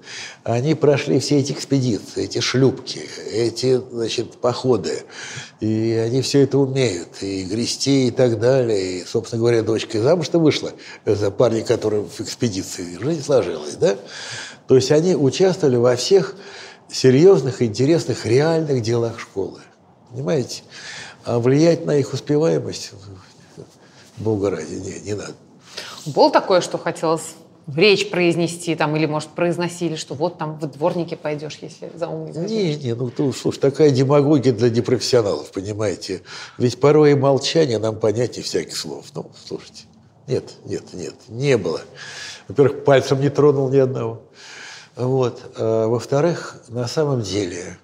они 0.44 0.74
прошли 0.74 1.18
все 1.20 1.38
эти 1.38 1.52
экспедиции, 1.52 2.24
эти 2.24 2.40
шлюпки, 2.40 3.00
эти, 3.32 3.80
значит, 3.90 4.32
походы. 4.36 5.02
И 5.60 5.92
они 5.92 6.20
все 6.20 6.42
это 6.42 6.58
умеют, 6.58 7.22
и 7.22 7.44
грести, 7.44 8.08
и 8.08 8.10
так 8.10 8.38
далее. 8.38 9.00
И, 9.00 9.04
собственно 9.06 9.40
говоря, 9.40 9.62
дочка 9.62 10.02
замуж-то 10.02 10.38
вышла 10.38 10.72
за 11.06 11.30
парня, 11.30 11.64
который 11.64 12.02
в 12.02 12.20
экспедиции. 12.20 12.98
Жизнь 13.00 13.24
сложилась, 13.24 13.76
да? 13.76 13.96
То 14.68 14.76
есть 14.76 14.92
они 14.92 15.16
участвовали 15.16 15.76
во 15.76 15.96
всех 15.96 16.36
серьезных, 16.90 17.62
интересных, 17.62 18.26
реальных 18.26 18.82
делах 18.82 19.18
школы. 19.18 19.60
Понимаете? 20.10 20.62
А 21.24 21.38
влиять 21.38 21.86
на 21.86 21.96
их 21.96 22.12
успеваемость, 22.12 22.92
Бога 24.18 24.50
ради, 24.50 24.74
не, 24.74 25.00
не 25.00 25.14
надо. 25.14 25.32
Было 26.04 26.30
такое, 26.30 26.60
что 26.60 26.76
хотелось 26.76 27.34
речь 27.66 28.10
произнести 28.10 28.74
там, 28.74 28.94
или, 28.96 29.06
может, 29.06 29.30
произносили, 29.30 29.96
что 29.96 30.14
вот 30.14 30.38
там 30.38 30.58
в 30.58 30.66
дворнике 30.66 31.16
пойдешь, 31.16 31.58
если 31.60 31.90
за 31.94 32.08
умный 32.08 32.32
Не, 32.46 32.76
не, 32.76 32.94
ну, 32.94 33.10
ты, 33.10 33.32
слушай, 33.32 33.58
такая 33.58 33.90
демагогия 33.90 34.52
для 34.52 34.70
непрофессионалов, 34.70 35.50
понимаете. 35.50 36.22
Ведь 36.58 36.78
порой 36.80 37.12
и 37.12 37.14
молчание 37.14 37.78
нам 37.78 37.98
понятнее 37.98 38.42
всяких 38.42 38.76
слов. 38.76 39.06
Ну, 39.14 39.30
слушайте, 39.46 39.84
нет, 40.26 40.44
нет, 40.64 40.92
нет, 40.92 41.14
не 41.28 41.56
было. 41.56 41.80
Во-первых, 42.48 42.84
пальцем 42.84 43.20
не 43.20 43.30
тронул 43.30 43.70
ни 43.70 43.78
одного. 43.78 44.22
Вот. 44.96 45.40
А, 45.56 45.86
во-вторых, 45.86 46.56
на 46.68 46.86
самом 46.86 47.22
деле, 47.22 47.78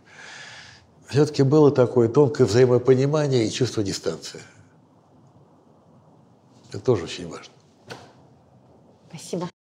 все-таки 1.09 1.43
было 1.43 1.71
такое 1.71 2.09
тонкое 2.09 2.47
взаимопонимание 2.47 3.47
и 3.47 3.51
чувство 3.51 3.83
дистанции. 3.83 4.41
Это 6.69 6.79
тоже 6.79 7.05
очень 7.05 7.29
важно. 7.29 7.53